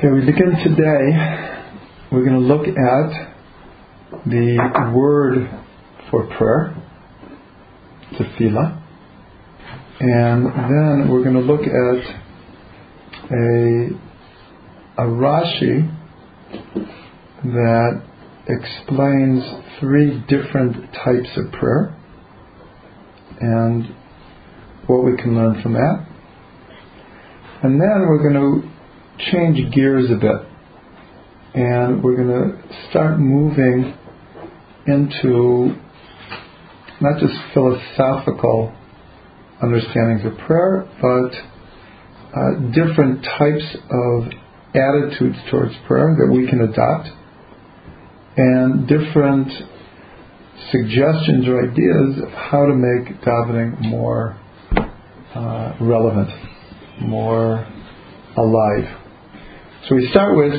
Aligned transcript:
Okay, 0.00 0.08
we 0.14 0.24
begin 0.24 0.52
today. 0.64 1.12
We're 2.10 2.24
going 2.24 2.40
to 2.40 2.46
look 2.46 2.66
at 2.66 3.10
the 4.24 4.92
word 4.94 5.50
for 6.10 6.26
prayer, 6.38 6.74
tefillah, 8.14 8.82
and 10.00 10.46
then 10.46 11.10
we're 11.10 11.22
going 11.22 11.34
to 11.34 11.42
look 11.42 11.60
at 11.60 12.00
a, 13.30 13.90
a 15.02 15.06
Rashi 15.06 15.94
that 17.44 18.02
explains 18.48 19.44
three 19.80 20.24
different 20.28 20.94
types 20.94 21.28
of 21.36 21.52
prayer 21.52 21.94
and 23.38 23.84
what 24.86 25.04
we 25.04 25.14
can 25.18 25.36
learn 25.36 25.60
from 25.62 25.74
that. 25.74 26.06
And 27.62 27.78
then 27.78 28.06
we're 28.08 28.30
going 28.30 28.62
to 28.62 28.79
change 29.30 29.72
gears 29.74 30.10
a 30.10 30.16
bit 30.16 30.50
and 31.54 32.02
we're 32.02 32.16
going 32.16 32.28
to 32.28 32.88
start 32.90 33.18
moving 33.18 33.96
into 34.86 35.74
not 37.00 37.18
just 37.18 37.34
philosophical 37.54 38.72
understandings 39.60 40.24
of 40.24 40.38
prayer, 40.46 40.88
but 41.00 41.32
uh, 42.32 42.70
different 42.70 43.24
types 43.24 43.76
of 43.90 44.24
attitudes 44.74 45.36
towards 45.50 45.74
prayer 45.88 46.16
that 46.18 46.32
we 46.32 46.48
can 46.48 46.60
adopt, 46.60 47.08
and 48.36 48.86
different 48.86 49.48
suggestions 50.70 51.48
or 51.48 51.68
ideas 51.68 52.22
of 52.22 52.30
how 52.30 52.64
to 52.64 52.74
make 52.74 53.20
davening 53.22 53.80
more 53.80 54.38
uh, 55.34 55.74
relevant, 55.80 56.30
more 57.00 57.66
alive. 58.36 58.99
So 59.88 59.96
we 59.96 60.08
start 60.10 60.36
with 60.36 60.52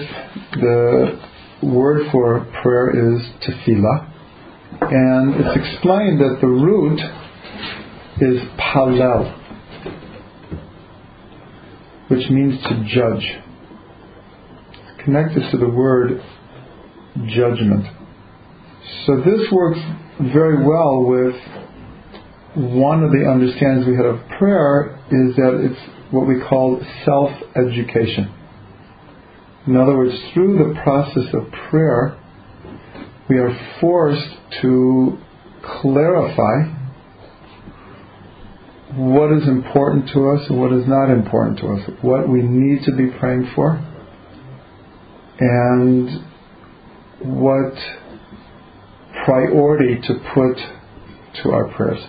the 0.53 1.20
word 1.62 2.12
for 2.12 2.39
prayer 2.63 3.15
is 3.15 3.21
tefillah, 3.43 4.09
and 4.82 5.35
it's 5.35 5.57
explained 5.57 6.20
that 6.20 6.40
the 6.41 6.48
root 6.48 6.99
is 8.20 8.41
palel, 8.57 9.37
which 12.07 12.27
means 12.31 12.62
to 12.63 12.84
judge. 12.87 13.40
Connected 15.05 15.51
to 15.51 15.57
the 15.57 15.70
word 15.70 16.20
judgment. 17.27 17.85
So 19.05 19.18
this 19.18 19.51
works 19.51 19.79
very 20.34 20.65
well 20.65 21.05
with 21.05 21.35
one 22.55 23.03
of 23.03 23.12
the 23.12 23.29
understandings 23.29 23.85
we 23.85 23.96
had 23.96 24.07
of 24.07 24.20
prayer 24.40 24.99
is 25.12 25.35
that 25.35 25.70
it's 25.70 26.12
what 26.12 26.27
we 26.27 26.41
call 26.41 26.81
self-education. 27.05 28.40
In 29.67 29.77
other 29.77 29.95
words, 29.95 30.15
through 30.34 30.57
the 30.57 30.81
process 30.81 31.34
of 31.34 31.51
prayer, 31.70 32.17
we 33.29 33.37
are 33.37 33.77
forced 33.79 34.35
to 34.62 35.18
clarify 35.81 36.63
what 38.95 39.31
is 39.31 39.48
important 39.48 40.09
to 40.09 40.29
us 40.31 40.49
and 40.49 40.59
what 40.59 40.73
is 40.73 40.85
not 40.87 41.09
important 41.09 41.59
to 41.59 41.68
us, 41.68 41.90
what 42.01 42.27
we 42.27 42.41
need 42.41 42.84
to 42.85 42.91
be 42.91 43.07
praying 43.20 43.49
for, 43.55 43.79
and 45.40 46.09
what 47.20 47.73
priority 49.23 50.01
to 50.01 50.13
put 50.34 50.57
to 51.43 51.51
our 51.51 51.71
prayers. 51.75 52.03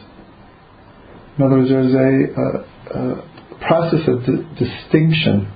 In 1.39 1.45
other 1.45 1.59
words, 1.59 1.69
there's 1.69 1.95
a, 1.95 2.41
a, 2.41 3.15
a 3.15 3.59
process 3.67 4.09
of 4.09 4.25
di- 4.25 4.65
distinction 4.65 5.53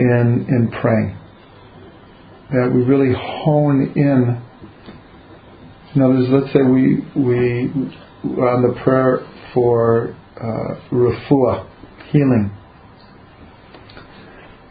in 0.00 0.46
in 0.48 0.70
praying. 0.80 1.16
That 2.50 2.72
we 2.74 2.82
really 2.82 3.14
hone 3.14 3.92
in. 3.94 4.42
In 5.94 6.02
other 6.02 6.14
words, 6.14 6.28
let's 6.30 6.52
say 6.52 6.62
we 6.62 7.04
we 7.14 7.70
are 8.40 8.56
on 8.56 8.62
the 8.62 8.80
prayer 8.82 9.26
for 9.52 10.16
uh, 10.36 10.80
refuah, 10.92 11.68
healing, 12.10 12.56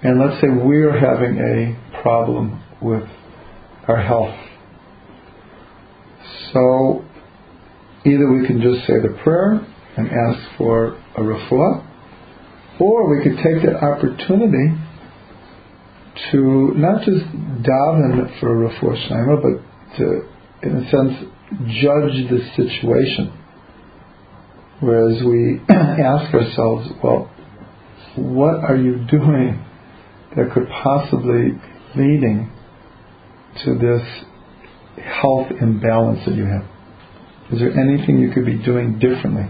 and 0.03 0.19
let's 0.19 0.41
say 0.41 0.47
we're 0.47 0.97
having 0.97 1.37
a 1.37 2.01
problem 2.01 2.63
with 2.81 3.03
our 3.87 4.01
health. 4.01 4.35
So 6.53 7.03
either 8.05 8.31
we 8.31 8.47
can 8.47 8.61
just 8.61 8.87
say 8.87 8.93
the 9.01 9.17
prayer 9.23 9.65
and 9.97 10.07
ask 10.07 10.57
for 10.57 10.95
a 11.15 11.19
refuah, 11.19 11.85
or 12.79 13.09
we 13.09 13.23
could 13.23 13.37
take 13.37 13.63
that 13.65 13.83
opportunity 13.83 14.86
to 16.31 16.73
not 16.75 17.01
just 17.03 17.25
daven 17.63 18.39
for 18.39 18.65
a 18.65 18.69
shlema, 18.69 19.41
but 19.41 19.97
to, 19.97 20.21
in 20.63 20.75
a 20.77 20.89
sense, 20.89 21.31
judge 21.67 22.29
the 22.29 22.39
situation. 22.55 23.33
Whereas 24.79 25.23
we 25.23 25.59
ask 25.69 26.33
ourselves, 26.33 26.89
well, 27.03 27.31
what 28.15 28.63
are 28.63 28.75
you 28.75 29.05
doing 29.09 29.63
that 30.35 30.51
could 30.53 30.67
possibly 30.83 31.51
leading 31.95 32.51
to 33.63 33.75
this 33.75 35.03
health 35.21 35.47
imbalance 35.61 36.25
that 36.25 36.35
you 36.35 36.45
have? 36.45 36.65
Is 37.51 37.59
there 37.59 37.79
anything 37.79 38.19
you 38.19 38.31
could 38.31 38.45
be 38.45 38.57
doing 38.57 38.99
differently? 38.99 39.49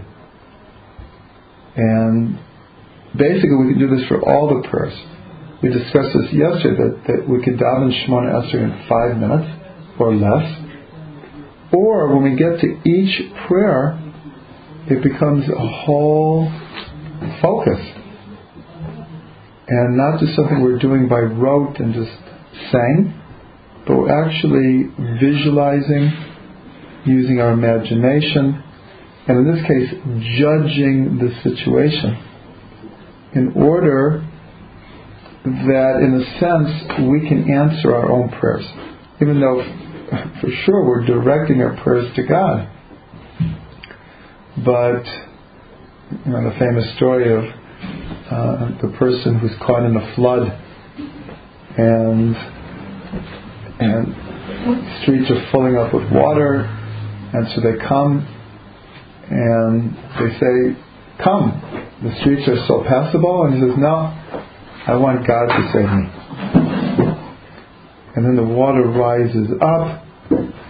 And 1.76 2.38
basically, 3.16 3.56
we 3.56 3.72
can 3.72 3.78
do 3.78 3.96
this 3.96 4.06
for 4.08 4.20
all 4.22 4.48
the 4.48 4.68
prayers 4.68 4.98
we 5.62 5.70
discussed 5.70 6.14
this 6.14 6.32
yesterday 6.32 6.76
that, 6.76 7.02
that 7.08 7.28
we 7.28 7.42
could 7.42 7.58
daven 7.58 7.90
Shemona 7.90 8.30
Esrei 8.42 8.62
in 8.62 8.86
five 8.88 9.16
minutes 9.16 9.48
or 9.98 10.14
less. 10.14 10.68
Or 11.72 12.14
when 12.14 12.22
we 12.22 12.36
get 12.36 12.60
to 12.60 12.88
each 12.88 13.32
prayer, 13.48 13.98
it 14.86 15.02
becomes 15.02 15.48
a 15.48 15.68
whole 15.84 16.50
focus. 17.42 17.80
And 19.66 19.96
not 19.96 20.20
just 20.20 20.34
something 20.36 20.62
we're 20.62 20.78
doing 20.78 21.08
by 21.08 21.20
rote 21.20 21.78
and 21.78 21.92
just 21.92 22.10
saying, 22.72 23.14
but 23.86 23.96
we're 23.96 24.26
actually 24.26 24.90
visualizing, 25.20 26.12
using 27.04 27.40
our 27.40 27.52
imagination, 27.52 28.62
and 29.26 29.46
in 29.46 29.54
this 29.54 29.62
case, 29.66 29.90
judging 30.38 31.18
the 31.18 31.30
situation 31.42 32.16
in 33.34 33.52
order 33.56 34.27
that 35.68 36.00
in 36.02 36.20
a 36.20 36.24
sense 36.38 37.08
we 37.10 37.28
can 37.28 37.50
answer 37.50 37.94
our 37.94 38.10
own 38.10 38.28
prayers. 38.40 38.64
Even 39.20 39.40
though 39.40 39.62
for 40.40 40.50
sure 40.64 40.84
we're 40.84 41.04
directing 41.04 41.60
our 41.60 41.80
prayers 41.82 42.14
to 42.16 42.22
God. 42.22 42.68
But 44.64 45.04
you 46.24 46.32
know, 46.32 46.50
the 46.50 46.56
famous 46.58 46.96
story 46.96 47.32
of 47.32 47.44
uh, 47.44 48.82
the 48.82 48.96
person 48.98 49.38
who's 49.38 49.54
caught 49.60 49.84
in 49.84 49.96
a 49.96 50.14
flood 50.14 50.48
and 51.76 52.36
and 53.80 55.02
streets 55.02 55.30
are 55.30 55.50
filling 55.52 55.76
up 55.76 55.94
with 55.94 56.10
water 56.10 56.62
and 57.32 57.46
so 57.54 57.60
they 57.60 57.76
come 57.86 58.26
and 59.30 59.94
they 60.18 60.38
say, 60.38 60.84
Come. 61.22 61.60
The 62.02 62.14
streets 62.20 62.48
are 62.48 62.64
so 62.66 62.84
passable 62.86 63.44
and 63.44 63.54
he 63.54 63.60
says, 63.60 63.76
No, 63.76 64.14
I 64.88 64.96
want 64.96 65.20
God 65.26 65.46
to 65.52 65.68
save 65.68 65.84
me. 65.84 66.08
And 68.16 68.24
then 68.24 68.36
the 68.36 68.42
water 68.42 68.88
rises 68.88 69.52
up, 69.60 70.02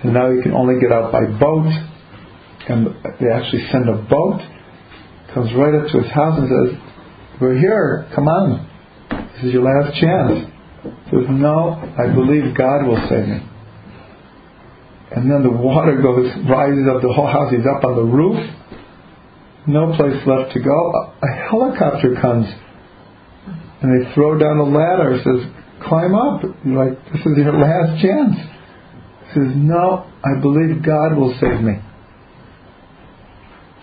and 0.03 0.13
now 0.13 0.29
you 0.29 0.43
can 0.43 0.53
only 0.55 0.81
get 0.81 0.91
out 0.91 1.13
by 1.13 1.25
boat. 1.39 1.71
And 2.69 2.89
they 3.21 3.31
actually 3.31 3.65
send 3.71 3.89
a 3.89 4.03
boat, 4.11 4.43
comes 5.33 5.55
right 5.55 5.73
up 5.73 5.87
to 5.93 6.03
his 6.03 6.11
house 6.11 6.37
and 6.37 6.51
says, 6.51 6.81
We're 7.41 7.59
here, 7.59 8.11
come 8.17 8.27
on. 8.27 8.69
This 9.37 9.45
is 9.45 9.53
your 9.53 9.63
last 9.63 9.95
chance. 10.01 10.51
He 10.83 11.11
says, 11.15 11.31
No, 11.31 11.79
I 11.79 12.13
believe 12.13 12.57
God 12.59 12.89
will 12.89 13.01
save 13.09 13.29
me. 13.29 13.39
And 15.15 15.31
then 15.31 15.45
the 15.45 15.51
water 15.51 15.95
goes, 16.03 16.27
rises 16.51 16.91
up 16.91 17.03
the 17.03 17.13
whole 17.15 17.31
house. 17.31 17.55
He's 17.55 17.65
up 17.65 17.85
on 17.85 17.95
the 17.95 18.03
roof. 18.03 18.37
No 19.69 19.95
place 19.97 20.19
left 20.27 20.55
to 20.55 20.61
go. 20.61 20.93
A 21.23 21.49
helicopter 21.49 22.19
comes 22.21 22.47
and 23.81 23.91
they 23.93 24.15
throw 24.15 24.39
down 24.39 24.59
a 24.59 24.65
ladder. 24.65 25.15
It 25.15 25.25
says, 25.25 25.51
climb 25.87 26.15
up. 26.15 26.43
Like, 26.43 27.13
this 27.13 27.21
is 27.21 27.37
your 27.37 27.53
last 27.53 28.03
chance. 28.03 28.37
He 29.29 29.35
says, 29.35 29.53
no, 29.55 30.07
I 30.25 30.41
believe 30.41 30.83
God 30.85 31.17
will 31.17 31.35
save 31.41 31.61
me. 31.61 31.75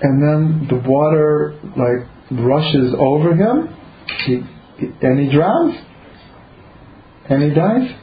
And 0.01 0.21
then 0.21 0.67
the 0.69 0.87
water 0.87 1.57
like 1.63 2.07
rushes 2.31 2.93
over 2.99 3.33
him, 3.33 3.73
he, 4.25 4.41
and 5.01 5.19
he 5.19 5.33
drowns, 5.33 5.75
and 7.29 7.43
he 7.43 7.49
dies. 7.51 7.95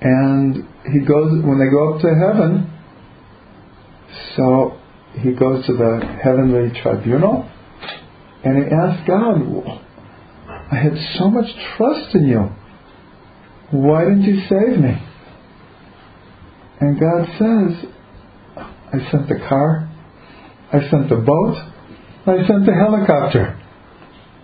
And 0.00 0.56
he 0.92 1.00
goes 1.00 1.44
when 1.44 1.58
they 1.58 1.70
go 1.70 1.94
up 1.94 2.00
to 2.02 2.08
heaven. 2.08 2.72
So 4.36 4.78
he 5.20 5.32
goes 5.32 5.66
to 5.66 5.72
the 5.72 6.18
heavenly 6.22 6.80
tribunal, 6.82 7.48
and 8.44 8.64
he 8.64 8.70
asks 8.72 9.06
God, 9.06 9.84
I 10.70 10.76
had 10.76 10.92
so 11.18 11.30
much 11.30 11.46
trust 11.76 12.14
in 12.14 12.26
you. 12.26 12.50
Why 13.70 14.04
didn't 14.04 14.22
you 14.22 14.40
save 14.48 14.78
me? 14.78 15.02
And 16.80 17.00
God 17.00 17.26
says, 17.38 17.90
I 18.56 19.10
sent 19.10 19.28
the 19.28 19.40
car, 19.48 19.90
I 20.72 20.80
sent 20.90 21.08
the 21.08 21.16
boat, 21.16 21.56
I 22.26 22.46
sent 22.46 22.66
the 22.66 22.74
helicopter. 22.74 23.60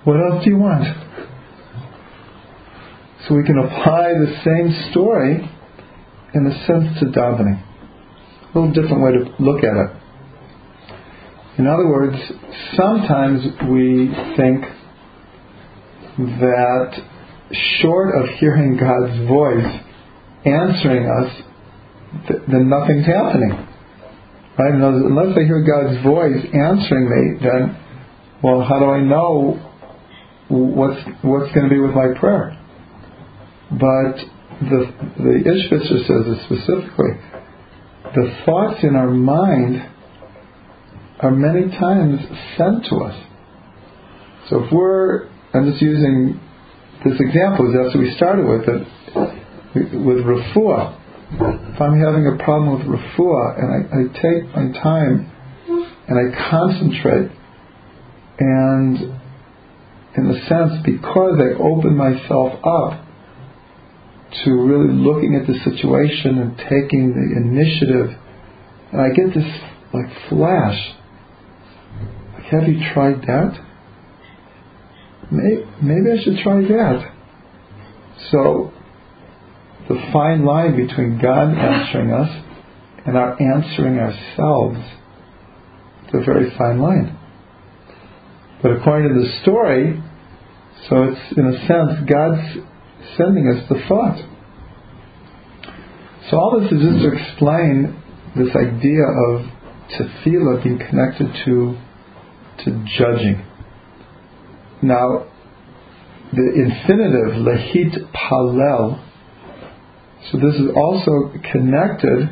What 0.04 0.16
else 0.16 0.44
do 0.44 0.50
you 0.50 0.58
want? 0.58 0.84
So 3.26 3.34
we 3.34 3.44
can 3.44 3.58
apply 3.58 4.12
the 4.12 4.40
same 4.44 4.90
story 4.90 5.50
in 6.34 6.46
a 6.46 6.66
sense 6.66 6.98
to 7.00 7.06
davening. 7.06 7.62
A 8.54 8.58
little 8.58 8.72
different 8.72 9.02
way 9.02 9.12
to 9.12 9.42
look 9.42 9.64
at 9.64 9.76
it. 9.76 9.90
In 11.58 11.66
other 11.66 11.86
words, 11.86 12.16
sometimes 12.74 13.44
we 13.70 14.12
think 14.36 14.64
that 16.18 17.02
short 17.80 18.14
of 18.22 18.28
hearing 18.38 18.76
God's 18.76 19.28
voice 19.28 19.80
answering 20.44 21.06
us, 21.06 21.42
th- 22.28 22.40
then 22.50 22.68
nothing's 22.68 23.06
happening. 23.06 23.50
Right? 24.58 24.74
Unless 24.74 25.36
I 25.36 25.44
hear 25.44 25.64
God's 25.64 26.02
voice 26.04 26.44
answering 26.54 27.10
me, 27.10 27.38
then, 27.42 27.76
well, 28.42 28.62
how 28.62 28.78
do 28.78 28.86
I 28.86 29.00
know 29.00 29.58
what's 30.48 31.00
what's 31.22 31.52
going 31.54 31.68
to 31.68 31.74
be 31.74 31.80
with 31.80 31.94
my 31.94 32.18
prayer? 32.20 32.56
But 33.70 34.16
the 34.60 34.92
the 35.18 35.42
Ishbitzer 35.42 36.06
says 36.06 36.26
it 36.26 36.44
specifically. 36.46 37.10
The 38.14 38.36
thoughts 38.44 38.84
in 38.84 38.94
our 38.94 39.10
mind 39.10 39.90
are 41.20 41.30
many 41.32 41.70
times 41.78 42.20
sent 42.56 42.84
to 42.90 42.96
us. 42.96 43.24
So 44.50 44.64
if 44.64 44.72
we're, 44.72 45.28
I'm 45.54 45.70
just 45.70 45.82
using 45.82 46.40
this 47.04 47.14
example, 47.20 47.72
that's 47.72 47.94
what 47.94 48.02
we 48.02 48.14
started 48.16 48.44
with, 48.46 48.68
it, 48.68 49.94
with 50.04 50.24
refuah. 50.24 51.00
If 51.30 51.80
I'm 51.80 52.00
having 52.00 52.26
a 52.26 52.42
problem 52.42 52.78
with 52.78 52.86
refuah 52.86 53.58
and 53.58 53.68
I, 53.70 53.80
I 53.94 54.02
take 54.20 54.44
my 54.54 54.80
time 54.80 55.30
and 56.08 56.18
I 56.18 56.50
concentrate 56.50 57.30
and 58.38 59.20
in 60.16 60.26
a 60.30 60.46
sense 60.48 60.82
because 60.84 61.40
I 61.40 61.58
open 61.60 61.96
myself 61.96 62.54
up 62.64 63.04
to 64.44 64.50
really 64.50 64.92
looking 64.92 65.36
at 65.40 65.46
the 65.46 65.58
situation 65.64 66.38
and 66.38 66.56
taking 66.58 67.14
the 67.14 67.36
initiative 67.40 68.18
and 68.92 69.00
I 69.00 69.10
get 69.10 69.34
this 69.34 69.60
like 69.92 70.28
flash 70.28 70.94
have 72.50 72.68
you 72.68 72.78
tried 72.92 73.22
that? 73.22 73.63
Maybe 75.30 76.10
I 76.10 76.22
should 76.22 76.38
try 76.42 76.60
that. 76.60 77.12
So, 78.30 78.72
the 79.88 80.10
fine 80.12 80.44
line 80.44 80.76
between 80.76 81.20
God 81.20 81.54
answering 81.54 82.10
us 82.10 82.44
and 83.06 83.16
our 83.16 83.40
answering 83.40 83.98
ourselves 83.98 84.78
is 86.08 86.14
a 86.14 86.24
very 86.24 86.50
fine 86.56 86.80
line. 86.80 87.18
But 88.62 88.72
according 88.72 89.14
to 89.14 89.20
the 89.20 89.40
story, 89.42 90.02
so 90.88 91.02
it's 91.04 91.36
in 91.36 91.46
a 91.46 91.58
sense 91.66 92.10
God's 92.10 92.66
sending 93.16 93.48
us 93.48 93.68
the 93.68 93.82
thought. 93.88 94.18
So 96.30 96.38
all 96.38 96.60
this 96.60 96.72
is 96.72 96.80
just 96.80 97.02
to 97.02 97.12
explain 97.12 98.02
this 98.36 98.48
idea 98.56 99.04
of 99.28 99.42
tefillah 99.92 100.64
being 100.64 100.78
connected 100.78 101.28
to 101.44 101.76
to 102.64 102.84
judging. 102.96 103.44
Now, 104.84 105.24
the 106.30 106.52
infinitive 106.60 107.40
lehit 107.40 108.12
palel, 108.12 109.02
so 110.30 110.38
this 110.38 110.56
is 110.56 110.68
also 110.76 111.32
connected 111.50 112.28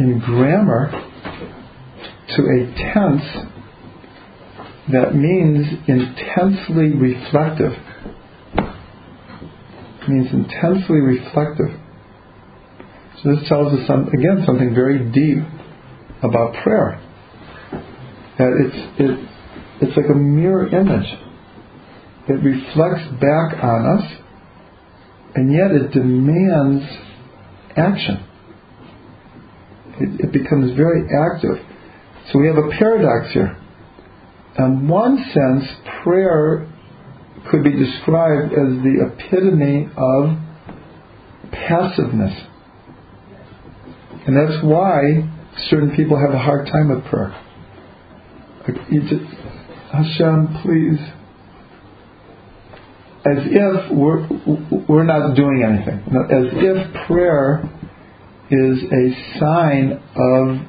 in 0.00 0.18
grammar 0.18 0.90
to 0.90 2.42
a 2.42 2.74
tense 2.92 3.22
that 4.92 5.14
means 5.14 5.66
intensely 5.86 6.94
reflective. 6.94 7.72
It 10.02 10.08
means 10.08 10.32
intensely 10.32 10.98
reflective. 10.98 11.78
So 13.22 13.36
this 13.36 13.48
tells 13.48 13.72
us, 13.72 13.86
some, 13.86 14.08
again, 14.08 14.42
something 14.44 14.74
very 14.74 14.98
deep 15.12 15.44
about 16.24 16.54
prayer. 16.64 17.00
That 18.38 18.52
it's, 18.66 19.00
it, 19.00 19.28
it's 19.82 19.96
like 19.96 20.10
a 20.10 20.14
mirror 20.18 20.66
image. 20.66 21.25
It 22.28 22.42
reflects 22.42 23.06
back 23.20 23.62
on 23.62 23.98
us, 23.98 24.12
and 25.34 25.52
yet 25.52 25.70
it 25.70 25.92
demands 25.92 26.84
action. 27.76 28.24
It, 30.00 30.26
it 30.26 30.32
becomes 30.32 30.76
very 30.76 31.02
active. 31.04 31.64
So 32.32 32.38
we 32.40 32.46
have 32.48 32.56
a 32.56 32.68
paradox 32.78 33.32
here. 33.32 33.56
In 34.58 34.88
one 34.88 35.18
sense, 35.32 35.64
prayer 36.02 36.68
could 37.50 37.62
be 37.62 37.70
described 37.70 38.52
as 38.52 38.82
the 38.82 39.06
epitome 39.06 39.88
of 39.96 40.36
passiveness. 41.52 42.32
And 44.26 44.36
that's 44.36 44.64
why 44.64 45.30
certain 45.68 45.94
people 45.94 46.18
have 46.18 46.34
a 46.34 46.42
hard 46.42 46.66
time 46.66 46.88
with 46.88 47.04
prayer. 47.04 47.42
Just, 48.90 49.22
Hashem, 49.92 50.62
please. 50.62 50.98
As 53.26 53.38
if 53.44 53.92
we're, 53.92 54.28
we're 54.88 55.04
not 55.04 55.34
doing 55.34 55.64
anything. 55.66 55.98
As 56.30 56.46
if 56.52 57.06
prayer 57.06 57.68
is 58.50 58.78
a 58.84 59.40
sign 59.40 60.00
of 60.14 60.66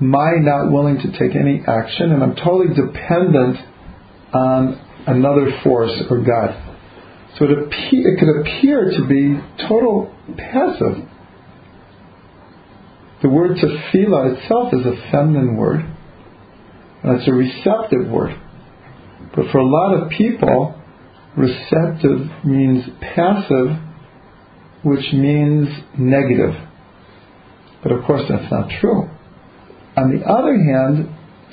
my 0.00 0.32
not 0.38 0.70
willing 0.70 0.98
to 0.98 1.10
take 1.18 1.34
any 1.34 1.62
action 1.66 2.12
and 2.12 2.22
I'm 2.22 2.36
totally 2.36 2.74
dependent 2.74 3.56
on 4.32 4.80
another 5.06 5.60
force 5.64 5.92
or 6.08 6.18
God. 6.22 6.72
So 7.38 7.46
it, 7.46 7.50
it 7.50 8.18
could 8.18 8.40
appear 8.40 8.90
to 8.90 9.08
be 9.08 9.40
total 9.66 10.14
passive. 10.36 11.08
The 13.22 13.28
word 13.28 13.56
tefillah 13.56 14.36
itself 14.36 14.74
is 14.74 14.86
a 14.86 15.10
feminine 15.10 15.56
word. 15.56 15.80
And 17.02 17.18
it's 17.18 17.28
a 17.28 17.32
receptive 17.32 18.08
word. 18.08 18.38
But 19.34 19.46
for 19.50 19.58
a 19.58 19.66
lot 19.66 19.94
of 19.94 20.10
people, 20.10 20.81
receptive 21.36 22.44
means 22.44 22.84
passive, 23.00 23.78
which 24.82 25.12
means 25.12 25.68
negative. 25.98 26.54
But 27.82 27.92
of 27.92 28.04
course, 28.04 28.22
that's 28.28 28.50
not 28.50 28.70
true. 28.80 29.08
On 29.96 30.16
the 30.16 30.24
other 30.24 30.56
hand, 30.56 31.08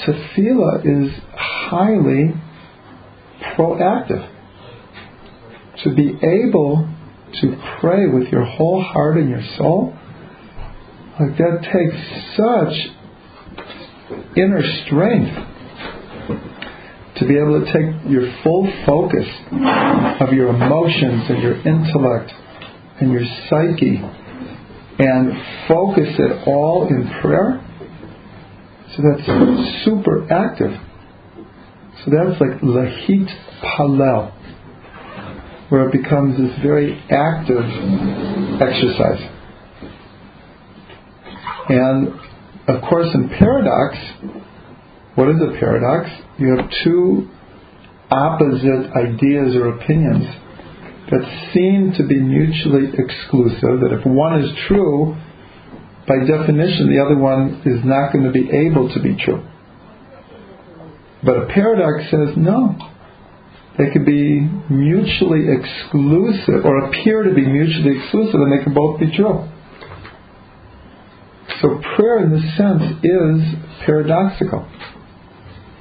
tefillah 0.05 0.85
is 0.85 1.11
highly 1.35 2.33
proactive. 3.55 4.35
To 5.83 5.95
be 5.95 6.09
able 6.21 6.89
to 7.41 7.61
pray 7.79 8.07
with 8.07 8.27
your 8.29 8.43
whole 8.43 8.81
heart 8.81 9.17
and 9.17 9.29
your 9.29 9.43
soul, 9.57 9.93
like 11.19 11.37
that 11.37 11.61
takes 11.63 11.95
such 12.35 12.73
inner 14.35 14.61
strength 14.85 15.37
to 17.19 17.27
be 17.27 17.37
able 17.37 17.59
to 17.59 17.65
take 17.65 18.09
your 18.09 18.31
full 18.43 18.71
focus 18.85 19.27
of 20.21 20.33
your 20.33 20.49
emotions 20.49 21.29
and 21.29 21.43
your 21.43 21.55
intellect 21.67 22.31
and 23.01 23.11
your 23.11 23.23
psyche 23.49 24.01
and 24.99 25.31
focus 25.67 26.09
it 26.17 26.47
all 26.47 26.87
in 26.87 27.09
prayer. 27.21 27.65
So 28.95 29.03
that's 29.03 29.85
super 29.85 30.31
active. 30.31 30.71
So 32.03 32.11
that's 32.11 32.39
like 32.39 32.61
lahit 32.61 33.29
palel, 33.61 34.31
where 35.69 35.87
it 35.87 35.91
becomes 35.91 36.37
this 36.37 36.57
very 36.63 36.97
active 37.09 37.63
exercise. 38.61 39.21
And 41.69 42.13
of 42.67 42.81
course, 42.89 43.07
in 43.13 43.29
paradox, 43.29 43.97
what 45.19 45.27
is 45.35 45.35
a 45.43 45.59
paradox? 45.59 46.09
You 46.37 46.55
have 46.55 46.71
two 46.81 47.27
opposite 48.09 48.87
ideas 48.95 49.53
or 49.53 49.75
opinions 49.75 50.23
that 51.11 51.51
seem 51.53 51.91
to 51.97 52.07
be 52.07 52.15
mutually 52.15 52.87
exclusive, 52.87 53.83
that 53.83 53.99
if 53.99 54.05
one 54.05 54.41
is 54.41 54.49
true, 54.69 55.19
by 56.07 56.23
definition, 56.23 56.87
the 56.87 57.03
other 57.03 57.17
one 57.17 57.61
is 57.65 57.83
not 57.83 58.13
going 58.13 58.23
to 58.23 58.31
be 58.31 58.47
able 58.47 58.87
to 58.93 59.01
be 59.01 59.19
true. 59.19 59.43
But 61.21 61.35
a 61.35 61.45
paradox 61.47 62.09
says 62.09 62.37
no. 62.37 62.79
They 63.77 63.91
could 63.91 64.05
be 64.05 64.39
mutually 64.69 65.51
exclusive 65.51 66.63
or 66.63 66.87
appear 66.87 67.23
to 67.23 67.33
be 67.33 67.45
mutually 67.45 67.99
exclusive 67.99 68.39
and 68.39 68.53
they 68.53 68.63
can 68.63 68.73
both 68.73 69.01
be 69.01 69.11
true. 69.13 69.49
So 71.61 71.81
prayer 71.97 72.23
in 72.23 72.31
this 72.31 72.55
sense 72.55 73.03
is 73.03 73.85
paradoxical. 73.85 74.65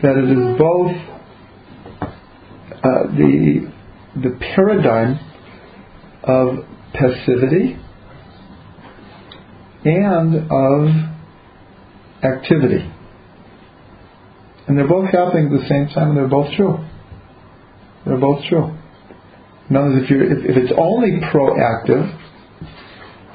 That 0.03 0.17
it 0.17 0.31
is 0.31 0.59
both 0.59 0.93
uh, 2.71 3.07
the 3.17 3.73
the 4.23 4.39
paradigm 4.55 5.19
of 6.23 6.65
passivity 6.93 7.79
and 9.85 10.51
of 10.51 10.89
activity. 12.23 12.93
And 14.67 14.77
they're 14.77 14.89
both 14.89 15.11
happening 15.11 15.47
at 15.47 15.61
the 15.63 15.69
same 15.69 15.89
time, 15.95 16.11
and 16.11 16.17
they're 16.17 16.29
both 16.29 16.55
true. 16.55 16.85
They're 18.05 18.19
both 18.19 18.45
true. 18.49 18.77
In 19.71 19.77
other 19.77 19.89
words, 19.89 20.05
if, 20.05 20.11
you're, 20.11 20.25
if, 20.25 20.51
if 20.51 20.57
it's 20.57 20.73
only 20.77 21.21
proactive, 21.33 22.19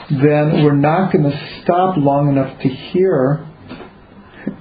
then 0.10 0.64
we're 0.64 0.76
not 0.76 1.12
going 1.12 1.24
to 1.24 1.60
stop 1.64 1.98
long 1.98 2.30
enough 2.30 2.60
to 2.62 2.68
hear 2.68 3.48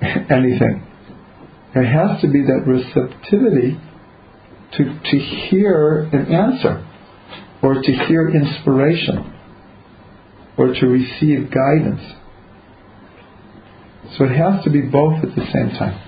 anything. 0.31 0.87
There 1.75 1.85
has 1.85 2.21
to 2.21 2.29
be 2.29 2.43
that 2.43 2.65
receptivity 2.67 3.81
to, 4.73 4.85
to 4.85 5.19
hear 5.49 6.09
an 6.13 6.33
answer, 6.33 6.87
or 7.63 7.75
to 7.75 7.93
hear 8.07 8.29
inspiration, 8.29 9.33
or 10.59 10.75
to 10.75 10.87
receive 10.87 11.51
guidance. 11.51 12.03
So 14.19 14.25
it 14.25 14.37
has 14.37 14.65
to 14.65 14.71
be 14.71 14.83
both 14.83 15.25
at 15.25 15.35
the 15.35 15.47
same 15.53 15.71
time. 15.79 16.01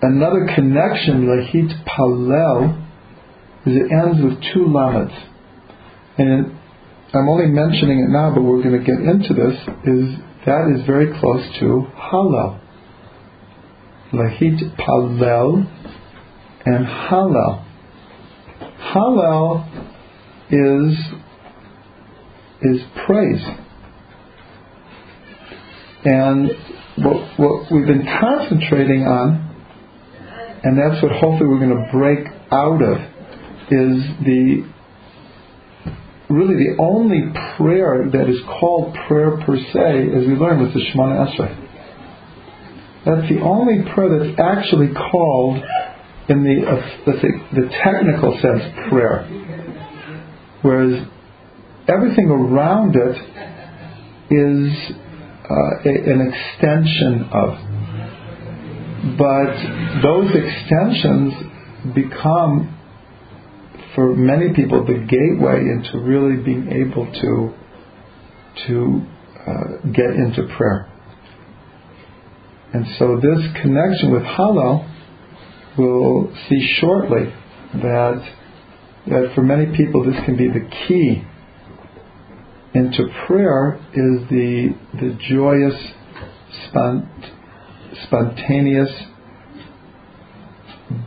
Another 0.00 0.48
connection, 0.54 1.26
lahit 1.26 1.84
palel, 1.84 2.80
is 3.66 3.76
it 3.76 3.92
ends 3.92 4.22
with 4.22 4.42
two 4.52 4.66
lameds. 4.66 5.14
And 6.18 6.56
I'm 7.12 7.28
only 7.28 7.46
mentioning 7.46 8.00
it 8.00 8.10
now, 8.10 8.32
but 8.34 8.42
we're 8.42 8.62
going 8.62 8.78
to 8.78 8.84
get 8.84 9.00
into 9.00 9.34
this, 9.34 9.56
is 9.84 10.18
that 10.46 10.74
is 10.76 10.86
very 10.86 11.18
close 11.18 11.42
to 11.60 11.86
halal. 11.96 12.60
Lahit 14.14 14.76
palel 14.76 15.66
and 16.64 16.86
halal. 16.86 17.64
Halal 18.94 19.68
is 20.50 20.98
is 22.62 22.80
praise. 23.06 23.42
And 26.04 26.50
what, 26.96 27.38
what 27.38 27.72
we've 27.72 27.86
been 27.86 28.06
concentrating 28.20 29.02
on, 29.02 29.54
and 30.62 30.78
that's 30.78 31.02
what 31.02 31.12
hopefully 31.12 31.48
we're 31.48 31.58
going 31.58 31.70
to 31.70 31.90
break 31.92 32.26
out 32.50 32.82
of, 32.82 32.98
is 33.70 34.04
the 34.24 34.70
really 36.28 36.54
the 36.54 36.76
only 36.78 37.22
prayer 37.56 38.08
that 38.12 38.28
is 38.28 38.40
called 38.60 38.96
prayer 39.06 39.38
per 39.44 39.56
se, 39.56 40.08
as 40.14 40.26
we 40.26 40.34
learned, 40.34 40.62
with 40.62 40.74
the 40.74 40.80
Shemona 40.80 41.26
Esrei. 41.26 41.63
That's 43.04 43.28
the 43.28 43.40
only 43.42 43.84
prayer 43.92 44.18
that's 44.18 44.40
actually 44.40 44.94
called 44.94 45.62
in 46.28 46.42
the 46.42 46.66
uh, 46.66 46.88
let's 47.06 47.20
the 47.52 47.68
technical 47.84 48.32
sense 48.40 48.62
prayer, 48.88 49.24
whereas 50.62 51.06
everything 51.86 52.30
around 52.30 52.96
it 52.96 53.16
is 54.30 54.96
uh, 55.50 55.54
a, 55.84 55.92
an 56.12 56.32
extension 56.32 57.28
of. 57.30 57.58
But 59.18 60.00
those 60.00 60.30
extensions 60.34 61.34
become, 61.94 62.74
for 63.94 64.16
many 64.16 64.54
people, 64.54 64.86
the 64.86 64.94
gateway 64.94 65.60
into 65.60 65.98
really 65.98 66.42
being 66.42 66.68
able 66.72 67.04
to 67.04 67.52
to 68.66 69.02
uh, 69.46 69.90
get 69.92 70.06
into 70.06 70.48
prayer. 70.56 70.93
And 72.74 72.86
so 72.98 73.20
this 73.22 73.38
connection 73.62 74.10
with 74.10 74.22
Hallel, 74.22 74.90
we'll 75.78 76.34
see 76.48 76.76
shortly 76.80 77.32
that 77.74 78.34
that 79.06 79.32
for 79.36 79.42
many 79.42 79.76
people 79.76 80.04
this 80.04 80.16
can 80.24 80.36
be 80.36 80.48
the 80.48 80.68
key 80.88 81.22
into 82.74 83.04
prayer 83.28 83.76
is 83.92 84.28
the 84.28 84.74
the 84.94 85.16
joyous 85.28 85.74
spont, 86.66 87.06
spontaneous 88.06 88.90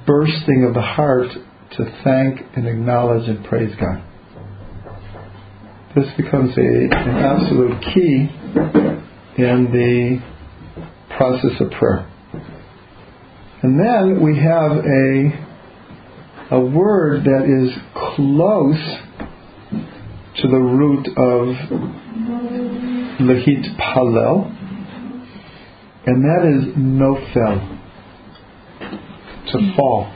bursting 0.05 0.65
of 0.65 0.73
the 0.73 0.81
heart 0.81 1.27
to 1.71 2.01
thank 2.05 2.39
and 2.55 2.65
acknowledge 2.65 3.27
and 3.27 3.43
praise 3.43 3.75
God. 3.75 4.01
This 5.97 6.07
becomes 6.15 6.57
a, 6.57 6.61
an 6.61 7.17
absolute 7.17 7.81
key 7.93 8.29
in 9.37 9.67
the 9.73 10.36
process 11.17 11.59
of 11.59 11.71
prayer. 11.71 12.05
And 13.63 13.79
then 13.79 14.21
we 14.23 14.37
have 14.37 14.71
a, 14.71 15.31
a 16.55 16.59
word 16.59 17.23
that 17.23 17.43
is 17.43 17.75
close 18.15 18.83
to 20.41 20.47
the 20.47 20.59
root 20.59 21.07
of 21.17 21.55
lehit 23.19 23.65
palel, 23.79 24.51
and 26.05 26.23
that 26.23 26.45
is 26.45 26.75
nofel, 26.77 27.57
to 29.51 29.73
fall. 29.75 30.13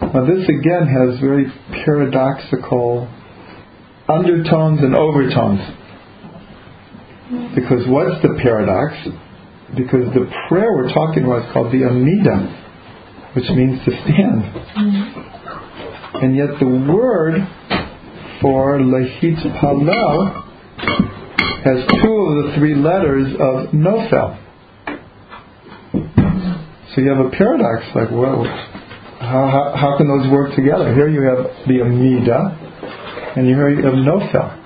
Now 0.00 0.24
this 0.24 0.48
again 0.48 0.86
has 0.86 1.18
very 1.20 1.46
paradoxical 1.84 3.08
undertones 4.08 4.80
and 4.80 4.94
overtones. 4.94 5.60
Because 7.56 7.88
what's 7.88 8.22
the 8.22 8.38
paradox? 8.40 8.94
Because 9.72 10.12
the 10.14 10.30
prayer 10.48 10.72
we're 10.76 10.92
talking 10.92 11.24
about 11.24 11.46
is 11.46 11.52
called 11.52 11.72
the 11.72 11.84
Amida, 11.84 12.36
which 13.34 13.48
means 13.50 13.84
to 13.84 13.90
stand. 13.90 14.42
Mm-hmm. 14.44 16.24
And 16.24 16.36
yet 16.36 16.58
the 16.60 16.66
word 16.66 17.34
for 18.40 18.78
Lehit 18.78 19.40
Palel 19.58 20.44
has 21.64 21.78
two 22.02 22.12
of 22.12 22.44
the 22.44 22.52
three 22.58 22.74
letters 22.74 23.32
of 23.34 23.72
Nofel. 23.72 24.38
So 26.94 27.00
you 27.00 27.08
have 27.08 27.26
a 27.26 27.30
paradox, 27.30 27.86
like, 27.96 28.10
well, 28.12 28.44
how, 29.18 29.48
how, 29.50 29.72
how 29.74 29.96
can 29.96 30.06
those 30.06 30.30
work 30.30 30.54
together? 30.54 30.94
Here 30.94 31.08
you 31.08 31.22
have 31.22 31.66
the 31.66 31.80
Amida, 31.82 33.32
and 33.36 33.46
here 33.46 33.68
you 33.70 33.82
have 33.82 33.94
Nofel. 33.94 34.60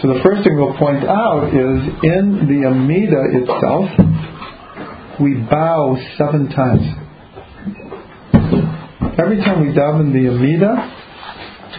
So 0.00 0.08
the 0.08 0.20
first 0.24 0.44
thing 0.44 0.56
we'll 0.56 0.78
point 0.78 1.04
out 1.04 1.48
is 1.48 1.92
in 2.02 2.48
the 2.48 2.66
Amida 2.68 3.22
itself, 3.36 3.90
we 5.20 5.34
bow 5.34 5.98
seven 6.16 6.48
times. 6.48 6.86
Every 9.18 9.36
time 9.44 9.60
we 9.60 9.74
daven 9.74 10.14
the 10.14 10.30
Amida, 10.30 10.96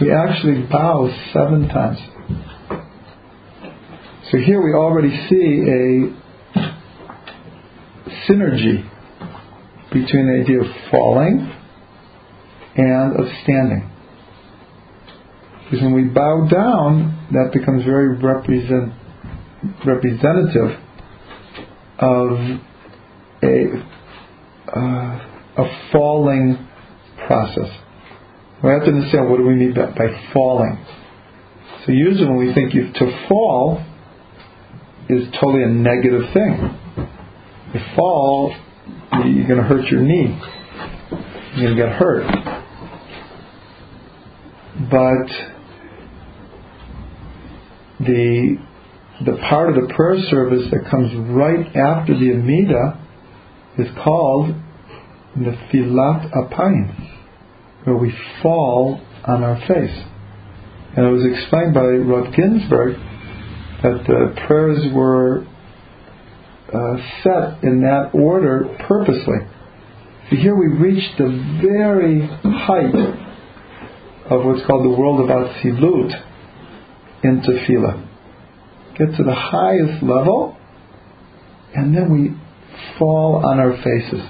we 0.00 0.12
actually 0.12 0.62
bow 0.70 1.10
seven 1.32 1.68
times. 1.68 1.98
So 4.30 4.38
here 4.38 4.62
we 4.62 4.72
already 4.72 5.10
see 5.28 5.64
a 5.66 6.12
synergy 8.30 8.88
between 9.92 10.26
the 10.28 10.42
idea 10.42 10.60
of 10.60 10.66
falling 10.92 11.52
and 12.76 13.16
of 13.18 13.26
standing. 13.42 13.90
Because 15.64 15.82
when 15.82 15.94
we 15.94 16.04
bow 16.04 16.46
down, 16.48 17.21
that 17.32 17.50
becomes 17.52 17.84
very 17.84 18.16
represent, 18.16 18.92
representative 19.86 20.78
of 21.98 22.60
a, 23.42 23.86
uh, 24.68 25.26
a 25.58 25.88
falling 25.92 26.68
process. 27.26 27.70
We 28.62 28.70
have 28.70 28.84
to 28.84 28.90
understand 28.90 29.30
what 29.30 29.38
do 29.38 29.46
we 29.46 29.54
mean 29.54 29.74
by, 29.74 29.86
by 29.86 30.30
falling. 30.32 30.84
So 31.86 31.92
usually 31.92 32.28
when 32.28 32.36
we 32.36 32.54
think 32.54 32.74
you, 32.74 32.92
to 32.92 33.26
fall 33.28 33.84
is 35.08 35.26
totally 35.40 35.64
a 35.64 35.68
negative 35.68 36.22
thing. 36.32 36.78
You 37.74 37.80
fall, 37.96 38.54
you're 39.24 39.48
going 39.48 39.58
to 39.58 39.64
hurt 39.64 39.86
your 39.90 40.00
knee. 40.00 40.38
You're 41.56 41.74
going 41.74 41.76
to 41.76 41.82
get 41.82 41.92
hurt. 41.92 42.26
But 44.90 45.51
the 48.04 48.56
the 49.24 49.36
part 49.48 49.68
of 49.68 49.76
the 49.76 49.92
prayer 49.94 50.18
service 50.30 50.68
that 50.70 50.90
comes 50.90 51.12
right 51.30 51.66
after 51.76 52.18
the 52.18 52.32
Amida 52.32 52.98
is 53.78 53.88
called 54.02 54.54
Nefilat 55.36 56.32
Apayim 56.32 57.12
where 57.84 57.96
we 57.96 58.12
fall 58.42 59.00
on 59.24 59.42
our 59.42 59.58
face. 59.66 60.04
And 60.96 61.06
it 61.06 61.10
was 61.10 61.26
explained 61.32 61.74
by 61.74 61.82
Rav 61.82 62.34
Ginsburg 62.34 62.96
that 63.82 64.04
the 64.06 64.40
prayers 64.46 64.92
were 64.92 65.44
uh, 66.72 66.96
set 67.22 67.64
in 67.64 67.82
that 67.82 68.10
order 68.14 68.76
purposely. 68.86 69.38
So 70.30 70.36
here 70.36 70.54
we 70.54 70.66
reach 70.66 71.04
the 71.18 71.28
very 71.60 72.26
height 72.26 72.94
of 74.30 74.44
what's 74.44 74.64
called 74.66 74.84
the 74.84 74.96
world 74.96 75.20
of 75.20 75.28
Atzilut 75.28 76.31
in 77.22 77.40
Tefillah. 77.40 78.08
Get 78.98 79.16
to 79.16 79.24
the 79.24 79.34
highest 79.34 80.02
level, 80.02 80.56
and 81.74 81.94
then 81.96 82.12
we 82.12 82.30
fall 82.98 83.44
on 83.44 83.58
our 83.58 83.76
faces. 83.82 84.20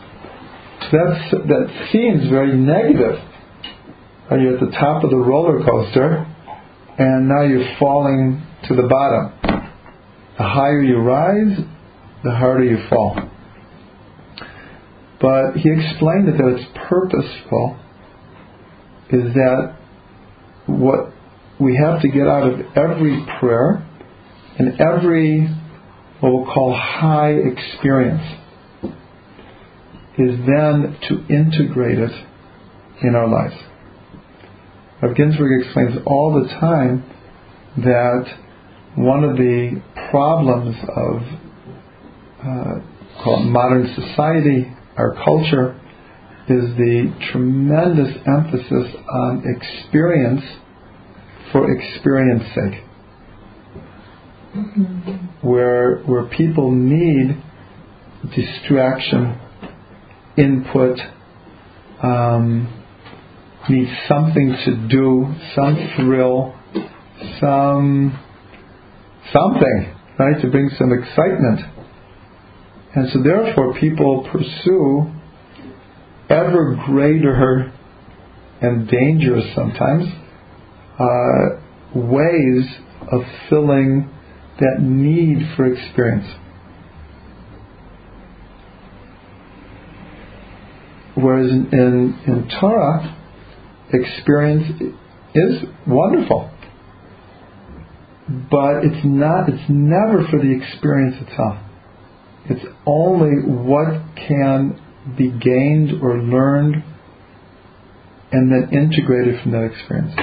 That's, 0.92 1.30
that 1.30 1.88
seems 1.90 2.28
very 2.28 2.56
negative 2.56 3.18
or 4.32 4.38
you're 4.38 4.54
at 4.54 4.60
the 4.60 4.70
top 4.78 5.04
of 5.04 5.10
the 5.10 5.16
roller 5.16 5.62
coaster, 5.62 6.26
and 6.98 7.28
now 7.28 7.42
you're 7.42 7.76
falling 7.78 8.42
to 8.66 8.74
the 8.74 8.84
bottom. 8.84 9.32
The 10.38 10.44
higher 10.44 10.82
you 10.82 10.96
rise, 10.98 11.58
the 12.24 12.30
harder 12.30 12.64
you 12.64 12.78
fall. 12.88 13.28
But 15.20 15.56
he 15.56 15.70
explained 15.70 16.28
that, 16.28 16.38
that 16.38 16.56
it's 16.56 16.78
purposeful, 16.88 17.78
is 19.10 19.34
that 19.34 19.76
what 20.66 21.12
we 21.62 21.76
have 21.76 22.02
to 22.02 22.08
get 22.08 22.26
out 22.26 22.42
of 22.42 22.60
every 22.76 23.24
prayer 23.38 23.86
and 24.58 24.80
every 24.80 25.48
what 26.20 26.32
we'll 26.32 26.44
call 26.44 26.74
high 26.74 27.32
experience 27.32 28.38
is 30.18 30.38
then 30.46 30.96
to 31.08 31.26
integrate 31.32 31.98
it 31.98 32.12
in 33.02 33.14
our 33.14 33.28
lives. 33.28 33.54
Rav 35.02 35.16
Ginsburg 35.16 35.64
explains 35.64 35.98
all 36.06 36.40
the 36.42 36.48
time 36.60 37.04
that 37.78 38.24
one 38.94 39.24
of 39.24 39.36
the 39.36 39.82
problems 40.10 40.76
of 40.96 41.22
uh, 42.44 43.40
modern 43.40 43.92
society, 43.96 44.70
our 44.96 45.14
culture, 45.24 45.80
is 46.48 46.76
the 46.76 47.12
tremendous 47.32 48.14
emphasis 48.26 48.94
on 49.10 49.44
experience 49.46 50.42
for 51.52 51.70
experience 51.70 52.44
sake. 52.54 52.84
Where 55.42 55.98
where 56.00 56.24
people 56.24 56.70
need 56.72 57.42
distraction, 58.34 59.38
input, 60.36 60.98
um, 62.02 62.82
need 63.68 63.88
something 64.08 64.56
to 64.64 64.88
do, 64.88 65.34
some 65.54 65.92
thrill, 65.96 66.54
some 67.40 68.18
something, 69.32 69.94
right, 70.18 70.40
to 70.42 70.50
bring 70.50 70.70
some 70.78 70.92
excitement. 70.92 71.60
And 72.94 73.08
so 73.12 73.22
therefore 73.22 73.74
people 73.78 74.28
pursue 74.30 75.10
ever 76.28 76.76
greater 76.86 77.72
and 78.60 78.88
dangerous 78.88 79.54
sometimes 79.54 80.21
uh, 81.02 81.60
ways 81.94 82.64
of 83.10 83.22
filling 83.48 84.08
that 84.60 84.80
need 84.80 85.38
for 85.56 85.72
experience. 85.72 86.28
Whereas 91.14 91.50
in, 91.50 91.68
in, 91.72 92.20
in 92.26 92.50
Torah, 92.60 93.16
experience 93.92 94.80
is 95.34 95.68
wonderful. 95.86 96.50
But 98.50 98.84
it's 98.84 99.04
not 99.04 99.48
it's 99.48 99.68
never 99.68 100.26
for 100.30 100.38
the 100.38 100.56
experience 100.56 101.16
itself. 101.20 101.58
It's 102.48 102.64
only 102.86 103.42
what 103.44 104.16
can 104.16 104.80
be 105.16 105.28
gained 105.28 106.02
or 106.02 106.18
learned 106.18 106.82
and 108.32 108.50
then 108.50 108.70
integrated 108.72 109.42
from 109.42 109.52
that 109.52 109.70
experience. 109.72 110.14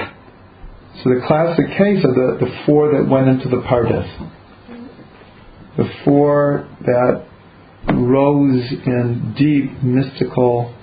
So 1.02 1.08
the 1.08 1.24
classic 1.26 1.66
case 1.78 2.04
of 2.04 2.14
the, 2.14 2.44
the 2.44 2.64
four 2.66 2.92
that 2.92 3.08
went 3.08 3.28
into 3.28 3.48
the 3.48 3.62
Pardes. 3.62 4.06
The 5.78 5.88
four 6.04 6.68
that 6.82 7.26
rose 7.94 8.70
in 8.84 9.34
deep 9.38 9.82
mystical 9.82 10.74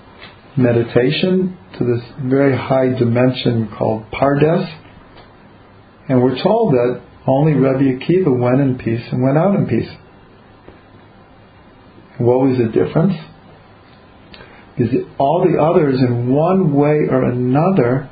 meditation 0.58 1.56
to 1.78 1.86
this 1.86 2.02
very 2.24 2.58
high 2.58 2.98
dimension 2.98 3.70
called 3.78 4.10
Pardes. 4.12 4.68
And 6.10 6.24
we're 6.24 6.42
told 6.42 6.74
that 6.74 7.04
only 7.28 7.54
Rabbi 7.54 8.00
Akiva 8.00 8.36
went 8.36 8.60
in 8.62 8.80
peace 8.80 9.06
and 9.12 9.22
went 9.22 9.38
out 9.38 9.54
in 9.54 9.68
peace. 9.68 9.90
what 12.18 12.40
was 12.40 12.58
the 12.58 12.72
difference? 12.72 13.14
Is 14.80 14.90
all 15.20 15.46
the 15.48 15.62
others, 15.62 16.00
in 16.00 16.34
one 16.34 16.74
way 16.74 17.08
or 17.10 17.24
another, 17.24 18.10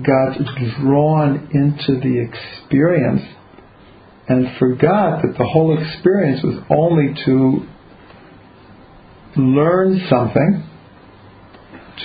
got 0.00 0.38
drawn 0.80 1.48
into 1.52 2.00
the 2.00 2.18
experience 2.18 3.22
and 4.28 4.56
forgot 4.58 5.22
that 5.22 5.36
the 5.36 5.44
whole 5.44 5.76
experience 5.76 6.42
was 6.42 6.64
only 6.70 7.14
to 7.24 7.66
learn 9.36 10.06
something 10.08 10.68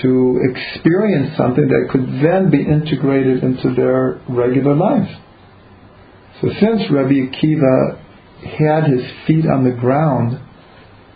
to 0.02 0.40
experience 0.52 1.36
something 1.38 1.68
that 1.68 1.90
could 1.92 2.06
then 2.22 2.52
be 2.52 2.62
integrated 2.62 3.44
into 3.44 3.74
their 3.74 4.20
regular 4.30 4.76
lives. 4.76 5.10
So 6.42 6.50
since 6.60 6.92
Rabbi 6.92 7.14
Akiva 7.14 8.00
had 8.60 8.84
his 8.92 9.02
feet 9.26 9.46
on 9.48 9.64
the 9.64 9.72
ground 9.72 10.40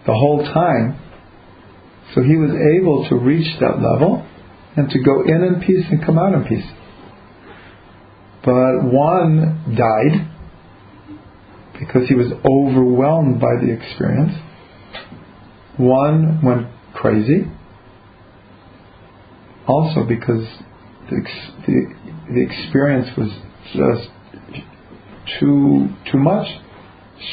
the 0.06 0.14
whole 0.14 0.44
time, 0.44 1.00
so 2.16 2.24
he 2.24 2.36
was 2.36 2.52
able 2.80 3.08
to 3.10 3.16
reach 3.16 3.60
that 3.60 3.82
level 3.82 4.26
and 4.78 4.90
to 4.90 5.00
go 5.00 5.24
in 5.24 5.44
in 5.44 5.62
peace 5.62 5.86
and 5.90 6.04
come 6.06 6.18
out 6.18 6.34
in 6.34 6.44
peace. 6.46 6.70
But 8.44 8.84
one 8.84 9.76
died 9.78 10.28
because 11.80 12.08
he 12.08 12.16
was 12.16 12.32
overwhelmed 12.46 13.40
by 13.40 13.56
the 13.62 13.72
experience. 13.72 14.34
One 15.78 16.42
went 16.44 16.68
crazy 16.94 17.46
also 19.68 20.04
because 20.06 20.46
the, 21.10 21.22
the, 21.68 21.94
the 22.34 22.42
experience 22.42 23.10
was 23.18 23.30
just 23.74 24.10
too 25.40 25.90
too 26.12 26.18
much, 26.18 26.48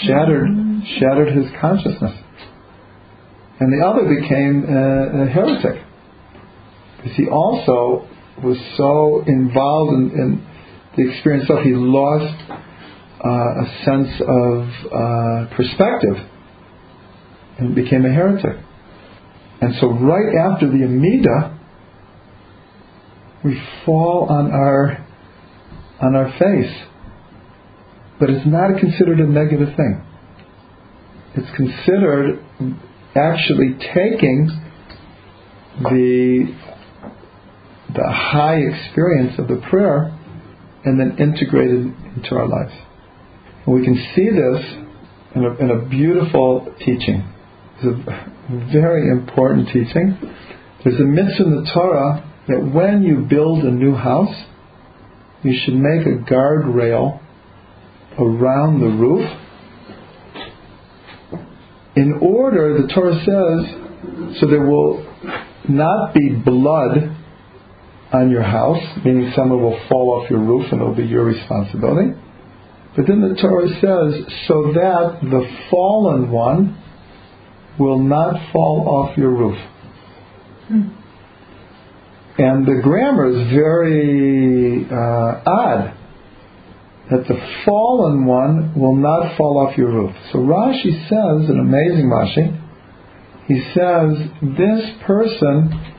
shattered 0.04 0.48
mm-hmm. 0.48 0.80
shattered 0.98 1.36
his 1.36 1.46
consciousness, 1.60 2.16
and 3.60 3.72
the 3.72 3.84
other 3.84 4.02
became 4.08 4.64
a, 4.68 5.22
a 5.22 5.26
heretic 5.26 5.82
because 6.98 7.16
he 7.16 7.28
also 7.28 8.06
was 8.42 8.58
so 8.76 9.22
involved 9.26 9.92
in, 9.94 10.10
in 10.10 10.46
the 10.96 11.10
experience 11.10 11.44
itself, 11.44 11.64
he 11.64 11.72
lost 11.74 12.50
uh, 12.50 13.28
a 13.28 13.84
sense 13.84 14.20
of 14.20 14.68
uh, 14.92 15.56
perspective 15.56 16.16
and 17.58 17.74
became 17.74 18.04
a 18.04 18.12
heretic. 18.12 18.64
And 19.60 19.74
so, 19.80 19.88
right 19.88 20.34
after 20.52 20.68
the 20.68 20.84
Amida, 20.84 21.58
we 23.44 23.60
fall 23.84 24.26
on 24.30 24.52
our 24.52 25.04
on 26.00 26.14
our 26.14 26.30
face. 26.38 26.74
But 28.20 28.30
it's 28.30 28.46
not 28.46 28.78
considered 28.78 29.20
a 29.20 29.26
negative 29.26 29.76
thing. 29.76 30.04
It's 31.34 31.56
considered 31.56 32.40
actually 33.14 33.76
taking 33.94 34.48
the 35.80 36.54
the 37.94 38.10
high 38.10 38.56
experience 38.56 39.38
of 39.38 39.48
the 39.48 39.60
prayer 39.70 40.14
and 40.84 40.98
then 40.98 41.16
integrated 41.18 41.92
into 42.16 42.34
our 42.34 42.48
lives. 42.48 42.72
And 43.66 43.74
we 43.74 43.84
can 43.84 43.94
see 44.14 44.30
this 44.30 44.64
in 45.34 45.44
a, 45.44 45.54
in 45.56 45.70
a 45.70 45.88
beautiful 45.88 46.74
teaching. 46.78 47.32
It's 47.76 47.84
a 47.84 48.70
very 48.72 49.10
important 49.10 49.68
teaching. 49.68 50.18
There's 50.84 51.00
a 51.00 51.04
mitzvah 51.04 51.44
in 51.44 51.64
the 51.64 51.70
Torah 51.72 52.24
that 52.48 52.72
when 52.72 53.02
you 53.02 53.26
build 53.28 53.64
a 53.64 53.70
new 53.70 53.94
house, 53.94 54.34
you 55.42 55.54
should 55.64 55.74
make 55.74 56.06
a 56.06 56.18
guardrail 56.30 57.20
around 58.18 58.80
the 58.80 58.86
roof 58.86 59.28
in 61.98 62.20
order, 62.22 62.80
the 62.80 62.86
Torah 62.94 63.18
says, 63.26 64.38
so 64.40 64.46
there 64.46 64.64
will 64.64 65.04
not 65.68 66.14
be 66.14 66.30
blood 66.30 67.16
on 68.12 68.30
your 68.30 68.42
house, 68.42 68.82
meaning 69.04 69.32
someone 69.36 69.62
will 69.62 69.78
fall 69.88 70.20
off 70.20 70.30
your 70.30 70.40
roof 70.40 70.72
and 70.72 70.80
it'll 70.80 70.94
be 70.94 71.04
your 71.04 71.24
responsibility. 71.24 72.12
But 72.96 73.06
then 73.06 73.20
the 73.20 73.40
Torah 73.40 73.68
says, 73.68 74.34
so 74.48 74.72
that 74.72 75.18
the 75.22 75.48
fallen 75.70 76.30
one 76.30 76.82
will 77.78 77.98
not 77.98 78.52
fall 78.52 78.88
off 78.88 79.16
your 79.16 79.30
roof. 79.30 79.58
Hmm. 80.68 80.88
And 82.38 82.66
the 82.66 82.80
grammar 82.82 83.28
is 83.30 83.52
very 83.52 84.86
uh, 84.86 85.42
odd 85.46 85.94
that 87.10 87.26
the 87.26 87.62
fallen 87.64 88.26
one 88.26 88.78
will 88.78 88.96
not 88.96 89.36
fall 89.36 89.66
off 89.66 89.76
your 89.78 89.90
roof. 89.90 90.14
So 90.32 90.38
Rashi 90.38 91.08
says, 91.08 91.48
an 91.48 91.58
amazing 91.58 92.06
Rashi, 92.06 92.54
he 93.46 93.60
says, 93.72 94.28
this 94.56 95.04
person 95.06 95.97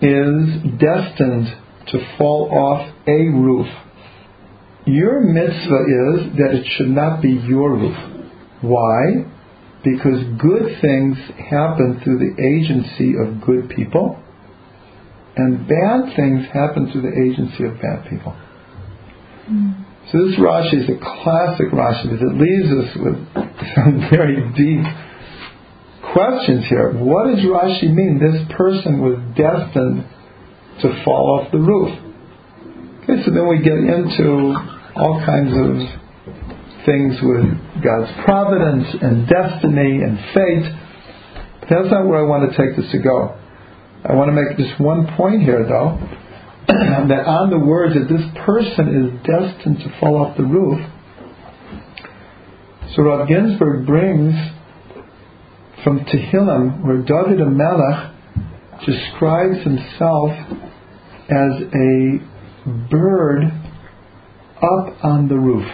is 0.00 0.78
destined 0.78 1.46
to 1.88 2.16
fall 2.18 2.50
off 2.50 2.94
a 3.06 3.28
roof. 3.28 3.66
Your 4.86 5.20
mitzvah 5.20 5.52
is 5.54 6.36
that 6.36 6.50
it 6.52 6.66
should 6.76 6.90
not 6.90 7.22
be 7.22 7.30
your 7.30 7.72
roof. 7.72 7.96
Why? 8.60 9.26
Because 9.82 10.24
good 10.40 10.80
things 10.80 11.16
happen 11.50 12.00
through 12.02 12.18
the 12.18 12.42
agency 12.42 13.14
of 13.20 13.44
good 13.44 13.70
people 13.70 14.18
and 15.36 15.66
bad 15.66 16.14
things 16.16 16.46
happen 16.52 16.90
through 16.92 17.02
the 17.02 17.14
agency 17.14 17.64
of 17.64 17.74
bad 17.80 18.08
people. 18.08 18.34
So 20.10 20.18
this 20.26 20.38
Rashi 20.38 20.84
is 20.84 20.88
a 20.88 20.98
classic 21.00 21.68
Rashi 21.72 22.10
because 22.10 22.22
it 22.22 22.36
leaves 22.38 22.70
us 22.70 22.96
with 22.96 23.18
some 23.74 24.08
very 24.10 24.38
deep 24.54 24.84
questions 26.14 26.64
here. 26.70 26.94
What 26.94 27.26
does 27.26 27.44
Rashi 27.44 27.92
mean? 27.92 28.22
This 28.22 28.46
person 28.56 29.02
was 29.02 29.18
destined 29.34 30.06
to 30.80 31.04
fall 31.04 31.40
off 31.40 31.50
the 31.50 31.58
roof. 31.58 31.90
Okay, 33.02 33.20
so 33.26 33.34
then 33.34 33.48
we 33.50 33.58
get 33.58 33.76
into 33.76 34.54
all 34.94 35.20
kinds 35.26 35.50
of 35.50 35.74
things 36.86 37.18
with 37.20 37.82
God's 37.82 38.10
providence 38.24 38.86
and 39.02 39.26
destiny 39.26 40.06
and 40.06 40.16
fate. 40.32 40.66
But 41.60 41.68
that's 41.68 41.90
not 41.90 42.06
where 42.06 42.22
I 42.22 42.26
want 42.28 42.48
to 42.48 42.56
take 42.56 42.76
this 42.76 42.90
to 42.92 42.98
go. 43.02 43.36
I 44.04 44.14
want 44.14 44.30
to 44.30 44.36
make 44.36 44.56
just 44.56 44.80
one 44.80 45.10
point 45.16 45.42
here, 45.42 45.66
though, 45.66 45.98
that 46.68 47.26
on 47.26 47.50
the 47.50 47.58
words 47.58 47.94
that 47.94 48.06
this 48.06 48.24
person 48.46 48.86
is 48.94 49.08
destined 49.26 49.78
to 49.78 49.98
fall 49.98 50.16
off 50.16 50.36
the 50.36 50.44
roof. 50.44 50.78
So 52.94 53.02
Rav 53.02 53.26
Ginsburg 53.26 53.86
brings 53.86 54.34
from 55.84 56.00
Tehillim, 56.00 56.84
where 56.84 57.02
David 57.02 57.46
Melech 57.46 58.10
describes 58.86 59.62
himself 59.62 60.30
as 61.28 61.62
a 61.62 62.18
bird 62.90 63.44
up 64.56 65.04
on 65.04 65.28
the 65.28 65.36
roof. 65.36 65.66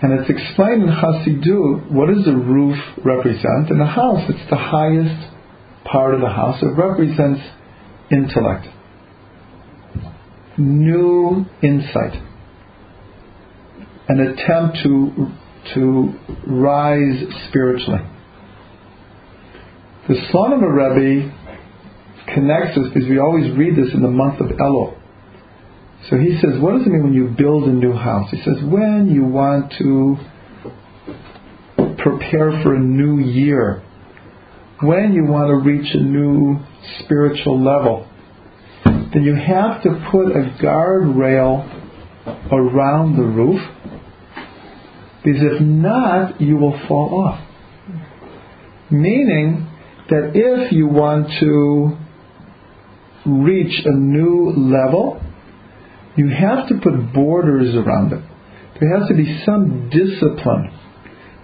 And 0.00 0.18
it's 0.18 0.30
explained 0.30 0.82
in 0.82 0.88
Chassidut 0.88 1.92
what 1.92 2.08
does 2.08 2.24
the 2.24 2.36
roof 2.36 2.76
represent? 3.04 3.70
In 3.70 3.78
the 3.78 3.86
house, 3.86 4.22
it's 4.28 4.50
the 4.50 4.56
highest 4.56 5.32
part 5.84 6.14
of 6.14 6.20
the 6.20 6.28
house. 6.28 6.62
It 6.62 6.76
represents 6.76 7.40
intellect, 8.10 8.66
new 10.58 11.44
insight, 11.62 12.20
an 14.08 14.20
attempt 14.20 14.78
to 14.84 15.32
to 15.74 16.12
rise 16.46 17.22
spiritually. 17.48 18.00
The 20.08 20.14
Slonim 20.14 20.62
Rebbe 20.62 21.32
connects 22.34 22.76
us 22.76 22.88
because 22.92 23.08
we 23.08 23.18
always 23.20 23.56
read 23.56 23.76
this 23.76 23.94
in 23.94 24.02
the 24.02 24.08
month 24.08 24.40
of 24.40 24.48
Elul. 24.48 24.96
So 26.10 26.16
he 26.18 26.38
says, 26.40 26.58
what 26.60 26.72
does 26.72 26.86
it 26.86 26.90
mean 26.90 27.04
when 27.04 27.12
you 27.12 27.28
build 27.38 27.64
a 27.64 27.72
new 27.72 27.92
house? 27.92 28.28
He 28.32 28.42
says, 28.42 28.56
when 28.64 29.10
you 29.14 29.24
want 29.24 29.72
to 29.78 30.16
prepare 31.98 32.62
for 32.64 32.74
a 32.74 32.80
new 32.80 33.20
year, 33.20 33.80
when 34.80 35.12
you 35.12 35.24
want 35.24 35.48
to 35.48 35.54
reach 35.70 35.94
a 35.94 36.00
new 36.00 36.58
spiritual 36.98 37.62
level, 37.62 38.08
then 38.84 39.22
you 39.22 39.36
have 39.36 39.80
to 39.84 39.90
put 40.10 40.32
a 40.32 40.56
guardrail 40.60 41.64
around 42.50 43.16
the 43.16 43.22
roof, 43.22 43.60
because 45.24 45.42
if 45.42 45.60
not, 45.60 46.40
you 46.40 46.56
will 46.56 46.76
fall 46.88 47.24
off. 47.24 47.40
Meaning 48.90 49.68
that 50.12 50.32
if 50.34 50.72
you 50.72 50.86
want 50.86 51.26
to 51.40 51.96
reach 53.24 53.82
a 53.86 53.96
new 53.96 54.50
level, 54.50 55.22
you 56.16 56.28
have 56.28 56.68
to 56.68 56.74
put 56.82 57.14
borders 57.14 57.74
around 57.74 58.12
it. 58.12 58.22
There 58.78 58.98
has 58.98 59.08
to 59.08 59.14
be 59.14 59.42
some 59.46 59.88
discipline. 59.88 60.78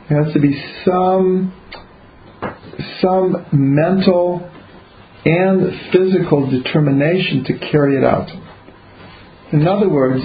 There 0.09 0.23
has 0.23 0.35
to 0.35 0.41
be 0.41 0.63
some 0.85 1.55
some 3.01 3.47
mental 3.53 4.51
and 5.25 5.91
physical 5.91 6.51
determination 6.51 7.45
to 7.45 7.59
carry 7.71 7.97
it 7.97 8.05
out. 8.05 8.29
In 9.53 9.67
other 9.67 9.89
words, 9.89 10.23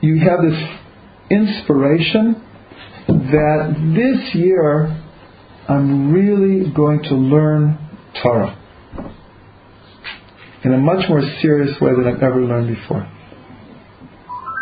you 0.00 0.20
have 0.20 0.40
this 0.42 0.58
inspiration 1.30 2.42
that 3.08 3.74
this 3.94 4.34
year 4.34 4.95
I'm 5.68 6.12
really 6.12 6.70
going 6.72 7.02
to 7.04 7.14
learn 7.14 7.78
Torah 8.22 8.62
in 10.64 10.72
a 10.72 10.78
much 10.78 11.08
more 11.08 11.22
serious 11.42 11.80
way 11.80 11.90
than 11.92 12.06
I've 12.06 12.22
ever 12.22 12.40
learned 12.40 12.74
before 12.76 13.10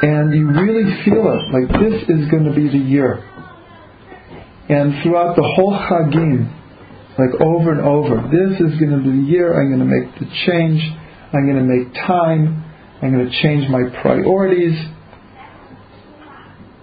and 0.04 0.34
you 0.34 0.48
really 0.48 0.84
feel 1.04 1.24
it, 1.32 1.42
like 1.52 1.80
this 1.80 2.02
is 2.02 2.30
going 2.30 2.44
to 2.44 2.54
be 2.54 2.68
the 2.68 2.84
year. 2.84 3.24
And 4.68 5.02
throughout 5.02 5.36
the 5.36 5.52
whole 5.56 5.72
Chagim, 5.72 6.52
like 7.18 7.40
over 7.40 7.72
and 7.72 7.80
over, 7.80 8.28
this 8.28 8.60
is 8.60 8.78
going 8.78 8.90
to 8.90 8.98
be 8.98 9.10
the 9.22 9.26
year 9.30 9.60
I'm 9.60 9.68
going 9.68 9.80
to 9.80 9.86
make 9.88 10.14
the 10.18 10.26
change, 10.46 10.82
I'm 11.32 11.46
going 11.46 11.56
to 11.56 11.64
make 11.64 11.94
time, 12.06 12.64
I'm 13.00 13.12
going 13.12 13.30
to 13.30 13.42
change 13.42 13.70
my 13.70 13.82
priorities. 14.02 14.78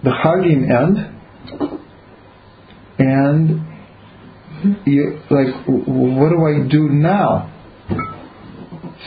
The 0.02 0.10
Chagim 0.10 0.66
end, 0.68 0.98
and 2.98 3.71
you, 4.86 5.20
like, 5.30 5.66
what 5.66 6.30
do 6.30 6.46
I 6.46 6.68
do 6.68 6.88
now? 6.88 7.48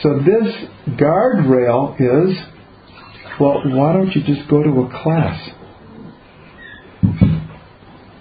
So 0.02 0.18
this 0.18 0.54
guardrail 0.98 1.96
is 1.98 2.36
well, 3.38 3.60
why 3.66 3.92
don't 3.92 4.14
you 4.14 4.22
just 4.22 4.48
go 4.48 4.62
to 4.62 4.70
a 4.70 5.02
class? 5.02 5.50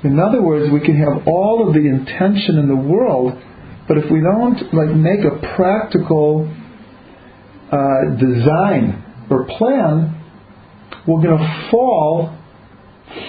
In 0.03 0.19
other 0.19 0.41
words, 0.41 0.71
we 0.71 0.81
can 0.81 0.97
have 0.97 1.25
all 1.27 1.67
of 1.67 1.73
the 1.73 1.79
intention 1.79 2.57
in 2.59 2.67
the 2.67 2.75
world, 2.75 3.33
but 3.87 3.97
if 3.97 4.11
we 4.11 4.19
don't 4.19 4.73
like 4.73 4.93
make 4.95 5.21
a 5.21 5.55
practical 5.55 6.53
uh, 7.71 8.15
design 8.19 9.03
or 9.29 9.45
plan, 9.57 10.21
we're 11.07 11.21
going 11.21 11.37
to 11.37 11.67
fall 11.71 12.37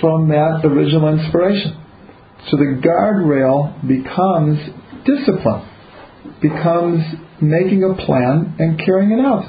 from 0.01 0.29
that 0.29 0.63
original 0.65 1.19
inspiration. 1.19 1.83
So 2.51 2.57
the 2.57 2.81
guardrail 2.81 3.87
becomes 3.89 4.59
discipline, 5.05 5.69
becomes 6.41 7.03
making 7.41 7.83
a 7.83 7.95
plan 8.05 8.55
and 8.59 8.79
carrying 8.79 9.13
it 9.13 9.21
out. 9.21 9.45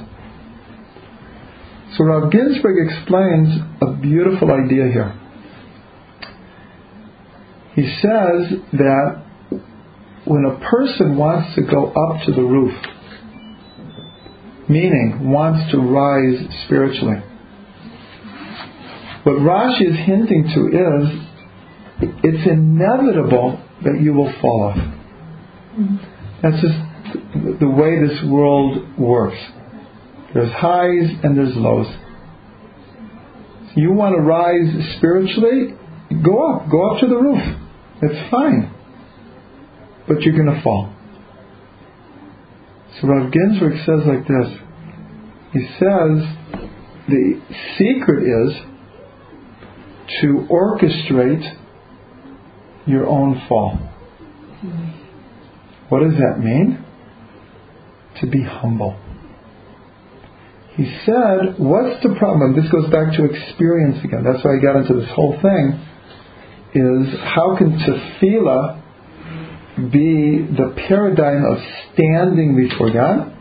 So 1.96 2.04
Rav 2.04 2.32
Ginsburg 2.32 2.76
explains 2.90 3.60
a 3.82 3.94
beautiful 4.02 4.52
idea 4.52 4.88
here. 4.92 5.14
He 7.76 7.84
says 8.02 8.60
that 8.74 9.24
when 10.26 10.46
a 10.46 10.60
person 10.70 11.16
wants 11.18 11.56
to 11.56 11.62
go 11.62 11.88
up 11.88 12.26
to 12.26 12.32
the 12.32 12.42
roof, 12.42 12.74
meaning 14.68 15.30
wants 15.32 15.72
to 15.72 15.78
rise 15.78 16.64
spiritually, 16.66 17.22
what 19.24 19.36
Rashi 19.36 19.90
is 19.90 19.98
hinting 20.06 20.52
to 20.56 20.68
is 20.78 21.27
it's 22.02 22.50
inevitable 22.50 23.64
that 23.84 24.00
you 24.02 24.14
will 24.14 24.32
fall 24.42 24.74
off. 24.74 24.78
That's 26.44 26.62
just 26.62 27.60
the 27.60 27.70
way 27.70 28.08
this 28.08 28.24
world 28.30 28.98
works. 28.98 29.38
There's 30.34 30.52
highs 30.52 31.10
and 31.24 31.38
there's 31.38 31.56
lows. 31.56 31.88
You 33.76 33.94
want 33.94 34.16
to 34.16 34.22
rise 34.22 34.98
spiritually? 34.98 35.76
Go 36.24 36.56
up. 36.56 36.70
Go 36.70 36.92
up 36.92 37.02
to 37.02 37.08
the 37.08 37.16
roof. 37.16 37.58
It's 38.02 38.32
fine. 38.32 38.74
But 40.08 40.22
you're 40.22 40.36
going 40.36 40.56
to 40.56 40.62
fall. 40.64 40.94
So 43.00 43.08
Rav 43.08 43.32
Ginsburg 43.32 43.78
says 43.86 44.00
like 44.06 44.28
this. 44.28 44.58
He 45.54 45.68
says 45.80 46.38
the 47.08 47.42
secret 47.78 48.24
is 48.24 48.56
to 50.22 50.48
orchestrate 50.50 51.58
your 52.88 53.08
own 53.08 53.42
fall. 53.48 53.78
What 55.90 56.04
does 56.04 56.18
that 56.18 56.40
mean? 56.40 56.84
To 58.22 58.28
be 58.28 58.44
humble. 58.44 58.98
He 60.76 60.86
said, 61.06 61.58
What's 61.58 62.04
the 62.04 62.16
problem? 62.18 62.56
This 62.56 62.70
goes 62.72 62.90
back 62.92 63.14
to 63.18 63.26
experience 63.26 64.04
again. 64.04 64.24
That's 64.24 64.44
why 64.44 64.58
I 64.58 64.62
got 64.62 64.76
into 64.78 64.94
this 64.94 65.10
whole 65.12 65.40
thing. 65.42 65.84
Is 66.74 67.20
how 67.20 67.58
can 67.58 67.80
tefillah 67.80 68.84
be 69.92 70.46
the 70.58 70.74
paradigm 70.88 71.46
of 71.46 71.58
standing 71.94 72.56
before 72.56 72.92
God, 72.92 73.34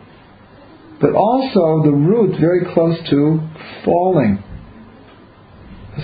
but 1.01 1.13
also 1.13 1.83
the 1.83 1.91
root 1.91 2.39
very 2.39 2.73
close 2.73 2.97
to 3.09 3.39
falling. 3.83 4.43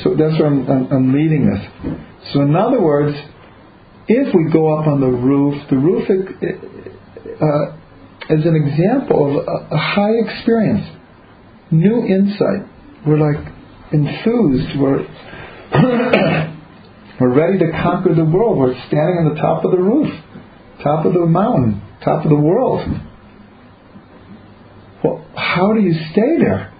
So 0.04 0.16
that's 0.16 0.40
where 0.40 0.48
I'm, 0.48 0.70
I'm, 0.70 0.92
I'm 0.92 1.14
leading 1.14 1.50
this. 1.50 1.94
So 2.34 2.42
in 2.42 2.56
other 2.56 2.82
words, 2.82 3.16
if 4.08 4.36
we 4.36 4.52
go 4.52 4.78
up 4.78 4.88
on 4.88 5.00
the 5.00 5.08
roof, 5.08 5.56
the 5.70 5.78
roof 5.78 6.10
uh, 6.10 7.78
is 8.30 8.46
an 8.46 8.56
example 8.56 9.40
of 9.40 9.48
a, 9.72 9.78
high 9.78 10.14
experience 10.26 10.88
new 11.72 12.06
insight. 12.06 12.68
We're 13.06 13.18
like 13.18 13.46
enthused. 13.92 14.80
We're 14.80 15.08
we're 17.20 17.34
ready 17.34 17.60
to 17.60 17.72
conquer 17.82 18.14
the 18.14 18.26
world. 18.26 18.58
We're 18.58 18.76
standing 18.88 19.18
on 19.20 19.36
the 19.36 19.42
top 19.42 19.66
of 19.66 19.72
the 19.72 19.78
roof, 19.78 20.14
top 20.84 21.06
of 21.06 21.14
the 21.14 21.26
mountain, 21.26 21.82
top 22.04 22.24
of 22.24 22.30
the 22.30 22.40
world. 22.40 22.88
Well, 25.04 25.26
how 25.36 25.74
do 25.74 25.82
you 25.82 25.94
stay 26.12 26.38
there? 26.40 26.74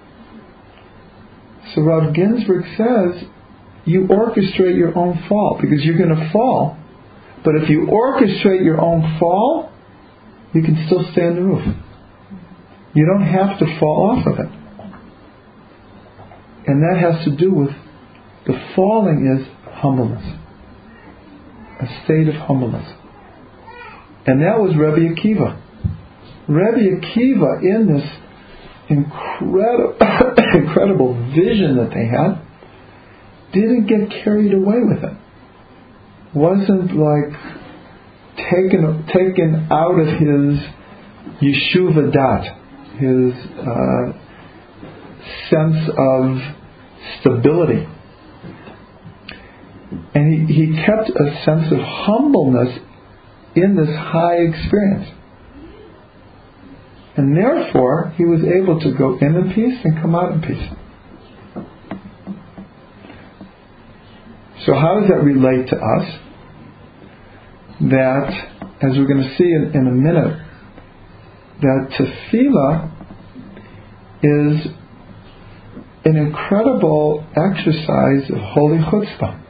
So 1.74 1.82
Rav 1.82 2.14
Ginsburg 2.14 2.66
says, 2.78 3.24
you 3.86 4.08
orchestrate 4.08 4.78
your 4.78 4.98
own 4.98 5.26
fall 5.28 5.58
because 5.60 5.84
you're 5.84 5.98
going 5.98 6.16
to 6.16 6.30
fall. 6.32 6.78
But 7.44 7.56
if 7.56 7.70
you 7.70 7.88
orchestrate 7.88 8.64
your 8.64 8.80
own 8.82 9.18
fall, 9.20 9.72
you 10.54 10.62
can 10.62 10.86
still 10.86 11.04
stay 11.12 11.24
on 11.24 11.36
the 11.36 11.42
roof. 11.42 11.76
You 12.94 13.06
don't 13.06 13.26
have 13.26 13.60
to 13.60 13.80
fall 13.80 14.12
off 14.12 14.28
of 14.28 14.40
it. 14.40 14.52
And 16.68 16.84
that 16.84 16.98
has 17.00 17.26
to 17.26 17.36
do 17.36 17.54
with 17.54 17.72
the 18.46 18.54
falling 18.76 19.40
is 19.40 19.48
humbleness. 19.74 20.24
A 21.82 22.04
state 22.06 22.28
of 22.30 22.36
humbleness. 22.36 22.88
And 24.26 24.42
that 24.42 24.60
was 24.60 24.76
Rebbe 24.76 25.14
Akiva. 25.14 25.60
Rebbe 26.48 27.02
Akiva, 27.02 27.62
in 27.62 27.94
this 27.94 28.10
incredible, 28.90 29.98
incredible 30.54 31.14
vision 31.36 31.78
that 31.78 31.90
they 31.94 32.06
had, 32.06 32.42
didn't 33.54 33.88
get 33.88 34.24
carried 34.24 34.54
away 34.54 34.80
with 34.82 35.04
it. 35.04 35.18
Wasn't 36.36 36.96
like 36.96 37.34
taken 38.50 39.06
taken 39.08 39.68
out 39.72 40.00
of 40.00 40.08
his 40.08 40.60
yeshuva 41.42 42.12
dat, 42.12 42.58
his 42.98 43.34
uh, 43.60 44.24
sense 45.50 45.90
of 45.98 46.38
stability. 47.20 47.88
And 50.16 50.48
he, 50.48 50.54
he 50.54 50.76
kept 50.86 51.10
a 51.10 51.44
sense 51.46 51.72
of 51.72 51.80
humbleness 51.80 52.80
in 53.56 53.76
this 53.76 53.96
high 53.96 54.38
experience. 54.38 55.10
And 57.16 57.38
therefore, 57.38 58.14
he 58.18 58.26
was 58.26 58.42
able 58.44 58.80
to 58.80 58.98
go 58.98 59.18
in 59.20 59.36
in 59.36 59.54
peace 59.54 59.80
and 59.84 60.02
come 60.02 60.16
out 60.16 60.32
in 60.32 60.42
peace. 60.42 60.70
So, 64.66 64.74
how 64.74 65.00
does 65.00 65.10
that 65.10 65.24
relate 65.24 65.68
to 65.70 65.76
us? 65.76 66.23
That, 67.90 68.32
as 68.82 68.98
we're 68.98 69.08
going 69.08 69.24
to 69.24 69.36
see 69.38 69.44
in, 69.44 69.72
in 69.74 69.88
a 69.88 69.92
minute, 69.92 70.40
that 71.62 71.90
tefillah 71.98 72.92
is 74.24 74.68
an 76.06 76.18
incredible 76.18 77.26
exercise 77.36 78.30
of 78.30 78.38
holy 78.38 78.78
chutzpah. 78.78 79.42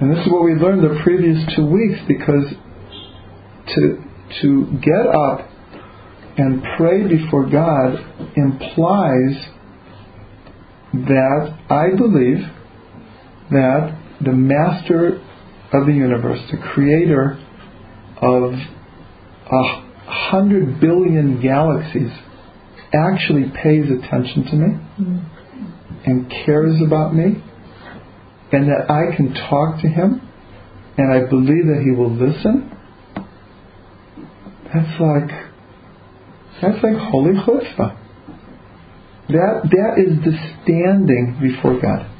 And 0.00 0.12
this 0.12 0.24
is 0.24 0.32
what 0.32 0.44
we 0.44 0.54
learned 0.54 0.84
the 0.84 1.00
previous 1.02 1.38
two 1.56 1.66
weeks 1.66 1.98
because 2.06 2.54
to, 3.74 4.04
to 4.42 4.78
get 4.80 5.06
up 5.06 5.48
and 6.36 6.62
pray 6.76 7.02
before 7.08 7.50
God 7.50 7.98
implies 8.36 9.48
that 10.92 11.58
I 11.68 11.96
believe 11.96 12.46
that 13.50 13.98
the 14.20 14.32
master 14.32 15.20
of 15.72 15.86
the 15.86 15.92
universe, 15.92 16.40
the 16.50 16.58
creator 16.72 17.38
of 18.22 18.52
a 18.52 19.62
hundred 20.06 20.80
billion 20.80 21.40
galaxies, 21.42 22.10
actually 22.94 23.44
pays 23.62 23.84
attention 23.90 24.44
to 24.44 24.56
me 24.56 25.24
and 26.06 26.30
cares 26.46 26.80
about 26.84 27.14
me, 27.14 27.42
and 28.52 28.68
that 28.68 28.90
I 28.90 29.14
can 29.14 29.34
talk 29.34 29.80
to 29.82 29.88
him, 29.88 30.22
and 30.96 31.12
I 31.12 31.28
believe 31.28 31.66
that 31.66 31.82
he 31.84 31.90
will 31.90 32.10
listen. 32.10 32.72
That's 34.72 35.00
like 35.00 35.30
that's 36.62 36.82
like 36.82 36.96
holy 36.96 37.34
chutzpah. 37.34 37.96
That 39.28 39.68
that 39.70 39.98
is 39.98 40.24
the 40.24 40.32
standing 40.62 41.38
before 41.40 41.80
God. 41.80 42.10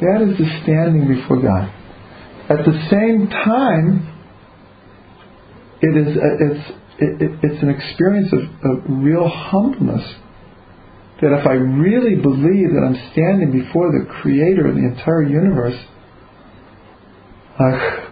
That 0.00 0.22
is 0.22 0.36
the 0.38 0.60
standing 0.62 1.06
before 1.08 1.40
God. 1.40 1.72
At 2.48 2.64
the 2.64 2.86
same 2.90 3.28
time, 3.28 4.12
it 5.82 5.96
is 5.96 6.16
it's 6.16 6.70
it, 6.98 7.22
it, 7.22 7.30
it's 7.42 7.62
an 7.62 7.70
experience 7.70 8.32
of, 8.32 8.40
of 8.70 8.84
real 8.88 9.28
humbleness. 9.28 10.14
That 11.20 11.32
if 11.40 11.46
I 11.46 11.52
really 11.52 12.16
believe 12.16 12.70
that 12.70 12.82
I'm 12.86 13.10
standing 13.12 13.50
before 13.50 13.90
the 13.90 14.06
Creator 14.20 14.68
of 14.68 14.74
the 14.74 14.82
entire 14.82 15.22
universe, 15.22 15.78
uh, 17.58 18.06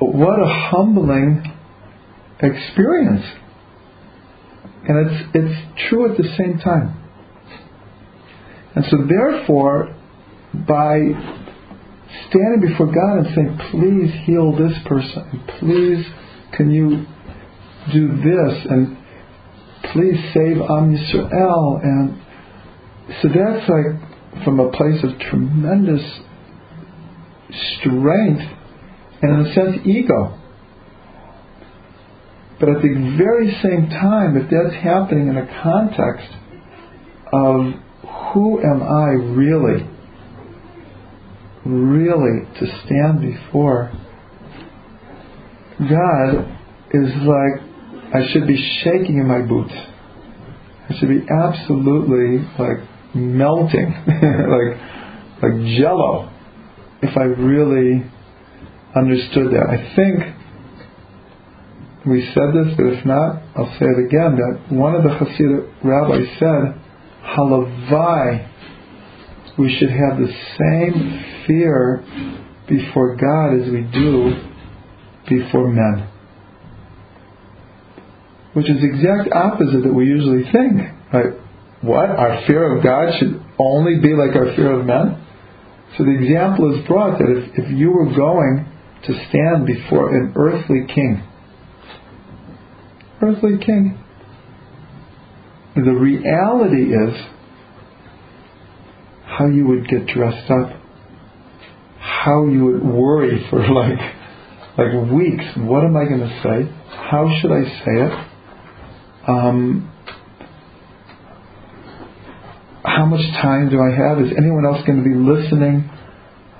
what 0.00 0.40
a 0.40 0.48
humbling 0.48 1.44
experience. 2.42 3.24
And 4.88 5.06
it's 5.06 5.30
it's 5.34 5.88
true 5.88 6.10
at 6.10 6.16
the 6.16 6.28
same 6.36 6.58
time. 6.58 6.96
And 8.74 8.84
so 8.90 8.96
therefore, 9.06 9.94
by 10.54 11.39
standing 12.30 12.70
before 12.70 12.86
God 12.86 13.18
and 13.18 13.34
saying, 13.34 13.58
please 13.70 14.14
heal 14.24 14.52
this 14.56 14.76
person, 14.86 15.42
please 15.58 16.06
can 16.56 16.70
you 16.70 17.06
do 17.92 18.08
this, 18.16 18.66
and 18.70 18.96
please 19.92 20.16
save 20.32 20.58
Am 20.58 20.96
Yisrael, 20.96 21.82
and 21.82 22.22
so 23.20 23.28
that's 23.28 23.68
like 23.68 24.44
from 24.44 24.60
a 24.60 24.70
place 24.70 25.02
of 25.02 25.18
tremendous 25.18 26.02
strength 27.78 28.42
and 29.22 29.32
in 29.32 29.46
a 29.46 29.54
sense 29.54 29.86
ego. 29.86 30.38
But 32.60 32.68
at 32.68 32.82
the 32.82 33.16
very 33.18 33.50
same 33.62 33.88
time, 33.88 34.36
if 34.36 34.50
that's 34.50 34.82
happening 34.82 35.28
in 35.28 35.36
a 35.36 35.46
context 35.62 36.28
of 37.32 37.72
who 38.32 38.60
am 38.60 38.82
I 38.82 39.08
really, 39.34 39.89
really 41.64 42.46
to 42.58 42.66
stand 42.84 43.20
before 43.20 43.92
God 45.80 46.58
is 46.92 47.10
like 47.24 47.70
I 48.12 48.32
should 48.32 48.46
be 48.46 48.56
shaking 48.82 49.18
in 49.18 49.26
my 49.26 49.40
boots. 49.42 49.72
I 49.72 50.98
should 50.98 51.08
be 51.08 51.24
absolutely 51.30 52.44
like 52.58 52.78
melting, 53.14 53.94
like 54.06 54.76
like 55.42 55.52
jello, 55.78 56.28
if 57.02 57.16
I 57.16 57.22
really 57.22 58.04
understood 58.94 59.52
that. 59.54 59.70
I 59.70 59.94
think 59.96 60.36
we 62.06 62.28
said 62.34 62.52
this, 62.52 62.74
but 62.76 62.86
if 62.86 63.06
not, 63.06 63.42
I'll 63.56 63.72
say 63.78 63.86
it 63.86 64.06
again. 64.06 64.36
That 64.36 64.74
one 64.74 64.94
of 64.94 65.04
the 65.04 65.10
Hasidic 65.10 65.84
rabbis 65.84 66.28
said, 66.38 66.74
"Halavai." 67.24 68.49
We 69.58 69.76
should 69.78 69.90
have 69.90 70.18
the 70.18 70.32
same 70.58 71.24
fear 71.46 72.04
before 72.68 73.16
God 73.16 73.60
as 73.60 73.70
we 73.70 73.82
do 73.92 74.34
before 75.28 75.68
men 75.68 76.10
which 78.52 78.68
is 78.68 78.80
the 78.80 78.86
exact 78.86 79.32
opposite 79.32 79.84
that 79.84 79.92
we 79.92 80.06
usually 80.06 80.44
think. 80.50 80.80
Right? 81.12 81.34
What? 81.82 82.10
Our 82.10 82.44
fear 82.46 82.76
of 82.76 82.82
God 82.82 83.12
should 83.18 83.40
only 83.58 84.00
be 84.00 84.14
like 84.14 84.34
our 84.34 84.54
fear 84.56 84.80
of 84.80 84.86
men? 84.86 85.26
So 85.96 86.04
the 86.04 86.10
example 86.10 86.74
is 86.74 86.86
brought 86.86 87.18
that 87.18 87.28
if, 87.28 87.64
if 87.64 87.70
you 87.76 87.90
were 87.90 88.06
going 88.06 88.66
to 89.06 89.12
stand 89.28 89.66
before 89.66 90.14
an 90.14 90.32
earthly 90.36 90.86
king, 90.86 91.22
earthly 93.22 93.58
king, 93.64 93.98
the 95.74 95.92
reality 95.92 96.92
is 96.92 97.16
how 99.38 99.46
you 99.46 99.66
would 99.68 99.88
get 99.88 100.06
dressed 100.06 100.50
up, 100.50 100.80
how 101.98 102.46
you 102.46 102.64
would 102.66 102.84
worry 102.84 103.46
for 103.50 103.58
like 103.72 103.98
like 104.78 105.10
weeks. 105.10 105.44
What 105.56 105.84
am 105.84 105.96
I 105.96 106.04
going 106.04 106.20
to 106.20 106.40
say? 106.42 106.72
How 107.10 107.28
should 107.40 107.52
I 107.52 107.64
say 107.64 107.96
it? 108.06 108.30
um, 109.30 109.92
how 112.84 113.04
much 113.06 113.20
time 113.42 113.68
do 113.70 113.78
I 113.80 113.90
have? 113.94 114.20
Is 114.24 114.32
anyone 114.36 114.64
else 114.66 114.84
going 114.86 115.02
to 115.02 115.06
be 115.06 115.14
listening? 115.14 115.88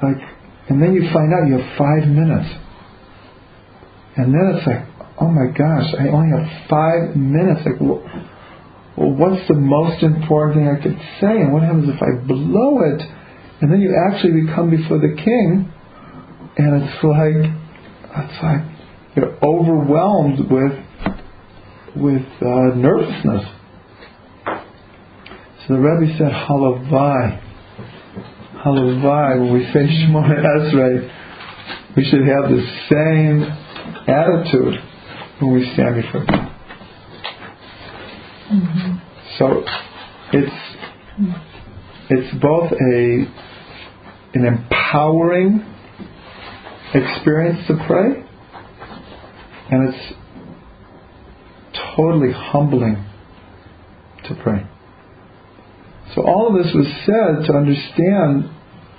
Like, 0.02 0.20
and 0.68 0.83
then 0.83 0.92
you 0.94 1.11
find 1.12 1.33
out 1.33 1.48
you 1.48 1.59
have 1.59 1.78
five 1.78 2.09
minutes, 2.09 2.48
and 4.16 4.33
then 4.33 4.54
it's 4.54 4.66
like, 4.66 4.85
oh 5.20 5.28
my 5.28 5.46
gosh, 5.56 5.94
I 5.98 6.09
only 6.09 6.30
have 6.37 6.68
five 6.68 7.16
minutes. 7.16 7.61
Like, 7.66 7.80
well, 7.80 8.02
well, 8.96 9.11
what's 9.11 9.46
the 9.48 9.55
most 9.55 10.03
important 10.03 10.57
thing 10.57 10.68
I 10.68 10.83
could 10.83 10.98
say? 11.20 11.40
And 11.40 11.53
what 11.53 11.62
happens 11.62 11.88
if 11.88 12.03
I 12.03 12.26
blow 12.26 12.83
it? 12.83 13.03
And 13.61 13.72
then 13.72 13.81
you 13.81 13.94
actually 14.11 14.42
become 14.46 14.70
before 14.70 14.98
the 14.98 15.14
king, 15.16 15.72
and 16.57 16.83
it's 16.83 17.05
like, 17.05 17.53
it's 18.16 18.42
like 18.42 18.62
you're 19.16 19.37
overwhelmed 19.42 20.50
with 20.50 20.72
with 21.96 22.26
uh, 22.40 22.74
nervousness. 22.76 23.44
So 25.66 25.74
the 25.74 25.81
Rebbe 25.81 26.16
said, 26.16 26.33
Halavai. 26.33 27.42
Halavai, 28.64 29.40
when 29.40 29.53
we 29.53 29.64
say 29.72 29.87
Shemona 30.07 30.42
Esrei, 30.42 31.96
we 31.96 32.05
should 32.05 32.26
have 32.26 32.50
the 32.50 32.64
same 32.88 33.42
attitude 34.09 34.81
when 35.40 35.55
we 35.55 35.72
stand 35.74 36.03
before 36.03 36.24
God. 36.24 36.49
Mm-hmm. 38.50 38.96
So 39.38 39.64
it's 40.32 40.52
it's 42.10 42.42
both 42.42 42.72
a 42.72 43.26
an 44.34 44.44
empowering 44.44 45.64
experience 46.92 47.66
to 47.68 47.74
pray, 47.86 48.24
and 49.70 49.88
it's 49.88 50.14
totally 51.96 52.32
humbling 52.32 53.04
to 54.24 54.34
pray. 54.42 54.66
So 56.14 56.22
all 56.22 56.48
of 56.48 56.64
this 56.64 56.74
was 56.74 56.86
said 57.06 57.46
to 57.46 57.56
understand 57.56 58.50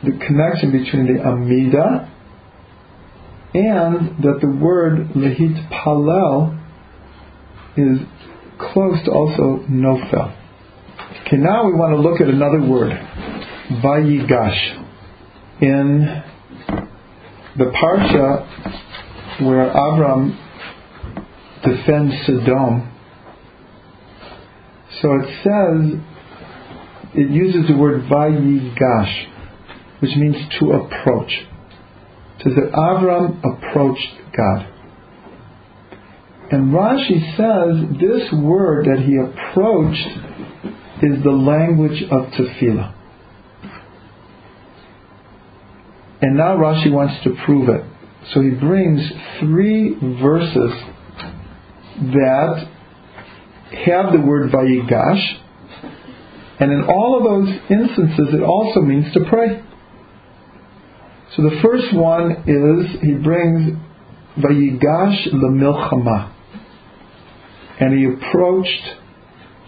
the 0.04 0.12
connection 0.26 0.72
between 0.72 1.14
the 1.14 1.22
Amida 1.24 2.10
and 3.54 4.24
that 4.24 4.40
the 4.42 4.48
word 4.48 5.10
Lehit 5.10 5.70
Palel 5.70 6.58
is 7.76 8.00
close 8.74 9.04
to 9.06 9.12
also 9.12 9.66
Nofel. 9.70 10.38
Okay, 11.26 11.38
now 11.38 11.66
we 11.66 11.74
want 11.74 11.94
to 11.96 12.02
look 12.02 12.22
at 12.22 12.28
another 12.28 12.62
word, 12.62 12.92
Vayigash. 13.84 14.78
In 15.62 16.24
the 17.58 17.66
Parsha 17.66 18.48
where 19.46 19.70
Avram 19.72 20.38
defends 21.64 22.16
Sodom, 22.26 22.92
so 25.02 25.16
it 25.16 25.26
says, 25.44 26.00
it 27.16 27.30
uses 27.30 27.68
the 27.68 27.76
word 27.76 28.04
Vayigash, 28.04 29.28
which 30.00 30.16
means 30.16 30.36
to 30.60 30.72
approach. 30.74 31.32
It 32.40 32.44
says 32.44 32.54
that 32.56 32.72
Avram 32.74 33.40
approached 33.40 34.14
God. 34.36 34.71
And 36.52 36.74
Rashi 36.74 37.38
says 37.38 38.00
this 38.00 38.30
word 38.34 38.86
that 38.86 39.00
he 39.06 39.16
approached 39.16 40.08
is 41.02 41.24
the 41.24 41.32
language 41.32 42.04
of 42.12 42.28
tefillah. 42.34 42.94
And 46.22 46.38
now 46.38 46.58
Rashi 46.58 46.92
wants 46.92 47.24
to 47.24 47.36
prove 47.46 47.70
it. 47.70 47.84
So 48.34 48.42
he 48.42 48.52
brings 48.52 49.02
three 49.40 49.96
verses 50.22 50.72
that 52.14 52.68
have 53.86 54.12
the 54.12 54.20
word 54.20 54.52
vayigash, 54.52 55.38
and 56.60 56.72
in 56.72 56.84
all 56.84 57.18
of 57.18 57.24
those 57.24 57.50
instances 57.70 58.34
it 58.34 58.44
also 58.44 58.82
means 58.82 59.12
to 59.14 59.22
pray. 59.30 59.64
So 61.36 61.44
the 61.44 61.60
first 61.64 61.94
one 61.96 62.44
is 62.46 63.02
he 63.02 63.14
brings 63.14 63.78
vayigash 64.38 65.34
lemilchama, 65.34 66.34
and 67.82 67.98
he 67.98 68.06
approached 68.06 68.94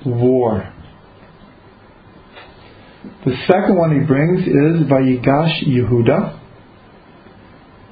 war. 0.06 0.72
The 3.26 3.36
second 3.48 3.76
one 3.76 4.00
he 4.00 4.06
brings 4.06 4.42
is 4.42 4.88
vayigash 4.88 5.66
Yehuda. 5.68 6.40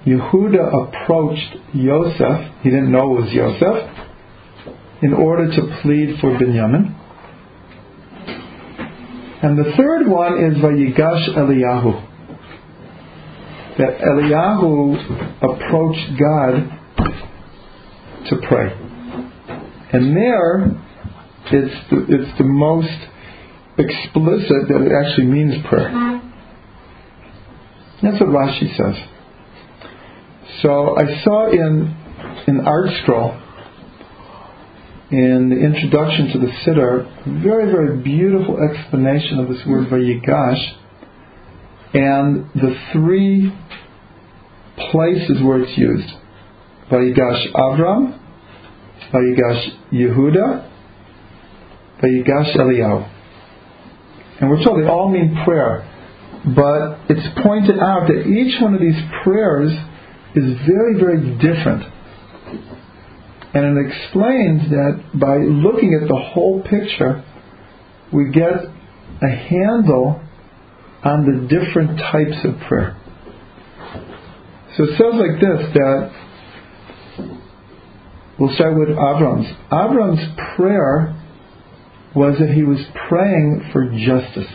Yehuda 0.06 0.88
approached 0.88 1.58
Yosef, 1.74 2.54
he 2.62 2.70
didn't 2.70 2.92
know 2.92 3.18
it 3.18 3.22
was 3.22 3.34
Yosef, 3.34 3.90
in 5.02 5.14
order 5.14 5.48
to 5.48 5.80
plead 5.82 6.20
for 6.22 6.38
Binyamin. 6.38 6.98
And 9.44 9.58
the 9.58 9.74
third 9.76 10.08
one 10.08 10.38
is 10.38 10.58
Vayigash 10.58 11.36
Eliyahu. 11.36 12.08
That 13.80 13.98
Eliyahu 14.02 15.42
approached 15.42 16.20
God 16.20 16.78
to 18.30 18.48
pray. 18.48 18.90
And 19.93 20.15
there, 20.15 20.71
it's 21.51 21.89
the, 21.89 22.06
it's 22.10 22.38
the 22.38 22.43
most 22.45 22.88
explicit 23.77 24.67
that 24.69 24.82
it 24.86 24.91
actually 24.91 25.27
means 25.27 25.65
prayer. 25.67 26.21
That's 28.01 28.19
what 28.19 28.30
Rashi 28.30 28.75
says. 28.77 28.95
So 30.62 30.97
I 30.97 31.23
saw 31.23 31.51
in 31.51 31.95
in 32.47 32.62
ArtScroll 32.62 33.39
in 35.12 35.49
the 35.49 35.58
introduction 35.58 36.32
to 36.32 36.39
the 36.39 36.51
Siddur, 36.63 37.43
very, 37.43 37.69
very 37.69 38.01
beautiful 38.01 38.58
explanation 38.63 39.39
of 39.39 39.49
this 39.49 39.60
word 39.67 39.89
Vayigash 39.89 40.77
and 41.93 42.49
the 42.56 42.75
three 42.93 43.54
places 44.91 45.43
where 45.43 45.62
it's 45.62 45.77
used. 45.77 46.08
Vayigash 46.89 47.51
Avram, 47.54 48.21
Vayigash 49.13 49.91
Yehuda, 49.91 50.69
Vayigash 52.02 52.56
Eliyahu. 52.56 53.10
And 54.39 54.50
we're 54.50 54.63
told 54.63 54.82
they 54.82 54.88
all 54.88 55.10
mean 55.10 55.43
prayer. 55.45 55.88
But 56.43 56.97
it's 57.10 57.43
pointed 57.43 57.78
out 57.80 58.08
that 58.08 58.26
each 58.26 58.60
one 58.62 58.74
of 58.74 58.82
these 58.82 59.00
prayers 59.24 59.71
is 60.36 60.58
very, 60.65 61.00
very 61.00 61.38
different. 61.38 61.84
And 63.54 63.78
it 63.78 63.86
explains 63.86 64.69
that 64.69 65.04
by 65.13 65.38
looking 65.38 65.93
at 66.02 66.08
the 66.08 66.15
whole 66.34 66.63
picture, 66.63 67.24
we 68.12 68.32
get 68.32 68.54
a 69.21 69.30
handle 69.30 70.21
on 71.04 71.26
the 71.26 71.47
different 71.47 72.00
types 72.00 72.38
of 72.45 72.60
prayer. 72.67 72.97
So 74.78 74.86
it 74.86 74.97
says 74.97 75.13
like 75.13 75.39
this 75.41 75.74
that 75.74 76.12
we'll 78.41 78.56
start 78.56 78.75
with 78.75 78.89
Avram's. 78.89 79.47
Avram's 79.71 80.56
prayer 80.56 81.15
was 82.15 82.39
that 82.39 82.49
he 82.49 82.63
was 82.63 82.80
praying 83.08 83.69
for 83.71 83.86
justice. 83.86 84.51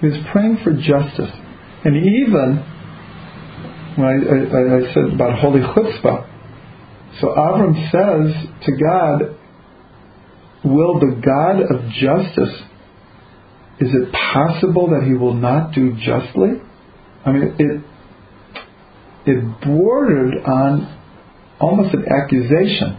He 0.00 0.08
was 0.08 0.18
praying 0.30 0.58
for 0.62 0.72
justice. 0.72 1.32
And 1.84 1.96
even 1.96 2.62
when 3.96 4.06
I, 4.06 4.12
I, 4.12 4.90
I 4.90 4.94
said 4.94 5.14
about 5.14 5.38
holy 5.38 5.60
chutzpah, 5.60 6.30
so 7.20 7.28
Avram 7.28 7.90
says 7.90 8.46
to 8.66 8.72
God, 8.76 9.36
Will 10.64 11.00
the 11.00 11.20
God 11.24 11.60
of 11.62 11.90
justice, 11.92 12.62
is 13.80 13.88
it 13.94 14.12
possible 14.12 14.90
that 14.90 15.04
he 15.06 15.14
will 15.14 15.34
not 15.34 15.72
do 15.72 15.94
justly? 15.94 16.60
I 17.24 17.32
mean, 17.32 17.56
it, 17.58 17.84
it 19.26 19.60
bordered 19.62 20.34
on 20.44 20.95
almost 21.60 21.94
an 21.94 22.04
accusation. 22.08 22.96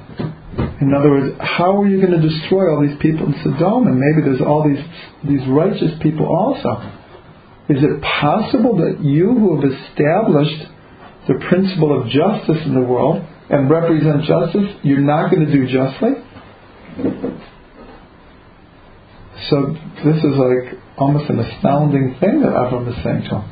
In 0.81 0.93
other 0.93 1.09
words, 1.09 1.35
how 1.39 1.81
are 1.81 1.87
you 1.87 2.01
going 2.01 2.19
to 2.19 2.21
destroy 2.21 2.69
all 2.69 2.81
these 2.81 2.97
people 2.99 3.27
in 3.27 3.35
Sodom? 3.43 3.87
And 3.87 3.99
maybe 3.99 4.25
there's 4.25 4.41
all 4.41 4.65
these, 4.65 4.83
these 5.27 5.47
righteous 5.49 5.93
people 6.01 6.25
also. 6.25 6.81
Is 7.69 7.83
it 7.83 8.01
possible 8.01 8.77
that 8.77 9.03
you 9.03 9.33
who 9.33 9.59
have 9.59 9.65
established 9.65 10.71
the 11.27 11.35
principle 11.49 11.99
of 11.99 12.07
justice 12.09 12.63
in 12.65 12.73
the 12.73 12.81
world 12.81 13.21
and 13.49 13.69
represent 13.69 14.23
justice, 14.23 14.79
you're 14.83 15.01
not 15.01 15.29
going 15.31 15.45
to 15.45 15.51
do 15.51 15.67
justly? 15.67 16.13
So 19.49 19.75
this 20.03 20.17
is 20.17 20.35
like 20.37 20.79
almost 20.97 21.29
an 21.29 21.39
astounding 21.39 22.15
thing 22.19 22.41
that 22.41 22.49
Avram 22.49 22.87
is 22.89 23.03
saying 23.03 23.23
to 23.29 23.41
him. 23.41 23.51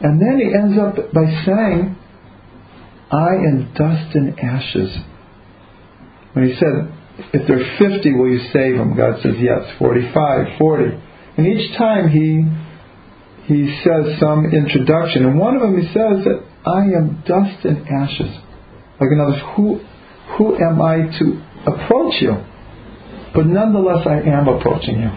And 0.00 0.20
then 0.20 0.38
he 0.38 0.52
ends 0.54 0.78
up 0.78 1.12
by 1.12 1.24
saying, 1.44 1.96
I 3.10 3.28
am 3.34 3.72
dust 3.74 4.14
and 4.14 4.38
ashes. 4.38 4.96
When 6.32 6.48
he 6.48 6.54
said, 6.56 6.92
if 7.32 7.46
they're 7.48 7.78
50, 7.78 8.12
will 8.14 8.28
you 8.28 8.40
save 8.52 8.76
them? 8.76 8.96
God 8.96 9.22
says, 9.22 9.34
yes, 9.38 9.62
45, 9.78 10.58
40. 10.58 10.84
And 11.38 11.46
each 11.46 11.76
time 11.78 12.08
he 12.08 12.44
he 13.46 13.80
says 13.84 14.18
some 14.18 14.46
introduction. 14.46 15.24
And 15.24 15.38
one 15.38 15.54
of 15.54 15.62
them 15.62 15.80
he 15.80 15.86
says 15.86 16.24
that 16.24 16.42
I 16.66 16.82
am 16.82 17.22
dust 17.26 17.64
and 17.64 17.86
ashes. 17.86 18.36
Like 19.00 19.10
in 19.12 19.20
other 19.20 19.38
who, 19.54 19.80
who 20.36 20.56
am 20.56 20.82
I 20.82 20.96
to 21.18 21.42
approach 21.64 22.14
you? 22.20 22.32
But 23.34 23.46
nonetheless, 23.46 24.04
I 24.06 24.18
am 24.20 24.48
approaching 24.48 25.00
you. 25.00 25.10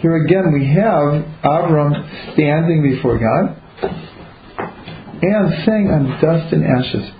Here 0.00 0.16
again, 0.24 0.52
we 0.52 0.66
have 0.74 1.24
Avram 1.42 2.34
standing 2.34 2.82
before 2.82 3.18
God 3.18 3.56
and 5.22 5.64
saying, 5.64 5.90
I'm 5.90 6.20
dust 6.20 6.52
and 6.52 6.64
ashes. 6.64 7.10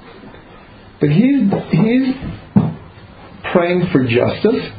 But 1.01 1.11
he's, 1.11 1.51
he's 1.71 2.15
praying 3.53 3.89
for 3.93 4.03
justice. 4.05 4.71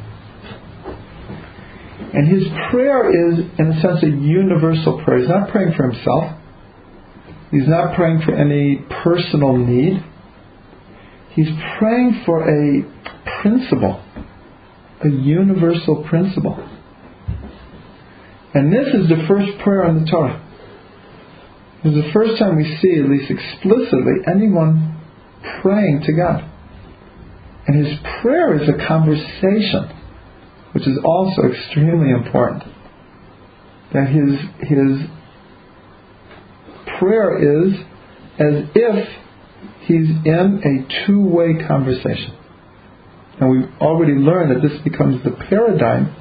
And 2.12 2.28
his 2.28 2.44
prayer 2.70 3.10
is, 3.10 3.40
in 3.58 3.72
a 3.72 3.80
sense, 3.80 4.02
a 4.02 4.06
universal 4.06 5.02
prayer. 5.04 5.20
He's 5.20 5.28
not 5.28 5.48
praying 5.50 5.74
for 5.76 5.90
himself. 5.90 6.38
He's 7.50 7.68
not 7.68 7.96
praying 7.96 8.22
for 8.24 8.34
any 8.34 8.84
personal 9.02 9.56
need. 9.56 10.04
He's 11.30 11.48
praying 11.78 12.22
for 12.24 12.42
a 12.42 12.82
principle, 13.42 14.02
a 15.02 15.08
universal 15.08 16.04
principle. 16.08 16.56
And 18.54 18.72
this 18.72 18.86
is 18.94 19.08
the 19.08 19.24
first 19.26 19.58
prayer 19.64 19.88
in 19.88 20.04
the 20.04 20.10
Torah. 20.10 20.40
Is 21.84 21.92
the 21.92 22.10
first 22.14 22.38
time 22.38 22.56
we 22.56 22.78
see, 22.80 22.98
at 22.98 23.10
least 23.10 23.30
explicitly, 23.30 24.14
anyone 24.26 25.02
praying 25.60 26.02
to 26.06 26.12
God. 26.14 26.50
And 27.66 27.84
his 27.84 27.98
prayer 28.22 28.62
is 28.62 28.68
a 28.68 28.86
conversation, 28.86 29.90
which 30.72 30.86
is 30.86 30.98
also 31.04 31.42
extremely 31.52 32.10
important. 32.10 32.64
That 33.92 34.08
his, 34.08 34.40
his 34.66 35.08
prayer 36.98 37.66
is 37.66 37.74
as 38.38 38.68
if 38.74 39.08
he's 39.82 40.08
in 40.24 40.60
a 40.64 41.06
two-way 41.06 41.66
conversation. 41.68 42.34
And 43.40 43.50
we've 43.50 43.70
already 43.80 44.14
learned 44.14 44.56
that 44.56 44.66
this 44.66 44.80
becomes 44.82 45.22
the 45.22 45.32
paradigm 45.32 46.16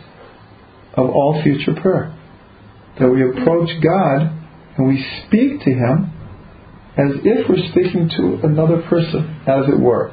of 0.95 1.09
all 1.09 1.41
future 1.41 1.73
prayer. 1.79 2.17
That 2.99 3.09
we 3.09 3.23
approach 3.23 3.69
God 3.81 4.42
and 4.77 4.87
we 4.87 5.05
speak 5.25 5.61
to 5.61 5.71
Him 5.71 6.11
as 6.97 7.11
if 7.23 7.49
we're 7.49 7.69
speaking 7.71 8.09
to 8.17 8.47
another 8.47 8.83
person, 8.83 9.41
as 9.47 9.67
it 9.67 9.79
were. 9.79 10.09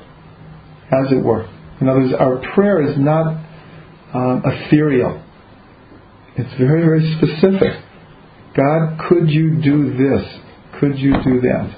As 0.90 1.12
it 1.12 1.22
were. 1.22 1.48
In 1.80 1.88
other 1.88 2.00
words, 2.00 2.14
our 2.18 2.42
prayer 2.54 2.82
is 2.90 2.96
not 2.98 3.44
um, 4.14 4.42
ethereal. 4.44 5.22
It's 6.36 6.58
very, 6.58 6.82
very 6.82 7.16
specific. 7.16 7.84
God, 8.56 8.98
could 9.08 9.30
you 9.30 9.61
do 9.62 9.96
this? 9.96 10.26
Could 10.80 10.98
you 10.98 11.12
do 11.22 11.40
that? 11.42 11.76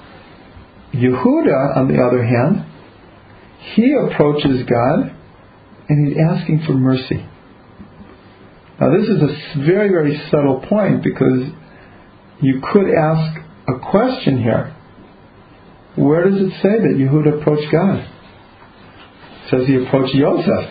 Yehuda, 0.95 1.77
on 1.77 1.89
the 1.89 2.03
other 2.03 2.25
hand, 2.25 2.67
he 3.75 3.95
approaches 3.95 4.63
God 4.69 5.17
and 5.89 6.09
he's 6.09 6.17
asking 6.19 6.65
for 6.67 6.75
mercy. 6.75 7.27
Now, 8.81 8.91
this 8.97 9.09
is 9.09 9.23
a 9.23 9.65
very, 9.65 9.89
very 9.89 10.21
subtle 10.31 10.65
point 10.69 11.03
because 11.03 11.51
you 12.43 12.61
could 12.73 12.91
ask 12.93 13.41
a 13.69 13.79
question 13.91 14.43
here. 14.43 14.77
Where 15.97 16.29
does 16.29 16.41
it 16.41 16.51
say 16.63 16.71
that 16.71 16.97
Yehuda 16.99 17.41
approached 17.41 17.71
God? 17.71 18.01
It 18.01 19.51
says 19.51 19.67
he 19.67 19.77
approached 19.77 20.15
Yosef. 20.15 20.71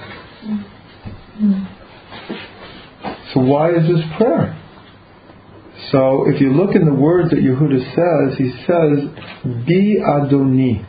So 3.33 3.39
why 3.39 3.71
is 3.71 3.87
this 3.87 4.03
prayer? 4.17 4.57
So 5.91 6.27
if 6.27 6.41
you 6.41 6.53
look 6.53 6.75
in 6.75 6.85
the 6.85 6.93
words 6.93 7.29
that 7.29 7.39
Yehuda 7.39 7.95
says, 7.95 8.37
he 8.37 8.51
says, 8.65 9.65
Be 9.65 9.97
Adoni. 10.01 10.85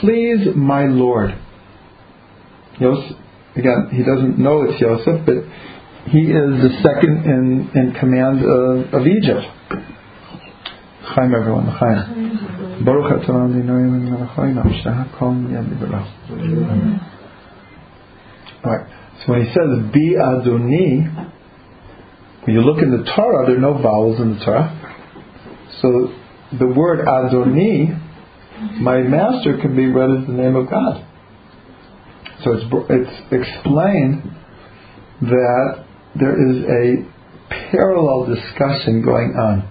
Please, 0.00 0.48
my 0.54 0.84
Lord. 0.86 1.36
Yosef, 2.78 3.16
again, 3.56 3.88
he 3.92 4.02
doesn't 4.04 4.38
know 4.38 4.62
it's 4.62 4.80
Yosef, 4.80 5.24
but 5.24 5.36
he 6.08 6.30
is 6.30 6.62
the 6.62 6.70
second 6.82 7.24
in, 7.24 7.70
in 7.74 7.92
command 7.98 8.38
of, 8.44 8.94
of 8.94 9.06
Egypt. 9.06 9.42
Chaim, 11.02 11.34
everyone. 11.34 11.66
Chaim. 11.66 12.84
Baruch 12.84 13.26
Right. 18.64 18.86
So 19.18 19.32
when 19.32 19.46
he 19.46 19.52
says 19.52 19.92
"Be 19.92 20.14
Adoni," 20.14 21.30
when 22.44 22.54
you 22.54 22.60
look 22.62 22.82
in 22.82 22.90
the 22.90 23.04
Torah, 23.16 23.46
there 23.46 23.56
are 23.56 23.60
no 23.60 23.80
vowels 23.82 24.20
in 24.20 24.38
the 24.38 24.44
Torah. 24.44 24.70
So 25.80 26.12
the 26.58 26.66
word 26.66 27.06
Adoni, 27.06 27.98
my 28.80 28.98
master, 28.98 29.58
can 29.60 29.74
be 29.74 29.86
read 29.86 30.10
as 30.20 30.26
the 30.26 30.32
name 30.32 30.54
of 30.54 30.70
God. 30.70 31.04
So 32.44 32.52
it's, 32.52 32.64
it's 32.90 33.32
explained 33.32 34.30
that 35.22 35.85
there 36.18 36.36
is 36.50 36.64
a 36.64 37.16
parallel 37.70 38.34
discussion 38.34 39.02
going 39.02 39.32
on. 39.34 39.68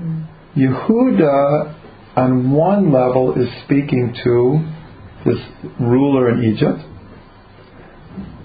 Mm. 0.00 0.26
Yehuda, 0.56 1.74
on 2.16 2.52
one 2.52 2.92
level, 2.92 3.34
is 3.34 3.48
speaking 3.64 4.14
to 4.24 4.60
this 5.24 5.38
ruler 5.80 6.32
in 6.32 6.44
Egypt, 6.44 6.80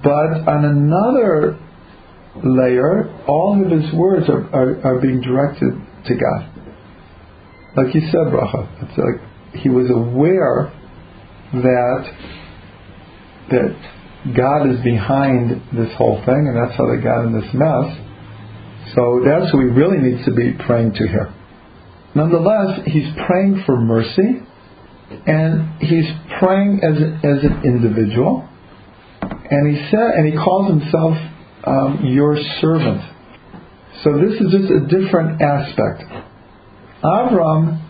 but 0.03 0.47
on 0.47 0.65
another 0.65 1.59
layer, 2.43 3.13
all 3.27 3.61
of 3.63 3.71
his 3.71 3.93
words 3.93 4.29
are, 4.29 4.45
are, 4.55 4.81
are 4.85 5.01
being 5.01 5.21
directed 5.21 5.73
to 6.05 6.13
God. 6.15 6.49
Like 7.75 7.93
you 7.93 8.01
said, 8.01 8.31
Bracha, 8.31 8.67
it's 8.83 8.97
like 8.97 9.61
he 9.61 9.69
was 9.69 9.89
aware 9.89 10.73
that 11.53 12.11
that 13.49 13.98
God 14.35 14.69
is 14.69 14.83
behind 14.83 15.61
this 15.71 15.93
whole 15.97 16.17
thing, 16.25 16.47
and 16.47 16.55
that's 16.55 16.77
how 16.77 16.85
they 16.87 17.01
got 17.01 17.25
in 17.25 17.33
this 17.33 17.49
mess. 17.53 17.97
So 18.95 19.21
that's 19.23 19.51
who 19.51 19.59
he 19.59 19.71
really 19.71 19.97
needs 19.97 20.25
to 20.25 20.33
be 20.33 20.53
praying 20.65 20.93
to 20.93 21.07
here. 21.07 21.33
Nonetheless, 22.15 22.81
he's 22.85 23.07
praying 23.27 23.63
for 23.65 23.79
mercy, 23.79 24.41
and 25.25 25.79
he's 25.79 26.05
praying 26.39 26.81
as, 26.83 26.97
as 27.23 27.43
an 27.43 27.61
individual, 27.63 28.47
and 29.21 29.75
he 29.75 29.89
said, 29.89 30.11
and 30.15 30.27
he 30.27 30.37
calls 30.37 30.69
himself 30.69 31.15
um, 31.65 32.05
your 32.05 32.35
servant. 32.61 33.01
So 34.03 34.17
this 34.17 34.39
is 34.39 34.51
just 34.51 34.71
a 34.71 34.81
different 34.87 35.41
aspect. 35.41 36.03
Avram 37.03 37.81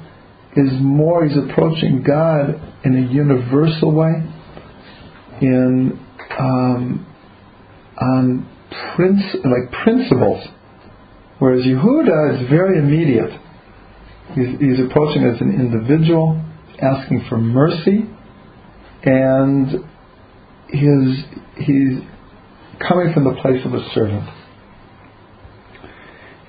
is 0.56 0.72
more, 0.80 1.26
he's 1.26 1.38
approaching 1.38 2.04
God 2.06 2.60
in 2.84 2.98
a 2.98 3.12
universal 3.12 3.92
way, 3.92 4.14
in 5.42 6.00
um, 6.40 7.06
on 7.98 8.48
princ- 8.96 9.46
like 9.46 9.84
principles, 9.84 10.48
whereas 11.40 11.66
Yehuda 11.66 12.42
is 12.42 12.50
very 12.50 12.80
immediate. 12.80 13.40
He's, 14.36 14.60
he's 14.60 14.80
approaching 14.86 15.24
as 15.24 15.42
an 15.42 15.54
individual, 15.54 16.42
asking 16.82 17.26
for 17.28 17.38
mercy, 17.38 18.06
and 19.04 19.70
his, 20.70 21.26
he's 21.58 22.00
coming 22.88 23.14
from 23.14 23.26
the 23.26 23.36
place 23.42 23.66
of 23.66 23.74
a 23.74 23.90
servant. 23.94 24.30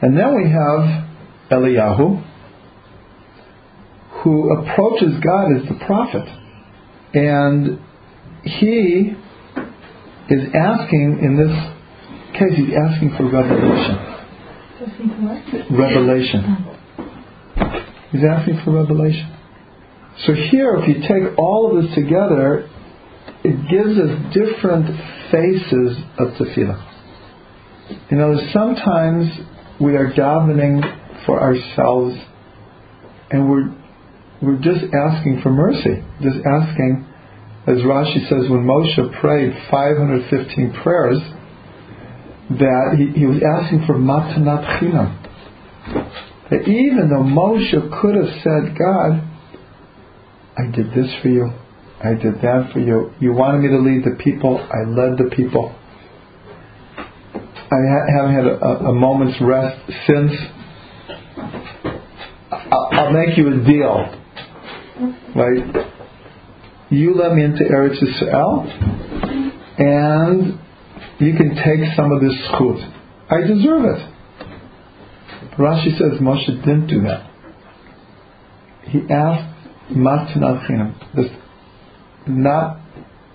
And 0.03 0.17
then 0.17 0.35
we 0.37 0.51
have 0.51 1.09
Eliyahu, 1.51 2.25
who 4.23 4.53
approaches 4.59 5.21
God 5.25 5.57
as 5.57 5.69
the 5.69 5.85
prophet. 5.87 6.29
And 7.15 7.81
he 8.45 9.15
is 10.31 10.49
asking, 10.55 11.19
in 11.23 11.37
this 11.37 11.53
case, 12.39 12.55
he's 12.57 12.75
asking 12.75 13.11
for 13.17 13.25
revelation. 13.31 13.97
Revelation. 15.71 16.43
He's 18.13 18.25
asking 18.25 18.61
for 18.65 18.73
revelation. 18.73 19.37
So 20.27 20.35
here, 20.35 20.77
if 20.77 20.89
you 20.89 21.01
take 21.03 21.39
all 21.39 21.71
of 21.71 21.83
this 21.83 21.95
together, 21.95 22.69
it 23.43 23.57
gives 23.71 23.99
us 23.99 24.11
different 24.35 24.87
faces 25.31 25.99
of 26.19 26.29
tefillah. 26.35 26.87
You 28.11 28.17
know, 28.17 28.37
sometimes 28.53 29.31
we 29.81 29.97
are 29.97 30.13
davening 30.13 30.83
for 31.27 31.41
ourselves, 31.41 32.17
and 33.31 33.49
we're 33.51 33.75
we're 34.43 34.59
just 34.59 34.85
asking 34.95 35.41
for 35.43 35.51
mercy, 35.51 36.03
just 36.23 36.39
asking, 36.47 37.07
as 37.67 37.77
Rashi 37.79 38.29
says, 38.29 38.49
when 38.49 38.65
Moshe 38.65 39.21
prayed 39.21 39.53
515 39.71 40.83
prayers, 40.83 41.19
that 42.51 42.97
he, 42.97 43.21
he 43.21 43.27
was 43.27 43.41
asking 43.43 43.87
for 43.87 43.95
matanat 43.95 44.81
chinam. 44.81 45.17
That 46.51 46.67
even 46.67 47.09
though 47.11 47.23
Moshe 47.23 48.01
could 48.01 48.17
have 48.17 48.43
said, 48.43 48.77
God, 48.77 49.23
I 50.57 50.71
did 50.75 50.91
this 50.91 51.15
for 51.23 51.29
you, 51.29 51.53
I 52.03 52.15
did 52.15 52.41
that 52.41 52.71
for 52.73 52.81
you. 52.81 53.13
You 53.21 53.33
wanted 53.35 53.61
me 53.61 53.69
to 53.69 53.79
lead 53.79 54.05
the 54.05 54.17
people. 54.23 54.59
I 54.59 54.89
led 54.89 55.19
the 55.19 55.31
people. 55.37 55.77
I 57.73 57.77
haven't 58.17 58.35
had 58.35 58.47
a, 58.47 58.89
a 58.89 58.93
moment's 58.93 59.39
rest 59.41 59.79
since. 60.07 60.33
I'll 62.73 63.13
make 63.13 63.37
you 63.37 63.49
a 63.49 63.65
deal. 63.65 64.17
Right? 65.37 65.87
You 66.91 67.15
let 67.15 67.35
me 67.35 67.45
into 67.45 67.63
Eretz 67.63 68.03
Yisrael, 68.03 68.67
and 69.79 70.59
you 71.21 71.37
can 71.37 71.55
take 71.55 71.95
some 71.97 72.11
of 72.11 72.21
this 72.21 72.35
zchut. 72.49 72.93
I 73.31 73.41
deserve 73.43 73.85
it. 73.85 74.11
Rashi 75.57 75.97
says 75.97 76.21
Moshe 76.21 76.47
didn't 76.65 76.89
do 76.89 77.03
that. 77.03 77.31
He 78.85 79.03
asked 79.09 79.55
Matnat 79.93 80.67
Chinam, 80.67 80.95
not 82.27 82.81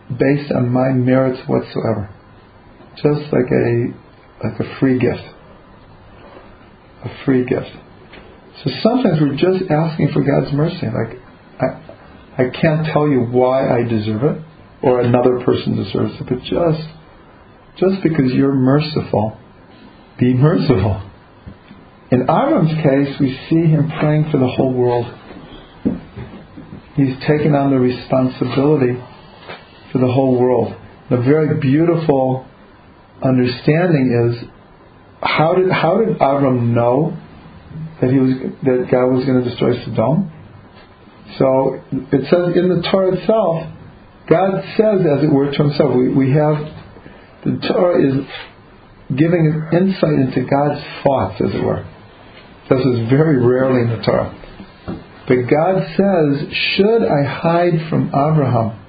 based 0.09 0.51
on 0.51 0.69
my 0.69 0.91
merits 0.91 1.39
whatsoever. 1.47 2.09
Just 2.95 3.31
like 3.31 3.49
a 3.51 3.93
like 4.43 4.59
a 4.59 4.79
free 4.79 4.99
gift. 4.99 5.23
A 7.05 7.25
free 7.25 7.45
gift. 7.45 7.71
So 8.63 8.71
sometimes 8.81 9.19
we're 9.21 9.35
just 9.35 9.71
asking 9.71 10.09
for 10.13 10.23
God's 10.23 10.51
mercy. 10.53 10.87
Like 10.87 11.19
I 11.61 11.84
I 12.37 12.49
can't 12.49 12.87
tell 12.87 13.07
you 13.07 13.21
why 13.21 13.67
I 13.69 13.83
deserve 13.83 14.23
it 14.23 14.41
or 14.81 15.01
another 15.01 15.43
person 15.45 15.75
deserves 15.75 16.13
it, 16.19 16.27
but 16.27 16.39
just 16.39 16.87
just 17.77 18.03
because 18.03 18.31
you're 18.33 18.53
merciful, 18.53 19.37
be 20.17 20.33
merciful. 20.33 21.11
In 22.11 22.27
Avram's 22.27 22.73
case, 22.75 23.19
we 23.19 23.37
see 23.49 23.69
him 23.69 23.91
praying 23.99 24.31
for 24.31 24.37
the 24.37 24.47
whole 24.47 24.73
world 24.73 25.05
he's 26.95 27.15
taken 27.27 27.53
on 27.53 27.71
the 27.71 27.79
responsibility 27.79 28.95
for 29.91 29.99
the 29.99 30.07
whole 30.07 30.39
world. 30.39 30.73
The 31.09 31.17
very 31.17 31.59
beautiful 31.59 32.47
understanding 33.23 34.31
is 34.31 34.49
how 35.21 35.53
did 35.55 35.71
how 35.71 35.97
did 35.97 36.17
Avram 36.19 36.73
know 36.73 37.17
that 38.01 38.09
he 38.09 38.19
was 38.19 38.31
that 38.63 38.87
God 38.91 39.07
was 39.13 39.25
going 39.25 39.43
to 39.43 39.49
destroy 39.49 39.83
Sodom? 39.85 40.31
So 41.37 41.81
it 41.91 42.23
says 42.29 42.55
in 42.55 42.69
the 42.69 42.87
Torah 42.91 43.15
itself, 43.17 43.71
God 44.29 44.63
says, 44.77 45.05
as 45.05 45.23
it 45.23 45.31
were, 45.31 45.51
to 45.51 45.57
Himself. 45.57 45.95
We, 45.95 46.09
we 46.09 46.31
have 46.31 46.55
the 47.45 47.61
Torah 47.67 48.01
is 48.01 48.25
giving 49.09 49.45
an 49.45 49.69
insight 49.71 50.17
into 50.17 50.49
God's 50.49 50.81
thoughts, 51.03 51.41
as 51.41 51.53
it 51.53 51.63
were. 51.63 51.85
This 52.69 52.79
is 52.79 53.09
very 53.09 53.37
rarely 53.45 53.81
in 53.81 53.89
the 53.89 54.03
Torah. 54.03 54.33
But 55.27 55.45
God 55.49 55.81
says, 55.97 56.53
Should 56.75 57.03
I 57.03 57.23
hide 57.23 57.89
from 57.89 58.07
Abraham 58.09 58.81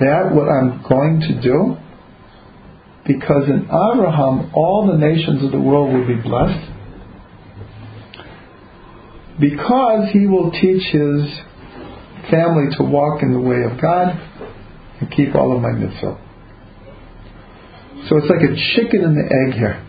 that 0.00 0.34
what 0.34 0.48
I'm 0.48 0.82
going 0.88 1.20
to 1.20 1.40
do? 1.40 1.76
Because 3.06 3.48
in 3.48 3.64
Abraham 3.64 4.52
all 4.54 4.86
the 4.90 4.98
nations 4.98 5.44
of 5.44 5.52
the 5.52 5.60
world 5.60 5.92
will 5.94 6.06
be 6.06 6.20
blessed. 6.20 6.70
Because 9.38 10.10
he 10.12 10.26
will 10.26 10.50
teach 10.50 10.82
his 10.92 11.40
family 12.30 12.74
to 12.76 12.82
walk 12.82 13.22
in 13.22 13.32
the 13.32 13.40
way 13.40 13.62
of 13.62 13.80
God 13.80 14.08
and 15.00 15.10
keep 15.10 15.34
all 15.34 15.54
of 15.54 15.62
my 15.62 15.72
mitzvah. 15.72 16.18
So 18.08 18.16
it's 18.16 18.30
like 18.30 18.42
a 18.42 18.54
chicken 18.74 19.04
and 19.04 19.16
the 19.16 19.24
egg 19.24 19.54
here. 19.54 19.86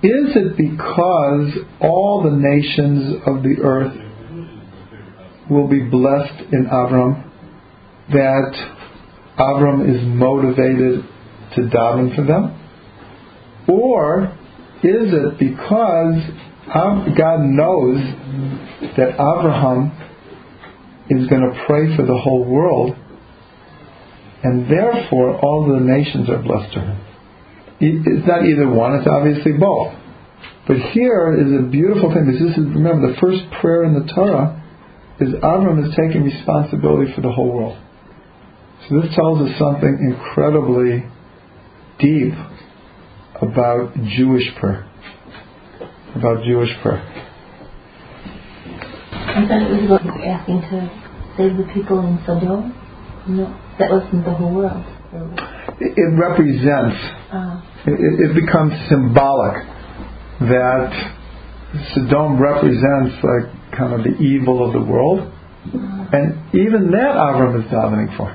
Is 0.00 0.36
it 0.36 0.56
because 0.56 1.58
all 1.80 2.22
the 2.22 2.36
nations 2.36 3.22
of 3.26 3.42
the 3.42 3.56
earth 3.62 3.96
will 5.50 5.66
be 5.68 5.80
blessed 5.80 6.52
in 6.52 6.66
Avram 6.66 7.24
that 8.12 8.54
Avram 9.38 9.88
is 9.88 10.00
motivated 10.06 11.04
to 11.56 11.60
daven 11.62 12.14
for 12.14 12.24
them? 12.24 12.54
Or 13.68 14.36
is 14.82 15.12
it 15.12 15.38
because 15.38 16.22
God 16.72 17.40
knows 17.40 17.98
that 18.96 19.14
Abraham 19.14 19.92
is 21.10 21.26
going 21.28 21.42
to 21.42 21.64
pray 21.66 21.96
for 21.96 22.04
the 22.04 22.16
whole 22.16 22.44
world 22.44 22.94
and 24.42 24.70
therefore 24.70 25.38
all 25.40 25.66
the 25.66 25.80
nations 25.80 26.28
are 26.28 26.42
blessed 26.42 26.72
to 26.74 26.80
him? 26.80 27.00
It's 27.80 28.26
not 28.26 28.44
either 28.44 28.68
one, 28.68 28.94
it's 28.96 29.06
obviously 29.06 29.52
both. 29.52 29.94
But 30.66 30.76
here 30.92 31.32
is 31.32 31.64
a 31.64 31.70
beautiful 31.70 32.12
thing. 32.12 32.26
This 32.30 32.42
is, 32.42 32.58
remember, 32.58 33.12
the 33.12 33.20
first 33.20 33.40
prayer 33.60 33.84
in 33.84 33.94
the 33.94 34.12
Torah 34.12 34.62
is 35.20 35.34
Avram 35.34 35.88
is 35.88 35.94
taking 35.96 36.24
responsibility 36.24 37.12
for 37.14 37.22
the 37.22 37.32
whole 37.32 37.50
world. 37.50 37.78
So 38.88 39.00
this 39.00 39.14
tells 39.14 39.40
us 39.40 39.58
something 39.58 40.12
incredibly 40.12 41.04
deep 41.98 42.34
about 43.40 43.94
Jewish 44.16 44.44
prayer. 44.60 44.88
About 46.16 46.42
Jewish 46.44 46.70
prayer. 46.82 47.02
I 49.12 49.46
thought 49.46 49.62
it 49.62 49.70
was 49.70 49.84
about 49.86 50.20
asking 50.24 50.60
to 50.62 50.90
save 51.36 51.56
the 51.56 51.64
people 51.72 52.00
in 52.00 52.18
Sodom. 52.26 52.74
No, 53.28 53.46
that 53.78 53.90
wasn't 53.90 54.24
the 54.24 54.32
whole 54.32 54.54
world. 54.54 54.84
It 55.80 56.10
represents, 56.18 56.96
Uh, 57.32 57.60
it, 57.86 58.30
it 58.30 58.34
becomes 58.34 58.72
symbolic 58.88 59.64
that 60.40 60.90
Sodom 61.94 62.40
represents 62.40 63.14
like 63.22 63.72
kind 63.78 63.92
of 63.92 64.02
the 64.02 64.16
evil 64.18 64.66
of 64.66 64.72
the 64.72 64.80
world. 64.80 65.30
And 66.12 66.54
even 66.54 66.90
that 66.92 67.14
Avram 67.14 67.62
is 67.62 67.70
davening 67.70 68.16
for. 68.16 68.30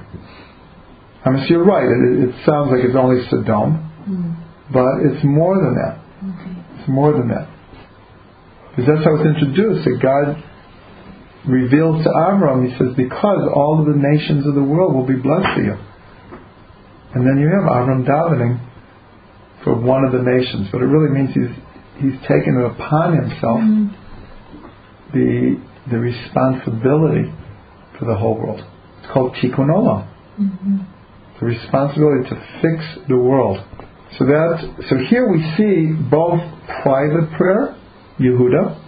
I 1.26 1.30
mean, 1.32 1.44
so 1.48 1.50
you're 1.50 1.66
right. 1.66 1.84
It, 1.84 2.30
it 2.30 2.36
sounds 2.46 2.70
like 2.72 2.84
it's 2.86 2.96
only 2.96 3.26
Sodom, 3.30 3.82
mm, 4.08 4.36
but 4.72 4.86
it's 5.10 5.24
more 5.24 5.56
than 5.56 5.74
that. 5.76 5.98
okay. 6.22 6.80
It's 6.80 6.88
more 6.90 7.12
than 7.14 7.30
that. 7.30 7.50
Because 8.76 8.90
that's 8.90 9.06
how 9.06 9.16
it's 9.16 9.26
introduced. 9.38 9.86
That 9.86 10.00
God 10.02 10.42
reveals 11.48 12.04
to 12.04 12.10
Avram, 12.10 12.66
He 12.66 12.72
says, 12.78 12.96
because 12.98 13.42
all 13.54 13.80
of 13.80 13.86
the 13.86 14.00
nations 14.00 14.48
of 14.48 14.56
the 14.56 14.64
world 14.64 14.96
will 14.96 15.06
be 15.06 15.16
blessed 15.16 15.58
to 15.58 15.62
you. 15.64 15.78
And 17.14 17.22
then 17.28 17.38
you 17.38 17.48
have 17.54 17.70
Avram 17.70 18.06
davening 18.08 18.58
for 19.64 19.76
one 19.80 20.04
of 20.04 20.12
the 20.12 20.24
nations. 20.24 20.70
But 20.72 20.82
it 20.82 20.86
really 20.86 21.12
means 21.14 21.30
he's 21.36 21.54
he's 22.02 22.20
taken 22.28 22.58
it 22.58 22.66
upon 22.66 23.14
himself 23.16 23.62
Mm, 23.62 23.94
the 25.14 25.62
the 25.92 26.00
responsibility 26.00 27.32
for 28.00 28.06
the 28.06 28.16
whole 28.16 28.36
world. 28.38 28.62
It's 29.04 29.12
called 29.14 29.36
tikkun 29.36 29.70
olam. 29.70 30.08
mhm. 30.40 30.86
the 31.40 31.46
responsibility 31.46 32.30
to 32.30 32.36
fix 32.62 32.84
the 33.08 33.18
world. 33.18 33.60
So 34.18 34.26
that 34.26 34.84
so 34.90 34.98
here 35.10 35.30
we 35.30 35.40
see 35.58 35.94
both 36.10 36.42
private 36.82 37.32
prayer, 37.38 37.76
Yehuda. 38.24 38.80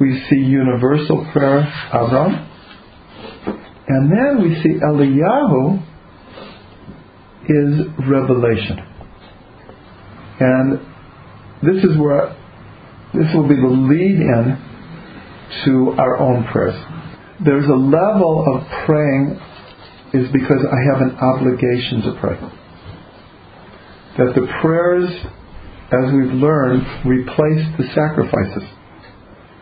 We 0.00 0.24
see 0.30 0.36
universal 0.36 1.28
prayer, 1.32 1.62
Avram. 1.92 2.46
And 3.88 4.12
then 4.12 4.42
we 4.42 4.54
see 4.62 4.78
Eliyahu 4.78 5.82
is 7.48 7.86
revelation. 8.08 8.78
And 10.40 10.78
this 11.62 11.82
is 11.82 11.98
where 11.98 12.36
this 13.14 13.26
will 13.34 13.48
be 13.48 13.56
the 13.56 13.66
lead 13.66 14.20
in 14.20 14.68
to 15.64 15.94
our 15.98 16.18
own 16.18 16.44
prayers. 16.52 16.76
There's 17.44 17.66
a 17.66 17.74
level 17.74 18.44
of 18.46 18.68
praying 18.84 19.40
is 20.12 20.30
because 20.32 20.64
I 20.64 20.80
have 20.92 21.00
an 21.02 21.16
obligation 21.16 22.02
to 22.02 22.20
pray. 22.20 22.38
That 24.18 24.34
the 24.34 24.46
prayers, 24.60 25.10
as 25.90 26.12
we've 26.12 26.32
learned, 26.32 27.06
replace 27.06 27.64
the 27.78 27.84
sacrifices. 27.94 28.68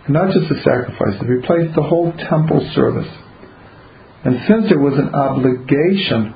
Not 0.09 0.33
just 0.33 0.49
the 0.49 0.61
sacrifices, 0.62 1.22
replace 1.27 1.74
the 1.74 1.83
whole 1.83 2.12
temple 2.12 2.68
service. 2.74 3.09
And 4.24 4.41
since 4.49 4.68
there 4.68 4.79
was 4.79 4.99
an 4.99 5.14
obligation 5.14 6.35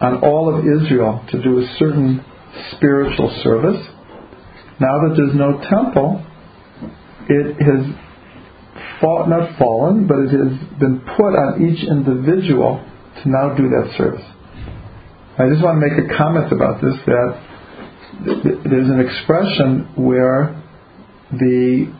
on 0.00 0.22
all 0.22 0.54
of 0.54 0.64
Israel 0.64 1.24
to 1.30 1.42
do 1.42 1.58
a 1.58 1.76
certain 1.78 2.24
spiritual 2.76 3.40
service, 3.42 3.86
now 4.80 4.94
that 5.02 5.14
there's 5.16 5.34
no 5.34 5.58
temple, 5.68 6.24
it 7.28 7.56
has 7.58 7.94
fall, 9.00 9.26
not 9.26 9.58
fallen, 9.58 10.06
but 10.06 10.18
it 10.18 10.30
has 10.30 10.78
been 10.78 11.00
put 11.16 11.34
on 11.34 11.66
each 11.66 11.82
individual 11.88 12.84
to 13.22 13.28
now 13.28 13.54
do 13.54 13.68
that 13.68 13.94
service. 13.98 14.24
I 15.38 15.48
just 15.48 15.62
want 15.62 15.80
to 15.80 15.86
make 15.86 15.98
a 15.98 16.16
comment 16.16 16.52
about 16.52 16.80
this 16.80 16.94
that 17.06 17.30
th- 17.34 17.36
th- 17.36 17.47
there's 18.24 18.88
an 18.88 19.00
expression 19.00 19.88
where 19.96 20.62
the 21.30 21.92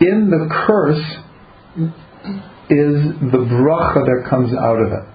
in 0.00 0.30
the 0.30 0.48
curse 0.66 1.04
is 2.70 3.30
the 3.32 3.38
bracha 3.38 4.04
that 4.04 4.26
comes 4.28 4.52
out 4.54 4.80
of 4.80 4.92
it. 4.92 5.08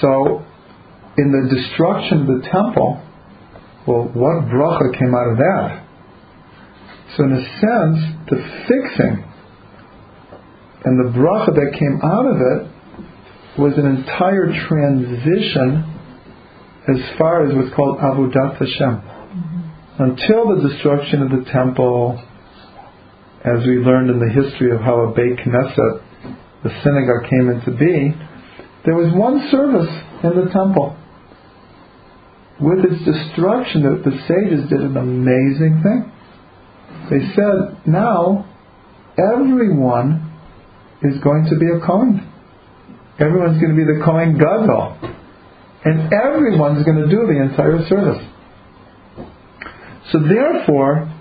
So 0.00 0.44
in 1.18 1.30
the 1.32 1.54
destruction 1.54 2.22
of 2.22 2.26
the 2.26 2.48
temple, 2.48 3.02
well, 3.86 4.04
what 4.14 4.44
bracha 4.46 4.98
came 4.98 5.14
out 5.14 5.30
of 5.32 5.38
that? 5.38 5.82
So 7.16 7.24
in 7.24 7.32
a 7.32 7.44
sense, 7.60 7.98
the 8.30 8.36
fixing 8.68 9.24
and 10.84 10.98
the 10.98 11.18
bracha 11.18 11.54
that 11.54 11.78
came 11.78 12.00
out 12.02 12.26
of 12.26 12.36
it 12.40 13.60
was 13.60 13.74
an 13.76 13.86
entire 13.86 14.46
transition 14.68 15.91
as 16.88 16.98
far 17.18 17.46
as 17.46 17.54
what's 17.54 17.74
called 17.74 17.98
Avodat 17.98 18.58
Hashem. 18.58 19.02
Mm-hmm. 19.02 20.02
Until 20.02 20.56
the 20.56 20.68
destruction 20.68 21.22
of 21.22 21.30
the 21.30 21.50
temple, 21.52 22.20
as 23.44 23.66
we 23.66 23.78
learned 23.78 24.10
in 24.10 24.18
the 24.18 24.30
history 24.30 24.74
of 24.74 24.80
how 24.80 25.00
a 25.00 25.14
Beit 25.14 25.38
Knesset, 25.38 26.02
the 26.64 26.70
synagogue 26.82 27.30
came 27.30 27.50
into 27.50 27.70
being, 27.78 28.18
there 28.84 28.94
was 28.94 29.12
one 29.14 29.48
service 29.50 29.90
in 30.24 30.44
the 30.44 30.50
temple. 30.50 30.96
With 32.60 32.84
its 32.84 33.04
destruction, 33.04 33.82
the, 33.82 34.10
the 34.10 34.16
sages 34.26 34.68
did 34.68 34.80
an 34.80 34.96
amazing 34.96 35.82
thing. 35.82 36.12
They 37.10 37.34
said, 37.34 37.86
now 37.86 38.46
everyone 39.18 40.32
is 41.02 41.18
going 41.22 41.46
to 41.50 41.58
be 41.58 41.66
a 41.66 41.84
Kohen. 41.84 42.28
Everyone's 43.18 43.60
going 43.60 43.74
to 43.74 43.78
be 43.78 43.84
the 43.84 44.02
Kohen 44.04 44.38
Gadol. 44.38 44.98
And 45.84 46.12
everyone's 46.12 46.84
going 46.84 46.98
to 46.98 47.08
do 47.08 47.26
the 47.26 47.42
entire 47.42 47.84
service. 47.88 48.24
So 50.12 50.18
therefore, 50.20 51.12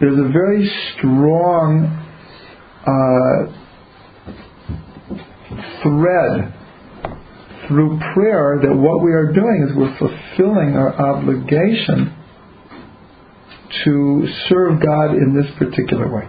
there's 0.00 0.18
a 0.18 0.28
very 0.32 0.68
strong 0.96 1.86
uh, 2.86 3.52
thread 5.82 6.54
through 7.68 8.00
prayer 8.14 8.58
that 8.62 8.74
what 8.74 9.02
we 9.02 9.12
are 9.12 9.32
doing 9.32 9.68
is 9.68 9.76
we're 9.76 9.96
fulfilling 9.98 10.74
our 10.74 10.94
obligation 10.94 12.16
to 13.84 14.28
serve 14.48 14.80
God 14.82 15.14
in 15.14 15.34
this 15.34 15.50
particular 15.58 16.12
way, 16.12 16.28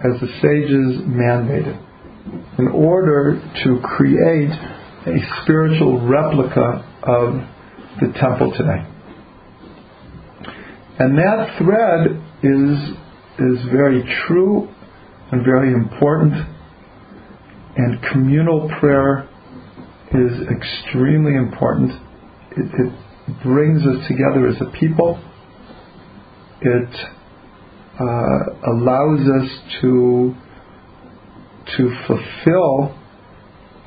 as 0.00 0.20
the 0.20 0.28
sages 0.40 1.02
mandated. 1.02 1.78
in 2.58 2.68
order 2.68 3.40
to 3.64 3.80
create 3.82 4.50
a 5.06 5.42
spiritual 5.42 6.06
replica 6.06 6.84
of 7.02 7.34
the 8.00 8.12
temple 8.18 8.52
today. 8.56 8.86
And 10.98 11.18
that 11.18 11.58
thread 11.58 12.22
is 12.42 12.96
is 13.38 13.64
very 13.72 14.02
true 14.26 14.68
and 15.32 15.44
very 15.44 15.72
important 15.72 16.34
and 17.76 18.02
communal 18.12 18.70
prayer 18.78 19.28
is 20.12 20.46
extremely 20.48 21.34
important. 21.34 21.90
It, 22.52 22.92
it 23.28 23.42
brings 23.42 23.80
us 23.82 24.06
together 24.06 24.46
as 24.48 24.56
a 24.60 24.70
people. 24.78 25.18
It 26.60 26.94
uh, 27.98 28.72
allows 28.72 29.20
us 29.20 29.80
to 29.80 30.34
to 31.76 31.96
fulfill 32.06 32.98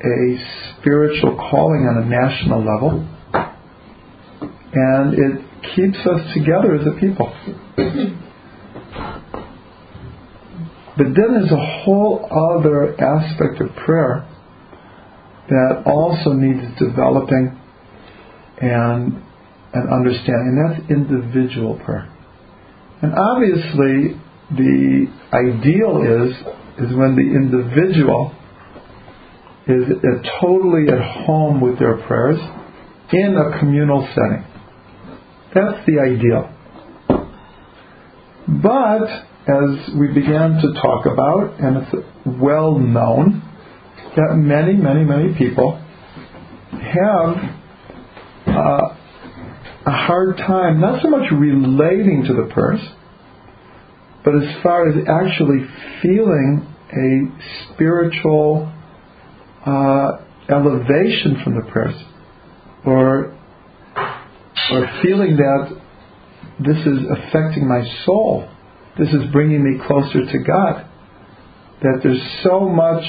a 0.04 0.78
spiritual 0.78 1.36
calling 1.36 1.86
on 1.86 2.02
a 2.02 2.06
national 2.06 2.60
level, 2.60 3.06
and 4.72 5.14
it 5.14 5.42
keeps 5.74 5.98
us 6.06 6.32
together 6.34 6.76
as 6.76 6.86
a 6.86 7.00
people. 7.00 7.32
But 10.96 11.08
then 11.14 11.32
there's 11.32 11.52
a 11.52 11.82
whole 11.84 12.26
other 12.30 12.94
aspect 13.00 13.60
of 13.60 13.74
prayer 13.84 14.26
that 15.48 15.82
also 15.86 16.32
needs 16.32 16.78
developing 16.78 17.58
and 18.60 19.22
and 19.72 19.92
understanding, 19.92 20.56
and 20.56 20.58
that's 20.64 20.90
individual 20.90 21.78
prayer. 21.84 22.10
And 23.02 23.12
obviously, 23.14 24.18
the 24.50 25.06
ideal 25.32 26.02
is 26.02 26.36
is 26.78 26.96
when 26.96 27.16
the 27.16 27.22
individual 27.22 28.32
is 29.68 29.84
totally 30.40 30.88
at 30.88 31.26
home 31.26 31.60
with 31.60 31.78
their 31.78 31.96
prayers 32.06 32.38
in 33.12 33.36
a 33.36 33.58
communal 33.58 34.06
setting. 34.14 34.44
That's 35.54 35.86
the 35.86 35.98
ideal. 36.00 36.52
But 38.48 39.06
as 39.48 39.94
we 39.98 40.08
began 40.08 40.60
to 40.60 40.72
talk 40.74 41.06
about, 41.06 41.58
and 41.58 41.76
it's 41.78 41.94
well 42.40 42.78
known, 42.78 43.42
that 44.16 44.34
many, 44.36 44.74
many, 44.74 45.04
many 45.04 45.34
people 45.36 45.82
have 46.72 47.36
uh, 48.46 48.96
a 49.86 49.90
hard 49.90 50.36
time, 50.38 50.80
not 50.80 51.02
so 51.02 51.08
much 51.08 51.30
relating 51.32 52.24
to 52.28 52.34
the 52.34 52.48
prayers, 52.52 52.80
but 54.24 54.34
as 54.36 54.62
far 54.62 54.88
as 54.88 54.96
actually 55.08 55.66
feeling 56.02 56.66
a 56.92 57.72
spiritual 57.72 58.72
uh, 59.66 60.18
elevation 60.48 61.40
from 61.42 61.56
the 61.56 61.70
prayers, 61.70 62.00
or 62.84 63.36
or 64.70 65.00
feeling 65.02 65.36
that 65.36 65.80
this 66.60 66.78
is 66.78 66.98
affecting 67.10 67.68
my 67.68 67.82
soul, 68.04 68.48
this 68.98 69.08
is 69.08 69.30
bringing 69.32 69.62
me 69.62 69.78
closer 69.86 70.24
to 70.24 70.38
God. 70.38 70.86
That 71.82 72.00
there's 72.02 72.22
so 72.42 72.60
much, 72.60 73.04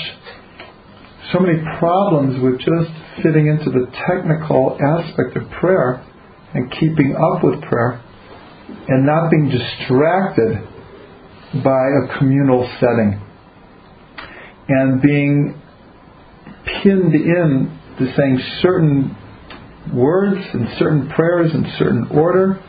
so 1.31 1.39
many 1.39 1.59
problems 1.79 2.41
with 2.43 2.59
just 2.59 2.91
fitting 3.23 3.47
into 3.47 3.71
the 3.71 3.87
technical 4.07 4.77
aspect 4.81 5.37
of 5.37 5.49
prayer 5.61 6.05
and 6.53 6.69
keeping 6.71 7.15
up 7.15 7.43
with 7.43 7.61
prayer 7.61 8.03
and 8.89 9.05
not 9.05 9.31
being 9.31 9.49
distracted 9.49 10.67
by 11.63 11.85
a 12.03 12.19
communal 12.19 12.69
setting 12.79 13.21
and 14.67 15.01
being 15.01 15.61
pinned 16.83 17.13
in 17.13 17.79
to 17.99 18.13
saying 18.15 18.39
certain 18.61 19.15
words 19.93 20.41
and 20.53 20.67
certain 20.77 21.09
prayers 21.09 21.51
in 21.53 21.65
certain 21.77 22.07
order 22.11 22.61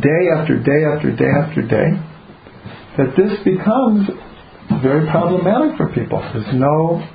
day 0.00 0.28
after 0.36 0.58
day 0.58 0.84
after 0.94 1.14
day 1.14 1.30
after 1.42 1.62
day 1.62 2.18
that 2.96 3.14
this 3.16 3.38
becomes 3.44 4.08
very 4.82 5.08
problematic 5.10 5.76
for 5.76 5.88
people. 5.94 6.20
There's 6.32 6.54
no 6.54 7.06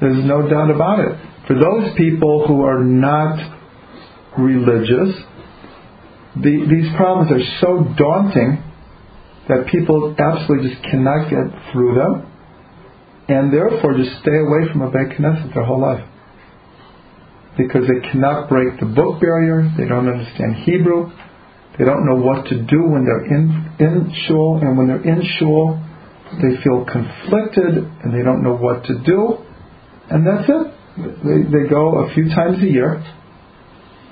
there's 0.00 0.24
no 0.24 0.48
doubt 0.48 0.70
about 0.70 1.00
it. 1.00 1.18
For 1.46 1.54
those 1.54 1.94
people 1.96 2.46
who 2.46 2.62
are 2.62 2.82
not 2.82 3.36
religious, 4.38 5.16
the, 6.36 6.66
these 6.70 6.94
problems 6.96 7.32
are 7.32 7.44
so 7.60 7.84
daunting 7.98 8.62
that 9.48 9.66
people 9.70 10.14
absolutely 10.18 10.70
just 10.70 10.82
cannot 10.84 11.28
get 11.28 11.72
through 11.72 11.94
them, 11.94 12.27
and 13.28 13.52
therefore 13.52 13.96
just 13.96 14.20
stay 14.22 14.38
away 14.38 14.68
from 14.72 14.82
a 14.82 14.90
Beit 14.90 15.18
Knesset 15.18 15.54
their 15.54 15.64
whole 15.64 15.80
life. 15.80 16.04
Because 17.56 17.86
they 17.86 18.08
cannot 18.10 18.48
break 18.48 18.80
the 18.80 18.86
book 18.86 19.20
barrier, 19.20 19.68
they 19.76 19.86
don't 19.86 20.08
understand 20.08 20.64
Hebrew, 20.64 21.10
they 21.78 21.84
don't 21.84 22.06
know 22.06 22.16
what 22.16 22.46
to 22.46 22.56
do 22.62 22.82
when 22.88 23.04
they're 23.04 23.26
in, 23.26 23.76
in 23.78 24.14
shul, 24.26 24.58
and 24.62 24.76
when 24.76 24.88
they're 24.88 25.04
in 25.04 25.22
shul, 25.38 25.78
they 26.42 26.60
feel 26.62 26.84
conflicted 26.84 27.84
and 28.02 28.12
they 28.12 28.22
don't 28.22 28.42
know 28.42 28.56
what 28.56 28.84
to 28.84 28.98
do, 29.04 29.38
and 30.10 30.26
that's 30.26 30.48
it. 30.48 30.74
They, 30.98 31.42
they 31.46 31.68
go 31.68 32.04
a 32.04 32.14
few 32.14 32.28
times 32.28 32.62
a 32.62 32.66
year, 32.66 33.04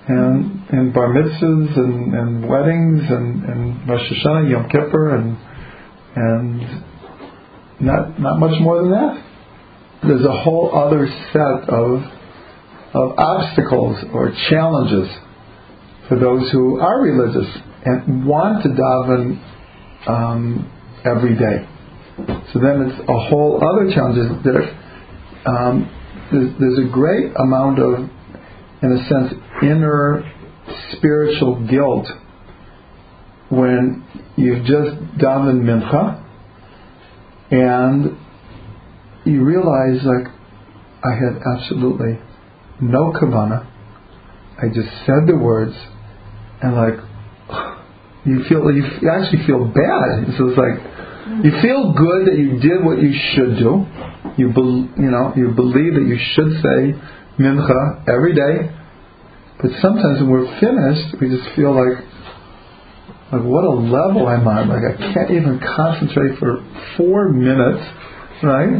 and 0.08 0.62
and 0.70 0.94
bar 0.94 1.08
mitzvahs 1.08 1.76
and, 1.76 2.14
and 2.14 2.48
weddings 2.48 3.02
and, 3.10 3.44
and 3.44 3.88
Rosh 3.88 4.08
Hashanah, 4.12 4.50
Yom 4.50 4.68
Kippur, 4.68 5.16
and 5.16 5.36
and 6.14 6.84
not 7.80 8.18
not 8.20 8.38
much 8.38 8.60
more 8.60 8.82
than 8.82 8.90
that. 8.90 9.24
There's 10.06 10.24
a 10.24 10.42
whole 10.42 10.70
other 10.74 11.06
set 11.32 11.68
of 11.68 12.02
of 12.94 13.18
obstacles 13.18 14.04
or 14.12 14.32
challenges 14.48 15.08
for 16.08 16.18
those 16.18 16.50
who 16.52 16.80
are 16.80 17.02
religious 17.02 17.46
and 17.84 18.26
want 18.26 18.62
to 18.62 18.68
daven 18.70 19.38
um, 20.08 20.72
every 21.04 21.34
day. 21.34 21.68
So 22.52 22.60
then 22.60 22.88
it's 22.88 23.00
a 23.08 23.28
whole 23.28 23.60
other 23.62 23.92
challenge. 23.94 24.42
There, 24.44 24.62
um, 25.46 25.90
there's, 26.32 26.52
there's 26.58 26.78
a 26.88 26.90
great 26.90 27.32
amount 27.36 27.78
of, 27.78 28.08
in 28.82 28.92
a 28.92 29.08
sense, 29.08 29.34
inner 29.62 30.24
spiritual 30.92 31.66
guilt 31.68 32.06
when 33.50 34.04
you've 34.36 34.64
just 34.64 34.96
davened 35.18 35.62
mincha 35.62 36.25
and 37.50 38.18
you 39.24 39.44
realize 39.44 40.02
like 40.04 40.32
I 41.04 41.14
had 41.14 41.42
absolutely 41.56 42.18
no 42.80 43.12
kavana. 43.12 43.66
I 44.58 44.68
just 44.68 44.88
said 45.04 45.26
the 45.26 45.36
words 45.36 45.74
and 46.62 46.74
like 46.74 46.98
you 48.24 48.44
feel 48.48 48.70
you 48.72 48.84
actually 49.10 49.46
feel 49.46 49.64
bad. 49.66 50.34
So 50.38 50.48
it's 50.48 50.58
like 50.58 51.44
you 51.44 51.50
feel 51.62 51.92
good 51.92 52.26
that 52.26 52.38
you 52.38 52.58
did 52.58 52.84
what 52.84 53.02
you 53.02 53.12
should 53.34 53.58
do. 53.58 53.86
You 54.36 54.52
be, 54.52 55.02
you 55.02 55.10
know 55.10 55.32
you 55.36 55.50
believe 55.54 55.94
that 55.94 56.06
you 56.06 56.18
should 56.34 56.62
say 56.62 56.98
mincha 57.38 58.08
every 58.08 58.34
day, 58.34 58.70
but 59.60 59.70
sometimes 59.80 60.20
when 60.20 60.30
we're 60.30 60.60
finished, 60.60 61.20
we 61.20 61.28
just 61.28 61.54
feel 61.54 61.74
like 61.74 62.04
like 63.32 63.42
what 63.42 63.64
a 63.64 63.70
level 63.70 64.28
I'm 64.28 64.46
on. 64.46 64.68
Like 64.68 64.86
I 64.86 65.12
can't 65.12 65.30
even 65.30 65.60
concentrate 65.76 66.38
for 66.38 66.62
four 66.96 67.28
minutes, 67.28 67.82
right? 68.42 68.70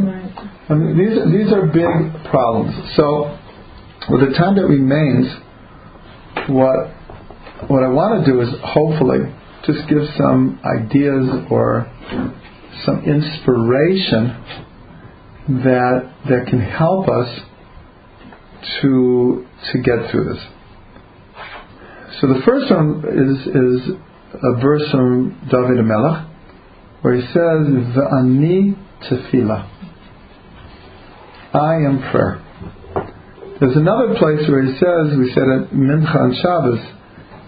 I 0.69 0.73
mean 0.73 0.97
these 0.97 1.15
these 1.31 1.53
are 1.53 1.67
big 1.67 2.31
problems. 2.31 2.95
So 2.95 3.37
with 4.09 4.21
the 4.21 4.37
time 4.37 4.55
that 4.55 4.65
remains, 4.65 5.27
what 6.47 6.95
what 7.67 7.83
I 7.83 7.89
want 7.89 8.23
to 8.23 8.31
do 8.31 8.39
is 8.41 8.47
hopefully 8.63 9.19
just 9.65 9.89
give 9.89 10.03
some 10.17 10.59
ideas 10.63 11.27
or 11.51 11.91
some 12.85 13.03
inspiration 13.03 14.31
that 15.65 16.13
that 16.29 16.47
can 16.47 16.61
help 16.61 17.09
us 17.09 17.39
to 18.81 19.45
to 19.71 19.81
get 19.81 20.09
through 20.09 20.33
this. 20.33 20.43
So 22.21 22.27
the 22.27 22.41
first 22.45 22.71
one 22.71 23.03
is 23.11 23.47
is 23.47 23.97
a 24.43 24.61
verse 24.61 24.89
from 24.91 25.39
David 25.49 25.83
Melech 25.85 26.25
where 27.01 27.15
he 27.15 27.21
says, 27.27 27.67
"V'ani 27.95 28.75
tefillah." 29.03 29.67
I 31.53 31.75
am 31.75 31.99
prayer. 32.11 32.41
There's 33.59 33.75
another 33.75 34.15
place 34.15 34.47
where 34.47 34.61
he 34.61 34.73
says, 34.77 35.17
we 35.17 35.31
said 35.33 35.49
at 35.49 35.71
Mincha 35.71 36.15
and 36.15 36.35
Shabbos, 36.35 36.79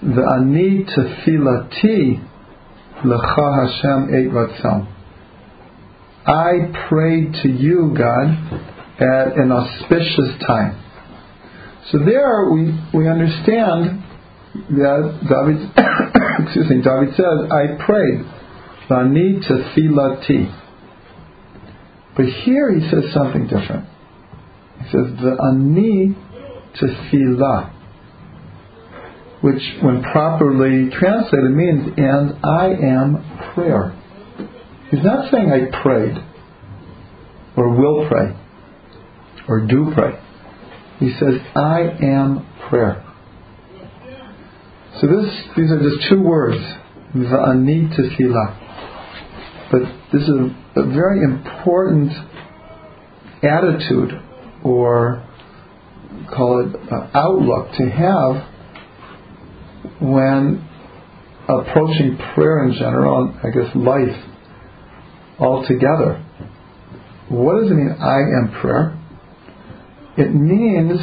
V'ani 0.03 0.89
tefilati 0.89 2.19
lecha 3.03 3.47
Hashem 3.59 4.09
et 4.09 4.31
ratzon. 4.31 4.87
I 6.25 6.87
prayed 6.89 7.33
to 7.43 7.49
you, 7.49 7.93
God, 7.97 8.27
at 8.99 9.37
an 9.37 9.51
auspicious 9.51 10.39
time. 10.47 10.83
So 11.91 11.99
there 11.99 12.49
we, 12.51 12.73
we 12.93 13.07
understand 13.07 14.03
that 14.69 15.19
David, 15.29 15.69
excuse 16.49 16.69
me, 16.69 16.81
David 16.81 17.15
says, 17.15 17.51
I 17.51 17.77
prayed. 17.85 18.25
V'ani 18.89 19.39
tefilati. 19.45 20.55
But 22.17 22.25
here 22.25 22.73
he 22.73 22.89
says 22.89 23.13
something 23.13 23.43
different. 23.43 23.87
He 24.79 24.85
says, 24.85 25.13
the 25.21 25.37
ani 25.39 26.15
tefillah, 26.81 27.71
which 29.41 29.61
when 29.83 30.01
properly 30.01 30.89
translated 30.89 31.51
means, 31.51 31.93
and 31.97 32.43
I 32.43 32.67
am 32.67 33.53
prayer. 33.53 33.95
He's 34.89 35.03
not 35.03 35.31
saying 35.31 35.51
I 35.51 35.81
prayed, 35.83 36.17
or 37.55 37.69
will 37.77 38.07
pray, 38.09 38.35
or 39.47 39.67
do 39.67 39.91
pray. 39.93 40.19
He 40.99 41.13
says, 41.19 41.39
I 41.55 41.81
am 42.01 42.45
prayer. 42.69 43.05
So 45.01 45.07
this, 45.07 45.33
these 45.55 45.71
are 45.71 45.79
just 45.81 46.09
two 46.09 46.21
words, 46.21 46.57
va'ani 47.15 47.89
tefillah. 47.95 48.55
But 49.71 49.81
this 50.11 50.23
is 50.23 50.29
a, 50.29 50.83
very 50.83 51.23
important 51.23 52.11
attitude 53.43 54.11
or 54.63 55.25
call 56.33 56.65
it 56.65 56.75
outlook 57.13 57.71
to 57.77 57.89
have 57.89 58.43
when 60.01 60.67
approaching 61.47 62.17
prayer 62.33 62.65
in 62.65 62.73
general, 62.73 63.33
I 63.41 63.49
guess 63.51 63.73
life 63.75 64.25
altogether. 65.39 66.25
What 67.29 67.61
does 67.61 67.71
it 67.71 67.75
mean, 67.75 67.95
I 67.99 68.19
am 68.19 68.51
prayer? 68.59 68.99
It 70.17 70.33
means 70.33 70.99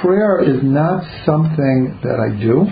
prayer 0.00 0.40
is 0.42 0.62
not 0.62 1.04
something 1.24 2.00
that 2.02 2.20
I 2.20 2.40
do, 2.40 2.66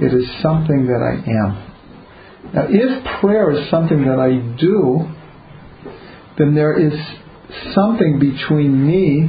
it 0.00 0.14
is 0.14 0.28
something 0.42 0.86
that 0.86 1.02
I 1.02 1.14
am. 1.30 1.68
Now, 2.54 2.66
if 2.68 3.20
prayer 3.20 3.50
is 3.52 3.68
something 3.70 4.04
that 4.06 4.18
I 4.18 4.38
do, 4.56 5.06
then 6.38 6.54
there 6.54 6.78
is 6.78 6.94
something 7.74 8.18
between 8.18 8.86
me 8.86 9.28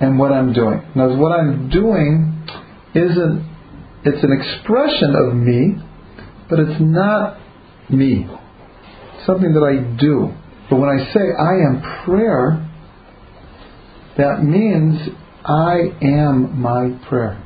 and 0.00 0.18
what 0.18 0.32
I'm 0.32 0.52
doing. 0.52 0.82
Now, 0.94 1.16
what 1.16 1.32
I'm 1.32 1.70
doing 1.70 2.46
isn't, 2.94 3.46
it's 4.04 4.22
an 4.22 4.32
expression 4.32 5.14
of 5.16 5.34
me, 5.34 5.76
but 6.48 6.60
it's 6.60 6.80
not 6.80 7.38
me. 7.88 8.28
Something 9.24 9.52
that 9.54 9.64
I 9.64 9.96
do. 9.98 10.32
But 10.68 10.76
when 10.76 10.88
I 10.88 11.12
say 11.12 11.20
I 11.20 11.54
am 11.66 12.04
prayer, 12.04 12.65
that 14.18 14.42
means 14.42 14.98
I 15.44 15.92
am 16.02 16.60
my 16.60 16.98
prayer. 17.08 17.42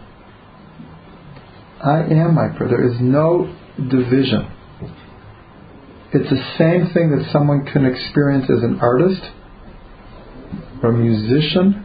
I 1.83 2.03
am 2.03 2.35
my 2.35 2.49
prayer. 2.57 2.68
There 2.71 2.89
is 2.89 3.01
no 3.01 3.55
division. 3.77 4.51
It's 6.12 6.29
the 6.29 6.43
same 6.59 6.93
thing 6.93 7.11
that 7.11 7.31
someone 7.33 7.64
can 7.66 7.87
experience 7.87 8.45
as 8.45 8.62
an 8.62 8.79
artist 8.81 9.23
or 10.83 10.91
a 10.91 10.93
musician 10.93 11.85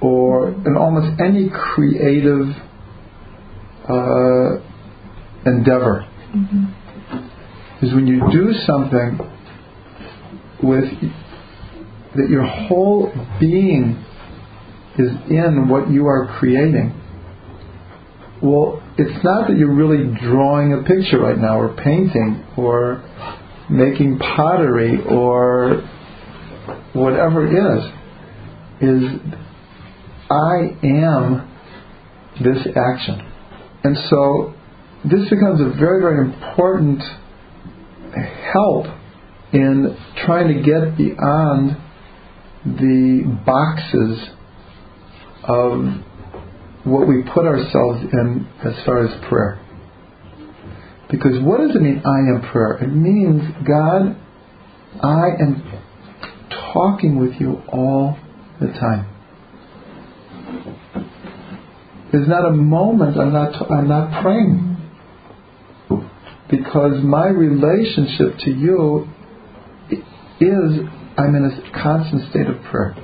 or 0.00 0.48
in 0.48 0.76
almost 0.76 1.20
any 1.20 1.48
creative 1.48 2.48
uh, 3.88 4.58
endeavor. 5.46 6.06
Mm-hmm. 6.34 7.84
Is 7.84 7.92
when 7.94 8.06
you 8.06 8.20
do 8.30 8.52
something 8.64 9.18
with 10.62 10.84
that 12.16 12.28
your 12.28 12.44
whole 12.44 13.12
being 13.40 14.04
is 14.98 15.10
in 15.30 15.68
what 15.68 15.90
you 15.90 16.06
are 16.06 16.36
creating. 16.38 16.98
Well, 18.42 18.82
it's 18.98 19.24
not 19.24 19.48
that 19.48 19.56
you're 19.56 19.74
really 19.74 20.18
drawing 20.20 20.72
a 20.72 20.82
picture 20.82 21.20
right 21.20 21.38
now, 21.38 21.58
or 21.58 21.74
painting, 21.76 22.44
or 22.56 23.02
making 23.70 24.18
pottery, 24.18 24.98
or 25.08 25.88
whatever 26.92 27.46
it 27.46 27.54
is. 27.54 27.92
Is 28.82 29.20
I 30.28 30.76
am 30.82 31.48
this 32.42 32.66
action. 32.76 33.20
And 33.84 33.96
so 34.10 34.54
this 35.04 35.28
becomes 35.30 35.60
a 35.60 35.76
very, 35.78 36.00
very 36.00 36.18
important 36.18 37.02
help 38.52 38.86
in 39.52 39.96
trying 40.24 40.48
to 40.48 40.62
get 40.62 40.96
beyond 40.96 41.76
the 42.64 43.40
boxes 43.44 44.28
of 45.44 45.84
what 46.84 47.06
we 47.06 47.22
put 47.34 47.44
ourselves 47.44 48.04
in 48.12 48.48
as 48.64 48.74
far 48.84 49.04
as 49.04 49.28
prayer. 49.28 49.58
Because 51.10 51.40
what 51.42 51.58
does 51.58 51.76
it 51.76 51.82
mean, 51.82 52.02
I 52.04 52.18
am 52.34 52.50
prayer? 52.50 52.78
It 52.82 52.88
means, 52.88 53.42
God, 53.66 54.16
I 55.02 55.28
am 55.40 55.62
talking 56.72 57.18
with 57.18 57.32
you 57.38 57.62
all 57.68 58.18
the 58.60 58.68
time. 58.68 59.08
There's 62.10 62.28
not 62.28 62.46
a 62.46 62.52
moment 62.52 63.16
I'm 63.18 63.32
not, 63.32 63.70
I'm 63.70 63.88
not 63.88 64.22
praying. 64.22 64.76
Because 66.50 67.02
my 67.02 67.28
relationship 67.28 68.38
to 68.40 68.50
you 68.50 69.08
is 70.40 70.88
I'm 71.16 71.34
in 71.34 71.44
a 71.44 71.82
constant 71.82 72.30
state 72.30 72.46
of 72.46 72.62
prayer. 72.70 72.94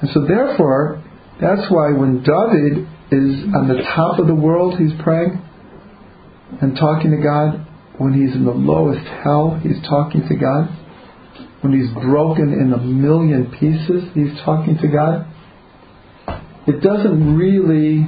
And 0.00 0.10
so 0.12 0.26
therefore, 0.26 1.02
that's 1.40 1.70
why 1.70 1.92
when 1.92 2.22
David 2.22 2.88
is 3.10 3.54
on 3.54 3.68
the 3.68 3.82
top 3.94 4.18
of 4.18 4.26
the 4.26 4.34
world, 4.34 4.78
he's 4.78 4.92
praying 5.02 5.42
and 6.60 6.76
talking 6.76 7.10
to 7.10 7.22
God. 7.22 7.66
When 7.98 8.12
he's 8.12 8.34
in 8.34 8.44
the 8.44 8.52
lowest 8.52 9.06
hell, 9.24 9.58
he's 9.62 9.80
talking 9.88 10.28
to 10.28 10.36
God. 10.36 10.68
When 11.62 11.72
he's 11.72 11.90
broken 12.04 12.52
in 12.52 12.72
a 12.72 12.78
million 12.78 13.50
pieces, 13.58 14.10
he's 14.12 14.38
talking 14.44 14.76
to 14.78 14.88
God. 14.88 15.26
It 16.66 16.82
doesn't 16.82 17.36
really 17.36 18.06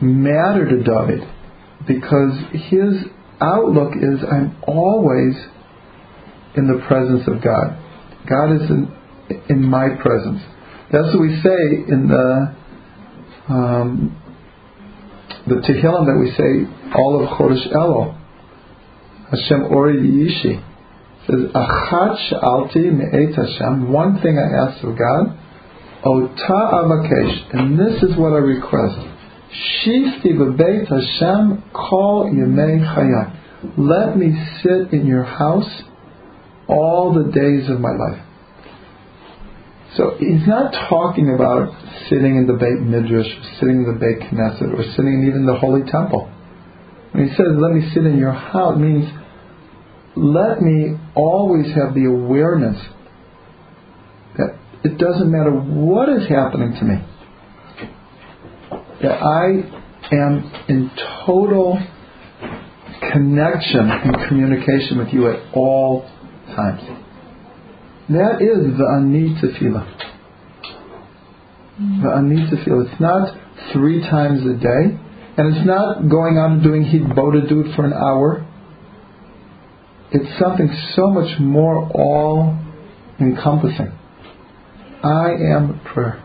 matter 0.00 0.68
to 0.68 0.82
David 0.82 1.28
because 1.86 2.32
his 2.52 3.06
outlook 3.40 3.92
is 3.94 4.20
I'm 4.30 4.56
always 4.66 5.36
in 6.56 6.66
the 6.66 6.82
presence 6.88 7.28
of 7.28 7.42
God. 7.42 7.85
God 8.28 8.62
is 8.62 8.70
in, 8.70 8.92
in 9.48 9.62
my 9.62 9.88
presence. 10.02 10.42
That's 10.92 11.08
what 11.14 11.20
we 11.20 11.40
say 11.42 11.92
in 11.92 12.08
the 12.08 12.54
um, 13.48 14.22
the 15.46 15.54
Tehillim 15.54 16.06
that 16.06 16.18
we 16.18 16.30
say 16.34 16.66
all 16.94 17.22
of 17.22 17.28
Chodesh 17.38 17.72
Elul. 17.72 18.18
Hashem 19.30 19.64
Ori 19.72 19.96
Yishi 19.98 20.62
says 21.26 21.50
Achat 21.54 22.16
Sha'alti 22.30 22.92
Me'et 22.92 23.34
Hashem. 23.34 23.92
One 23.92 24.20
thing 24.22 24.38
I 24.38 24.66
ask 24.66 24.82
of 24.84 24.96
God, 24.98 25.38
Ota 26.04 26.60
Avakesh, 26.82 27.54
and 27.54 27.78
this 27.78 28.02
is 28.02 28.16
what 28.16 28.32
I 28.32 28.38
request. 28.38 28.98
Shifti 29.84 30.34
B'Beit 30.34 30.88
Hashem 30.88 31.62
Kol 31.72 32.30
Yemei 32.32 32.80
Chayat. 32.94 33.78
Let 33.78 34.16
me 34.16 34.32
sit 34.62 34.92
in 34.92 35.06
your 35.06 35.24
house 35.24 35.82
all 36.68 37.14
the 37.14 37.30
days 37.30 37.70
of 37.70 37.80
my 37.80 37.92
life. 37.92 38.22
So 39.96 40.16
he's 40.18 40.46
not 40.46 40.72
talking 40.90 41.32
about 41.34 41.72
sitting 42.10 42.36
in 42.36 42.46
the 42.46 42.52
Beit 42.52 42.80
Midrash, 42.80 43.26
sitting 43.60 43.84
in 43.84 43.86
the 43.86 43.98
Beit 43.98 44.28
Knesset, 44.28 44.74
or 44.74 44.82
sitting 44.92 45.22
in 45.22 45.28
even 45.28 45.46
the 45.46 45.56
Holy 45.56 45.90
Temple. 45.90 46.30
When 47.12 47.28
he 47.28 47.34
says, 47.34 47.46
let 47.56 47.72
me 47.72 47.88
sit 47.94 48.04
in 48.04 48.18
your 48.18 48.32
house, 48.32 48.78
means 48.78 49.08
let 50.16 50.60
me 50.60 50.98
always 51.14 51.66
have 51.74 51.94
the 51.94 52.04
awareness 52.04 52.76
that 54.36 54.58
it 54.84 54.98
doesn't 54.98 55.30
matter 55.30 55.50
what 55.50 56.10
is 56.10 56.28
happening 56.28 56.74
to 56.78 56.84
me, 56.84 56.96
that 59.02 59.22
I 59.22 59.46
am 60.12 60.52
in 60.68 60.90
total 61.24 61.78
connection 63.12 63.90
and 63.90 64.28
communication 64.28 64.98
with 64.98 65.08
you 65.08 65.30
at 65.30 65.54
all 65.54 66.10
times. 66.56 66.80
That 68.08 68.40
is 68.40 68.78
the 68.78 68.86
ani 68.96 69.34
tefillah. 69.40 69.84
The 72.02 72.10
ani 72.16 72.48
tefillah. 72.50 72.90
It's 72.90 73.00
not 73.00 73.36
three 73.72 74.00
times 74.00 74.40
a 74.46 74.54
day, 74.54 74.98
and 75.36 75.54
it's 75.54 75.66
not 75.66 76.08
going 76.08 76.38
out 76.38 76.52
and 76.52 76.62
doing 76.62 76.84
hitbodedut 76.84 77.76
for 77.76 77.84
an 77.84 77.92
hour. 77.92 78.46
It's 80.12 80.38
something 80.38 80.68
so 80.94 81.08
much 81.10 81.38
more 81.40 81.90
all 81.90 82.58
encompassing. 83.20 83.92
I 85.02 85.30
am 85.54 85.80
prayer. 85.84 86.22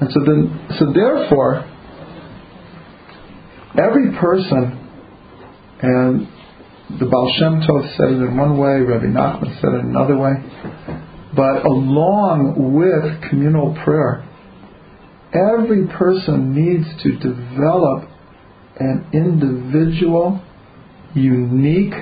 And 0.00 0.10
so 0.12 0.20
then 0.24 0.66
so 0.78 0.92
therefore 0.92 1.68
every 3.78 4.16
person 4.18 4.78
and 5.80 6.28
the 6.98 7.06
Baal 7.06 7.32
Shem 7.38 7.60
Tov 7.60 7.96
said 7.96 8.08
it 8.10 8.22
in 8.22 8.36
one 8.36 8.58
way, 8.58 8.80
Rabbi 8.80 9.06
Nachman 9.06 9.60
said 9.60 9.74
it 9.74 9.84
another 9.84 10.16
way. 10.16 10.32
But 11.34 11.64
along 11.64 12.74
with 12.74 13.30
communal 13.30 13.74
prayer, 13.84 14.28
every 15.32 15.86
person 15.86 16.54
needs 16.54 16.86
to 17.02 17.16
develop 17.16 18.08
an 18.78 19.06
individual, 19.12 20.42
unique 21.14 21.94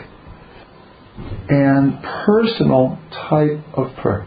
and 1.48 2.02
personal 2.26 2.98
type 3.28 3.62
of 3.74 3.94
prayer. 4.02 4.26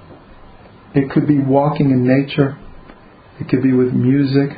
It 0.96 1.10
could 1.12 1.28
be 1.28 1.40
walking 1.40 1.90
in 1.90 2.08
nature. 2.08 2.58
It 3.40 3.50
could 3.50 3.64
be 3.64 3.74
with 3.74 3.94
music. 3.94 4.58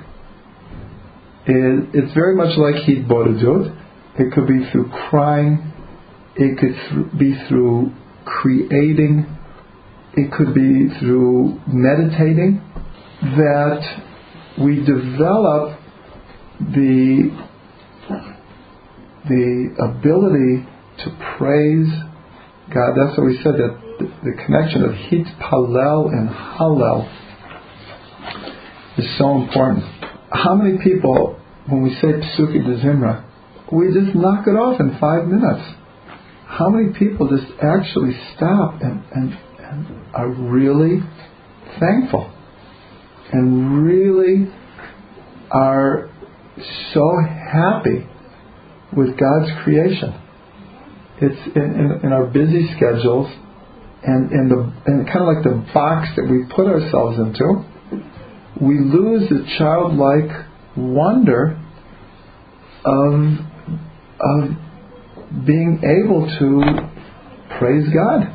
It, 1.48 1.90
it's 1.94 2.14
very 2.14 2.36
much 2.36 2.58
like 2.58 2.76
Hitbodedut. 2.84 3.82
It 4.20 4.34
could 4.34 4.48
be 4.48 4.70
through 4.72 4.90
crying. 5.10 5.72
It 6.38 6.58
could 6.58 6.76
th- 6.76 7.20
be 7.20 7.36
through 7.48 7.92
creating. 8.26 9.26
It 10.14 10.32
could 10.32 10.54
be 10.54 10.90
through 11.00 11.60
meditating. 11.68 12.62
That 13.22 13.82
we 14.60 14.84
develop 14.86 15.80
the 16.60 17.32
the 19.28 19.76
ability 19.80 20.68
to 21.04 21.36
praise 21.38 21.90
God. 22.74 22.94
That's 22.96 23.18
what 23.18 23.26
we 23.26 23.38
said 23.44 23.54
that 23.56 23.86
the, 24.00 24.34
connection 24.46 24.84
of 24.84 24.94
hit 24.94 25.26
palel 25.40 26.12
and 26.12 26.30
hallel 26.30 27.10
is 28.98 29.18
so 29.18 29.42
important. 29.42 29.84
How 30.32 30.56
many 30.56 30.78
people, 30.84 31.40
when 31.68 31.84
we 31.84 31.92
say 31.96 32.08
Psuki 32.08 32.64
de 32.64 32.84
Zimra, 32.84 33.26
we 33.72 33.88
just 33.94 34.16
knock 34.16 34.48
it 34.48 34.52
off 34.52 34.80
in 34.80 34.98
five 35.00 35.28
minutes? 35.28 35.64
How 36.58 36.70
many 36.70 36.98
people 36.98 37.28
just 37.28 37.52
actually 37.62 38.18
stop 38.34 38.82
and, 38.82 39.04
and, 39.12 39.38
and 39.60 40.06
are 40.14 40.30
really 40.30 41.02
thankful 41.82 42.32
and 43.34 43.84
really 43.84 44.50
are 45.52 46.10
so 46.94 47.18
happy 47.52 48.08
with 48.96 49.18
God's 49.20 49.52
creation? 49.64 50.18
It's 51.22 51.56
in, 51.58 51.62
in, 51.62 52.00
in 52.06 52.14
our 52.14 52.28
busy 52.28 52.70
schedules 52.78 53.30
and 54.04 54.32
in 54.32 54.48
the 54.48 54.74
and 54.86 55.06
kind 55.08 55.28
of 55.28 55.36
like 55.36 55.44
the 55.44 55.74
box 55.74 56.08
that 56.16 56.24
we 56.24 56.46
put 56.56 56.68
ourselves 56.68 57.20
into, 57.20 57.66
we 58.62 58.80
lose 58.80 59.28
the 59.28 59.46
childlike 59.58 60.32
wonder 60.78 61.62
of 62.86 63.40
of 64.22 64.65
being 65.46 65.82
able 65.84 66.28
to 66.40 67.58
praise 67.60 67.88
God. 67.94 68.32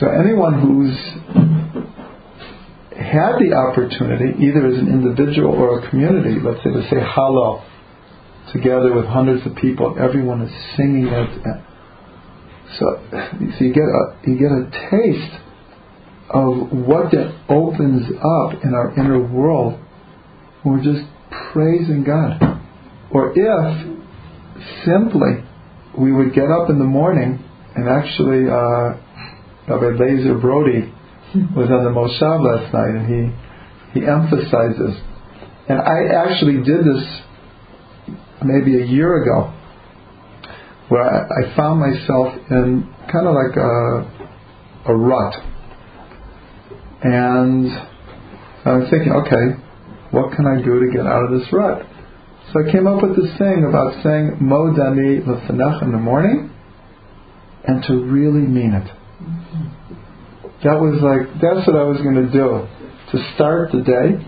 So 0.00 0.08
anyone 0.08 0.60
who's 0.60 0.96
had 2.96 3.36
the 3.38 3.52
opportunity, 3.52 4.44
either 4.44 4.66
as 4.66 4.78
an 4.78 4.88
individual 4.88 5.52
or 5.52 5.80
a 5.80 5.90
community, 5.90 6.40
let's 6.42 6.62
say 6.64 6.70
to 6.70 6.82
say 6.88 6.96
Hallel 6.96 7.64
together 8.52 8.94
with 8.94 9.04
hundreds 9.06 9.46
of 9.46 9.54
people, 9.56 9.96
everyone 9.98 10.42
is 10.42 10.52
singing 10.76 11.06
it. 11.06 11.46
Uh, 11.46 11.60
so, 12.78 12.86
so 13.10 13.64
you 13.64 13.72
get 13.72 13.84
a 13.84 14.16
you 14.26 14.38
get 14.38 14.52
a 14.52 14.70
taste 14.90 15.36
of 16.30 16.70
what 16.72 17.10
that 17.10 17.36
opens 17.48 18.06
up 18.06 18.64
in 18.64 18.74
our 18.74 18.94
inner 18.98 19.20
world. 19.20 19.78
We're 20.64 20.82
just 20.82 21.04
praising 21.52 22.04
God. 22.04 22.59
Or 23.12 23.32
if 23.34 24.84
simply 24.84 25.44
we 25.98 26.12
would 26.12 26.34
get 26.34 26.50
up 26.50 26.70
in 26.70 26.78
the 26.78 26.84
morning 26.84 27.42
and 27.74 27.88
actually 27.88 28.46
uh, 28.48 28.98
Rabbi 29.68 29.98
Lazer 29.98 30.40
Brody 30.40 30.92
was 31.56 31.70
on 31.70 31.84
the 31.84 31.90
Moshav 31.90 32.42
last 32.42 32.72
night 32.72 32.94
and 32.94 33.06
he 33.06 34.00
he 34.00 34.06
emphasizes 34.06 35.00
and 35.70 35.78
I 35.78 36.12
actually 36.26 36.64
did 36.64 36.84
this 36.84 37.20
maybe 38.42 38.82
a 38.82 38.86
year 38.86 39.22
ago, 39.22 39.54
where 40.88 41.04
I, 41.04 41.22
I 41.22 41.56
found 41.56 41.78
myself 41.78 42.34
in 42.50 42.92
kind 43.06 43.28
of 43.28 43.34
like 43.34 43.56
a, 43.56 44.90
a 44.90 44.96
rut. 44.96 45.34
And 47.02 47.70
I 48.64 48.72
was 48.78 48.90
thinking, 48.90 49.12
okay, 49.12 49.62
what 50.10 50.34
can 50.34 50.46
I 50.46 50.60
do 50.60 50.80
to 50.80 50.90
get 50.92 51.06
out 51.06 51.22
of 51.24 51.38
this 51.38 51.46
rut? 51.52 51.86
So 52.48 52.66
I 52.66 52.72
came 52.72 52.86
up 52.86 53.02
with 53.02 53.16
this 53.16 53.36
thing 53.38 53.64
about 53.68 54.02
saying 54.02 54.38
Modani 54.42 55.22
Lefenech 55.24 55.82
in 55.82 55.92
the 55.92 55.98
morning 55.98 56.50
and 57.64 57.82
to 57.84 58.04
really 58.04 58.40
mean 58.40 58.74
it. 58.74 58.90
That 60.64 60.80
was 60.80 61.00
like, 61.00 61.40
that's 61.40 61.66
what 61.66 61.76
I 61.76 61.84
was 61.84 61.98
going 61.98 62.16
to 62.16 62.32
do. 62.32 62.66
To 63.12 63.34
start 63.34 63.72
the 63.72 63.82
day 63.82 64.18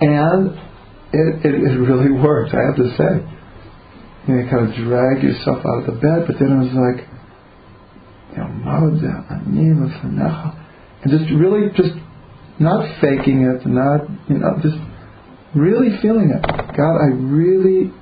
and 0.00 0.58
it, 1.12 1.46
it, 1.46 1.54
it 1.54 1.78
really 1.78 2.10
worked, 2.22 2.54
I 2.54 2.62
have 2.66 2.76
to 2.76 2.90
say. 2.96 3.26
You, 4.28 4.34
know, 4.34 4.42
you 4.42 4.50
kind 4.50 4.68
of 4.68 4.74
drag 4.74 5.22
yourself 5.22 5.66
out 5.66 5.82
of 5.82 5.86
the 5.86 5.98
bed, 6.00 6.26
but 6.26 6.38
then 6.38 6.52
I 6.52 6.58
was 6.62 6.72
like, 6.72 7.08
you 8.32 8.38
know, 8.38 8.48
and 11.02 11.10
just 11.10 11.30
really 11.34 11.68
just 11.76 11.98
not 12.58 13.00
faking 13.00 13.42
it, 13.42 13.66
not, 13.66 14.08
you 14.28 14.38
know, 14.38 14.56
just 14.62 14.78
really 15.54 15.96
feeling 16.00 16.30
it. 16.30 16.42
God, 16.42 16.96
I 16.96 17.12
really 17.14 17.92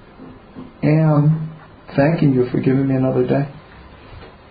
am 0.82 1.50
thanking 1.96 2.32
you 2.32 2.48
for 2.50 2.60
giving 2.60 2.88
me 2.88 2.94
another 2.94 3.26
day. 3.26 3.48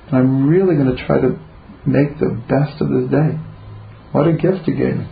And 0.07 0.17
I'm 0.17 0.47
really 0.47 0.75
going 0.75 0.95
to 0.95 1.05
try 1.05 1.19
to 1.21 1.39
make 1.85 2.19
the 2.19 2.41
best 2.49 2.81
of 2.81 2.89
this 2.89 3.09
day. 3.11 3.39
What 4.11 4.27
a 4.27 4.33
gift 4.33 4.67
you 4.67 4.75
gave 4.75 4.97
me. 4.97 5.07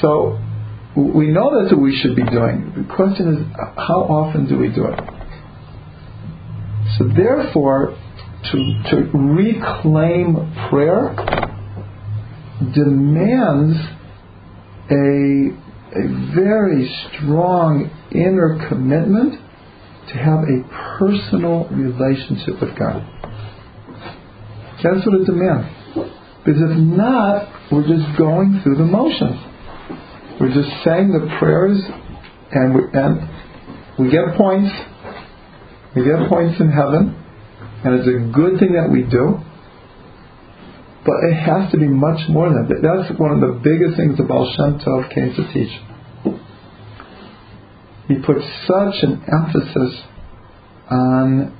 So, 0.00 0.38
we 0.96 1.28
know 1.30 1.60
that's 1.60 1.72
what 1.72 1.82
we 1.82 1.96
should 2.02 2.16
be 2.16 2.24
doing. 2.24 2.72
The 2.76 2.94
question 2.94 3.34
is, 3.34 3.56
how 3.76 4.02
often 4.08 4.48
do 4.48 4.58
we 4.58 4.68
do 4.68 4.86
it? 4.86 4.98
So 6.98 7.04
therefore, 7.06 7.96
to, 8.50 8.82
to 8.90 8.96
reclaim 9.14 10.52
prayer 10.68 11.14
demands 12.74 13.76
a, 14.90 15.54
a 15.92 16.34
very 16.34 16.86
strong 17.08 17.90
inner 18.12 18.66
commitment 18.68 19.34
to 20.08 20.14
have 20.14 20.40
a 20.46 20.62
personal 20.98 21.68
relationship 21.70 22.60
with 22.60 22.78
God. 22.78 23.06
That's 24.82 25.04
what 25.06 25.20
it 25.20 25.26
demands. 25.26 25.68
Because 26.44 26.62
if 26.62 26.78
not, 26.78 27.72
we're 27.72 27.86
just 27.86 28.16
going 28.16 28.60
through 28.62 28.76
the 28.76 28.84
motions. 28.84 29.38
We're 30.40 30.54
just 30.54 30.70
saying 30.84 31.12
the 31.12 31.36
prayers, 31.38 31.78
and 32.52 32.74
we, 32.74 32.80
and 32.94 33.28
we 33.98 34.10
get 34.10 34.36
points. 34.36 34.72
We 35.94 36.04
get 36.04 36.28
points 36.28 36.58
in 36.60 36.70
heaven, 36.70 37.14
and 37.84 37.94
it's 37.94 38.08
a 38.08 38.32
good 38.32 38.58
thing 38.58 38.72
that 38.72 38.88
we 38.90 39.02
do. 39.02 39.42
But 41.04 41.14
it 41.30 41.34
has 41.34 41.70
to 41.72 41.78
be 41.78 41.88
much 41.88 42.28
more 42.28 42.48
than 42.48 42.68
that. 42.68 42.82
That's 42.82 43.18
one 43.18 43.32
of 43.32 43.40
the 43.40 43.60
biggest 43.64 43.96
things 43.96 44.18
the 44.18 44.24
Baal 44.24 44.52
Shem 44.56 44.78
Tov 44.80 45.14
came 45.14 45.34
to 45.34 45.52
teach. 45.52 45.72
He 48.08 48.16
put 48.20 48.36
such 48.66 49.02
an 49.02 49.22
emphasis 49.30 50.02
on 50.90 51.56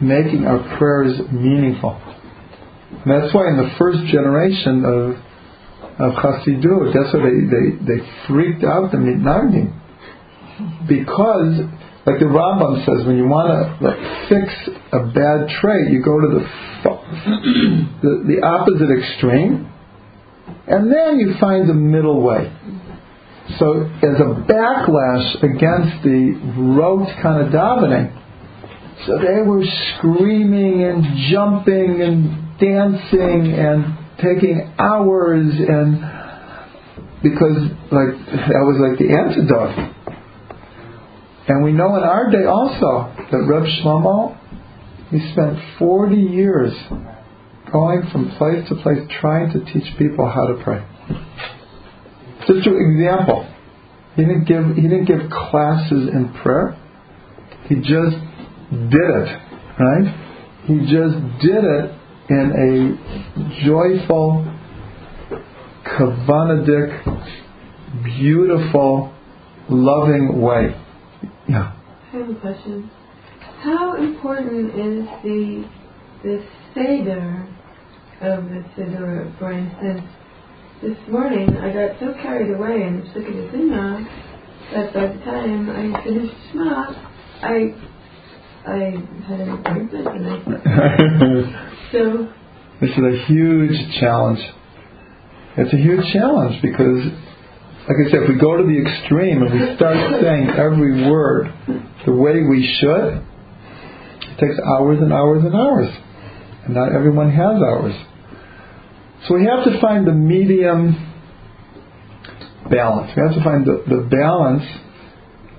making 0.00 0.46
our 0.46 0.78
prayers 0.78 1.20
meaningful. 1.30 2.00
And 2.90 3.10
that's 3.10 3.34
why 3.34 3.48
in 3.48 3.56
the 3.58 3.74
first 3.78 4.06
generation 4.10 4.84
of 4.84 5.28
of 5.98 6.12
Chassidut. 6.14 6.94
That's 6.94 7.12
why 7.12 7.26
they, 7.26 7.40
they, 7.50 7.98
they 7.98 8.08
freaked 8.26 8.64
out 8.64 8.92
the 8.92 8.98
Mitnagdim. 8.98 9.74
Because, 10.88 11.66
like 12.08 12.20
the 12.20 12.24
Rambam 12.24 12.86
says, 12.86 13.06
when 13.06 13.18
you 13.18 13.28
want 13.28 13.52
to 13.52 13.84
like, 13.84 14.00
fix 14.32 14.48
a 14.96 15.12
bad 15.12 15.52
trait, 15.60 15.92
you 15.92 16.00
go 16.02 16.18
to 16.18 16.28
the, 16.32 16.40
the, 18.00 18.12
the 18.24 18.40
opposite 18.40 18.88
extreme, 18.88 19.70
and 20.66 20.90
then 20.90 21.18
you 21.18 21.34
find 21.38 21.68
the 21.68 21.74
middle 21.74 22.22
way. 22.22 22.50
So, 23.58 23.84
as 23.84 24.20
a 24.20 24.40
backlash 24.48 25.42
against 25.44 26.02
the 26.02 26.32
rote 26.56 27.08
kind 27.22 27.46
of 27.46 27.52
davening, 27.52 28.16
so 29.04 29.18
they 29.18 29.42
were 29.44 29.64
screaming 29.98 30.84
and 30.84 31.04
jumping 31.30 32.00
and 32.00 32.58
dancing 32.58 33.52
and 33.52 33.98
taking 34.16 34.74
hours 34.78 35.52
and 35.54 36.00
because 37.22 37.56
like 37.92 38.16
that 38.16 38.64
was 38.64 38.78
like 38.80 38.98
the 38.98 39.12
antidote. 39.12 39.97
And 41.48 41.64
we 41.64 41.72
know 41.72 41.96
in 41.96 42.02
our 42.02 42.30
day 42.30 42.44
also 42.44 43.12
that 43.30 43.46
Reb 43.48 43.64
Shlomo 43.64 44.38
he 45.10 45.32
spent 45.32 45.58
40 45.78 46.16
years 46.16 46.74
going 47.72 48.02
from 48.12 48.30
place 48.36 48.68
to 48.68 48.74
place 48.76 48.98
trying 49.20 49.50
to 49.52 49.64
teach 49.72 49.96
people 49.98 50.28
how 50.28 50.46
to 50.48 50.62
pray. 50.62 50.84
Just 52.46 52.66
an 52.66 52.76
example, 52.76 53.48
he 54.16 54.22
didn't 54.22 54.44
give 54.44 54.76
he 54.76 54.82
didn't 54.82 55.06
give 55.06 55.30
classes 55.30 56.08
in 56.12 56.34
prayer. 56.42 56.76
He 57.68 57.76
just 57.76 58.16
did 58.70 59.08
it, 59.16 59.40
right? 59.78 60.08
He 60.66 60.80
just 60.80 61.16
did 61.40 61.64
it 61.64 61.94
in 62.30 62.52
a 62.66 63.64
joyful, 63.64 64.44
kavanadik, 65.84 66.92
beautiful, 68.04 69.14
loving 69.70 70.40
way. 70.40 70.74
Yeah. 71.48 71.72
I 72.12 72.16
have 72.16 72.28
a 72.30 72.34
question. 72.40 72.90
How 73.62 73.96
important 73.96 74.70
is 74.74 75.06
the 75.22 75.68
the 76.22 76.44
seder 76.74 77.48
of 78.20 78.44
the 78.44 78.64
siddur? 78.76 79.38
For 79.38 79.52
instance, 79.52 80.02
this 80.82 80.96
morning 81.10 81.56
I 81.56 81.72
got 81.72 81.98
so 82.00 82.14
carried 82.22 82.54
away 82.54 82.82
in 82.82 83.02
Psuki 83.02 83.50
Zimra 83.50 84.06
that 84.74 84.94
by 84.94 85.06
the 85.06 85.18
time 85.24 85.70
I 85.70 86.04
finished 86.04 86.34
Shema, 86.52 86.92
I 87.42 87.74
I 88.66 88.78
had 89.26 89.40
an 89.40 89.50
appointment 89.50 90.06
and 90.06 90.26
I 90.26 91.88
so 91.92 92.28
This 92.80 92.90
is 92.90 92.98
a 92.98 93.24
huge 93.26 93.98
challenge. 93.98 94.40
It's 95.56 95.72
a 95.72 95.76
huge 95.76 96.04
challenge 96.12 96.62
because, 96.62 97.10
like 97.88 97.96
I 98.04 98.10
said, 98.10 98.22
if 98.24 98.28
we 98.28 98.38
go 98.38 98.58
to 98.58 98.64
the 98.64 98.76
extreme 98.76 99.40
and 99.40 99.48
we 99.48 99.76
start 99.76 99.96
saying 100.20 100.50
every 100.50 101.08
word 101.10 101.48
the 102.04 102.12
way 102.12 102.42
we 102.44 102.60
should, 102.80 103.24
it 104.28 104.36
takes 104.36 104.60
hours 104.60 104.98
and 105.00 105.10
hours 105.10 105.42
and 105.42 105.54
hours. 105.54 105.88
And 106.66 106.74
not 106.74 106.94
everyone 106.94 107.30
has 107.30 107.56
hours. 107.64 107.94
So 109.26 109.34
we 109.36 109.46
have 109.46 109.64
to 109.64 109.80
find 109.80 110.06
the 110.06 110.12
medium 110.12 111.00
balance. 112.70 113.10
We 113.16 113.22
have 113.22 113.34
to 113.34 113.42
find 113.42 113.64
the, 113.64 113.82
the 113.88 114.04
balance 114.04 114.68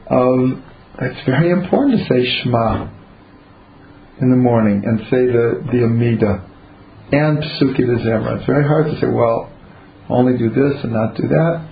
of, 0.06 0.62
it's 1.02 1.26
very 1.26 1.50
important 1.50 1.98
to 1.98 2.06
say 2.14 2.44
Shema 2.44 2.94
in 4.22 4.30
the 4.30 4.38
morning 4.38 4.84
and 4.86 5.00
say 5.10 5.26
the, 5.26 5.66
the 5.72 5.84
Amida 5.84 6.46
and 7.12 7.40
Psuki 7.40 7.90
de 7.90 8.06
Zimra. 8.06 8.38
It's 8.38 8.46
very 8.46 8.68
hard 8.68 8.86
to 8.86 9.00
say, 9.02 9.08
well, 9.08 9.52
only 10.10 10.38
do 10.38 10.50
this 10.50 10.84
and 10.84 10.94
not 10.94 11.16
do 11.16 11.28
that. 11.28 11.70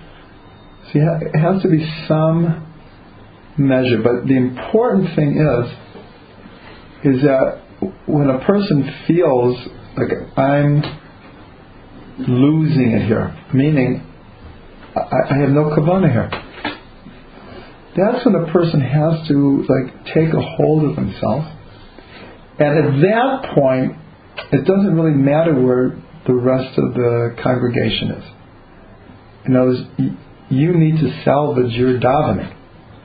Ha- 0.93 1.19
it 1.21 1.38
has 1.38 1.61
to 1.61 1.69
be 1.69 1.88
some 2.07 2.65
measure. 3.57 4.01
But 4.01 4.27
the 4.27 4.38
important 4.38 5.15
thing 5.15 5.38
is, 5.38 7.15
is 7.15 7.21
that 7.23 7.61
when 8.07 8.29
a 8.29 8.39
person 8.45 8.89
feels 9.07 9.57
like 9.97 10.38
I'm 10.38 10.81
losing 12.19 12.91
it 12.91 13.07
here, 13.07 13.35
meaning 13.53 14.03
I, 14.95 15.33
I 15.33 15.38
have 15.39 15.49
no 15.49 15.65
kavana 15.65 16.11
here, 16.11 16.29
that's 17.95 18.25
when 18.25 18.35
a 18.35 18.51
person 18.51 18.81
has 18.81 19.27
to 19.27 19.65
like 19.67 20.05
take 20.13 20.33
a 20.33 20.41
hold 20.41 20.83
of 20.85 20.95
himself. 20.95 21.45
And 22.59 22.77
at 22.77 23.01
that 23.01 23.53
point, 23.55 23.93
it 24.51 24.65
doesn't 24.65 24.95
really 24.95 25.15
matter 25.15 25.53
where 25.53 26.01
the 26.25 26.33
rest 26.33 26.77
of 26.77 26.93
the 26.93 27.35
congregation 27.41 28.11
is. 28.11 28.23
In 29.45 29.55
other 29.55 29.69
words, 29.69 29.79
you 30.50 30.74
need 30.74 31.00
to 31.02 31.24
salvage 31.24 31.74
your 31.74 32.00
davening. 32.00 32.54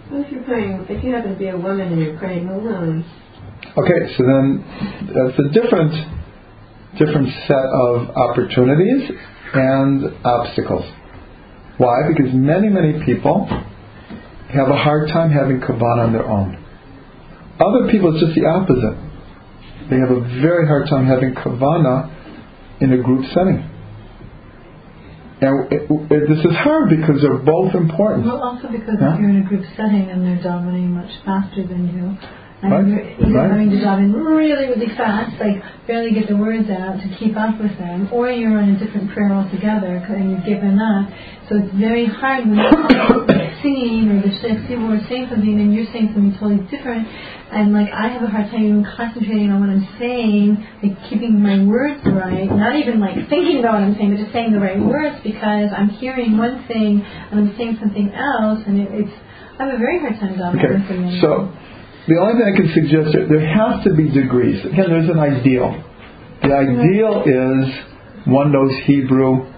what 0.08 0.26
if 0.26 0.32
you're 0.32 0.42
praying 0.44 0.86
if 0.88 1.02
you 1.02 1.12
happen 1.12 1.32
to 1.32 1.38
be 1.38 1.48
a 1.48 1.56
woman 1.56 1.92
and 1.92 2.00
you're 2.00 2.18
praying 2.18 2.48
alone? 2.48 3.04
Okay, 3.76 4.14
so 4.16 4.24
then 4.24 4.64
that's 5.14 5.38
a 5.38 5.48
different 5.52 5.94
different 6.98 7.28
set 7.46 7.66
of 7.72 8.10
opportunities 8.10 9.10
and 9.54 10.24
obstacles. 10.24 10.84
Why? 11.78 12.08
Because 12.08 12.32
many, 12.34 12.68
many 12.68 13.04
people 13.04 13.46
have 13.46 14.68
a 14.68 14.76
hard 14.76 15.08
time 15.08 15.30
having 15.30 15.60
kavana 15.60 16.06
on 16.06 16.12
their 16.12 16.28
own. 16.28 16.62
Other 17.58 17.90
people, 17.90 18.14
it's 18.14 18.24
just 18.24 18.36
the 18.36 18.46
opposite. 18.46 18.96
They 19.88 19.96
have 19.96 20.10
a 20.10 20.20
very 20.40 20.66
hard 20.66 20.88
time 20.88 21.06
having 21.06 21.34
kavana 21.34 22.12
in 22.80 22.92
a 22.92 23.02
group 23.02 23.24
setting. 23.32 23.71
And 25.42 25.72
it, 25.72 25.90
it, 25.90 26.28
this 26.30 26.38
is 26.44 26.54
hard 26.62 26.88
because 26.88 27.20
they're 27.20 27.42
both 27.42 27.74
important. 27.74 28.26
Well, 28.26 28.42
also 28.42 28.68
because 28.68 28.94
Yeah. 29.00 29.14
if 29.14 29.20
you're 29.20 29.30
in 29.30 29.42
a 29.42 29.48
group 29.48 29.64
setting 29.76 30.08
and 30.10 30.22
they're 30.22 30.38
davening 30.38 30.90
much 30.94 31.10
faster 31.26 31.66
than 31.66 31.90
you, 31.90 32.16
and 32.62 32.70
Right, 32.70 32.86
you're 32.86 33.02
either 33.26 33.34
right. 33.34 33.50
having 33.50 33.70
to 33.70 33.76
daven 33.82 34.14
really, 34.14 34.70
really 34.70 34.94
fast, 34.94 35.34
like 35.42 35.58
barely 35.88 36.12
get 36.14 36.28
the 36.28 36.36
words 36.36 36.70
out 36.70 36.94
to 37.02 37.08
keep 37.18 37.36
up 37.36 37.58
with 37.60 37.76
them, 37.76 38.06
or 38.12 38.30
you're 38.30 38.56
on 38.56 38.70
a 38.70 38.78
different 38.78 39.10
prayer 39.10 39.32
altogether 39.34 39.98
and 39.98 40.30
you've 40.30 40.44
given 40.46 40.78
up. 40.78 41.10
So 41.50 41.58
it's 41.58 41.74
very 41.74 42.06
hard 42.06 42.46
when 42.46 42.54
you're 42.62 43.26
singing 43.66 44.14
or 44.14 44.22
the 44.22 44.30
Seymour 44.38 44.94
is 44.94 45.08
saying 45.10 45.26
something 45.28 45.58
and 45.58 45.74
you're 45.74 45.90
saying 45.92 46.14
something 46.14 46.38
totally 46.38 46.62
different. 46.70 47.08
And 47.52 47.72
like 47.72 47.92
I 47.92 48.08
have 48.08 48.22
a 48.22 48.26
hard 48.32 48.50
time 48.50 48.64
even 48.64 48.86
concentrating 48.96 49.52
on 49.52 49.60
what 49.60 49.68
I'm 49.68 49.84
saying, 50.00 50.56
like 50.82 50.96
keeping 51.10 51.36
my 51.36 51.60
words 51.64 52.00
right, 52.08 52.48
not 52.48 52.76
even 52.76 52.98
like 52.98 53.28
thinking 53.28 53.60
about 53.60 53.74
what 53.74 53.84
I'm 53.84 53.94
saying, 53.94 54.16
but 54.16 54.24
just 54.24 54.32
saying 54.32 54.52
the 54.52 54.60
right 54.60 54.80
words 54.80 55.20
because 55.22 55.68
I'm 55.76 55.90
hearing 56.00 56.38
one 56.38 56.64
thing 56.66 57.04
and 57.04 57.40
I'm 57.40 57.52
saying 57.56 57.76
something 57.78 58.08
else, 58.08 58.64
and 58.66 58.80
it, 58.80 58.88
it's 59.04 59.14
I 59.60 59.66
have 59.68 59.74
a 59.74 59.78
very 59.78 60.00
hard 60.00 60.16
time 60.16 60.40
davening 60.40 60.64
Okay, 60.64 61.20
so 61.20 61.52
the 62.08 62.16
only 62.16 62.40
thing 62.40 62.48
I 62.48 62.56
can 62.56 62.72
suggest 62.72 63.14
is 63.14 63.28
there 63.28 63.44
has 63.44 63.84
to 63.84 63.92
be 63.92 64.08
degrees. 64.08 64.64
Again, 64.64 64.88
there's 64.88 65.10
an 65.12 65.20
ideal. 65.20 65.76
The 66.40 66.48
mm-hmm. 66.48 66.80
ideal 66.80 67.14
is 67.28 68.26
one 68.26 68.50
knows 68.50 68.72
Hebrew 68.86 69.52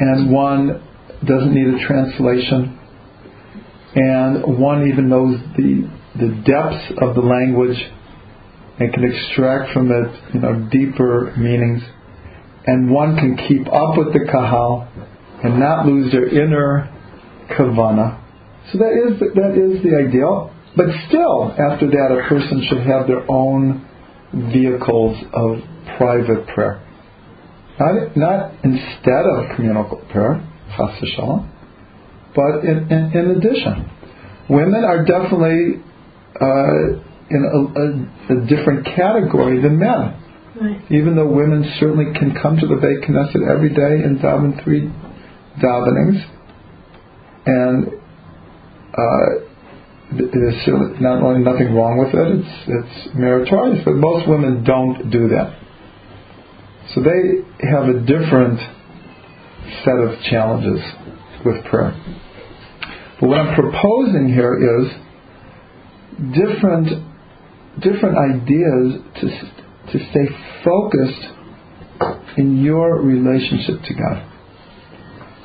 and 0.00 0.32
one 0.32 0.82
doesn't 1.24 1.52
need 1.52 1.74
a 1.74 1.86
translation 1.86 2.78
and 3.94 4.58
one 4.58 4.88
even 4.88 5.08
knows 5.08 5.38
the 5.56 5.99
the 6.16 6.28
depths 6.46 6.92
of 7.00 7.14
the 7.14 7.20
language 7.20 7.78
and 8.78 8.92
can 8.92 9.04
extract 9.04 9.72
from 9.72 9.90
it 9.90 10.34
you 10.34 10.40
know 10.40 10.68
deeper 10.70 11.34
meanings 11.36 11.82
and 12.66 12.90
one 12.90 13.16
can 13.16 13.36
keep 13.48 13.66
up 13.68 13.96
with 13.96 14.12
the 14.12 14.26
kahal 14.30 14.88
and 15.42 15.58
not 15.58 15.86
lose 15.86 16.10
their 16.12 16.26
inner 16.28 16.88
kavana 17.50 18.20
so 18.72 18.78
that 18.78 18.92
is 18.94 19.18
that 19.18 19.52
is 19.58 19.82
the 19.82 19.96
ideal. 19.96 20.52
But 20.76 20.86
still, 21.08 21.50
after 21.58 21.90
that, 21.90 22.08
a 22.14 22.28
person 22.28 22.64
should 22.68 22.86
have 22.86 23.08
their 23.08 23.28
own 23.28 23.84
vehicles 24.52 25.16
of 25.32 25.58
private 25.98 26.46
prayer. 26.54 26.80
Not, 27.80 28.16
not 28.16 28.52
instead 28.62 29.24
of 29.26 29.56
communal 29.56 29.84
prayer, 30.12 30.46
chas 30.76 31.10
but 32.36 32.62
in, 32.62 32.86
in, 32.92 33.10
in 33.18 33.30
addition. 33.36 33.90
Women 34.48 34.84
are 34.84 35.04
definitely 35.04 35.82
uh, 36.40 37.00
in 37.30 37.40
a, 37.44 38.34
a, 38.34 38.42
a 38.42 38.46
different 38.46 38.84
category 38.84 39.60
than 39.62 39.78
men. 39.78 40.16
Right. 40.60 40.82
Even 40.90 41.16
though 41.16 41.28
women 41.28 41.64
certainly 41.78 42.12
can 42.18 42.34
come 42.34 42.58
to 42.58 42.66
the 42.66 42.76
Beit 42.76 43.08
Knesset 43.08 43.48
every 43.48 43.70
day 43.70 44.04
and 44.04 44.18
daven 44.18 44.62
three 44.64 44.90
davenings, 45.60 46.20
and 47.46 47.86
uh, 48.92 49.46
there's 50.12 50.64
certainly 50.64 51.00
not 51.00 51.22
only 51.22 51.44
nothing 51.44 51.72
wrong 51.72 51.98
with 51.98 52.12
it, 52.12 52.42
it's 52.42 52.54
it's 52.66 53.14
meritorious, 53.14 53.84
but 53.84 53.94
most 53.94 54.28
women 54.28 54.64
don't 54.64 55.10
do 55.10 55.28
that. 55.28 55.56
So 56.94 57.00
they 57.00 57.46
have 57.70 57.84
a 57.84 58.00
different 58.00 58.58
set 59.84 59.98
of 60.02 60.18
challenges 60.28 60.82
with 61.44 61.64
prayer. 61.66 61.94
But 63.20 63.28
what 63.28 63.38
I'm 63.38 63.54
proposing 63.54 64.28
here 64.28 64.58
is 64.58 64.90
different 66.34 66.88
different 67.80 68.16
ideas 68.18 69.02
to 69.20 69.28
to 69.92 70.10
stay 70.10 70.26
focused 70.64 71.26
in 72.36 72.62
your 72.62 73.00
relationship 73.00 73.82
to 73.84 73.94
God. 73.94 74.26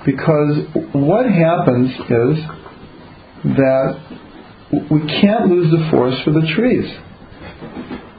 Because 0.05 0.67
what 0.93 1.25
happens 1.25 1.89
is 1.91 2.45
that 3.55 3.99
we 4.91 4.99
can't 5.21 5.47
lose 5.49 5.71
the 5.71 5.89
forest 5.91 6.23
for 6.23 6.31
the 6.31 6.47
trees. 6.55 6.85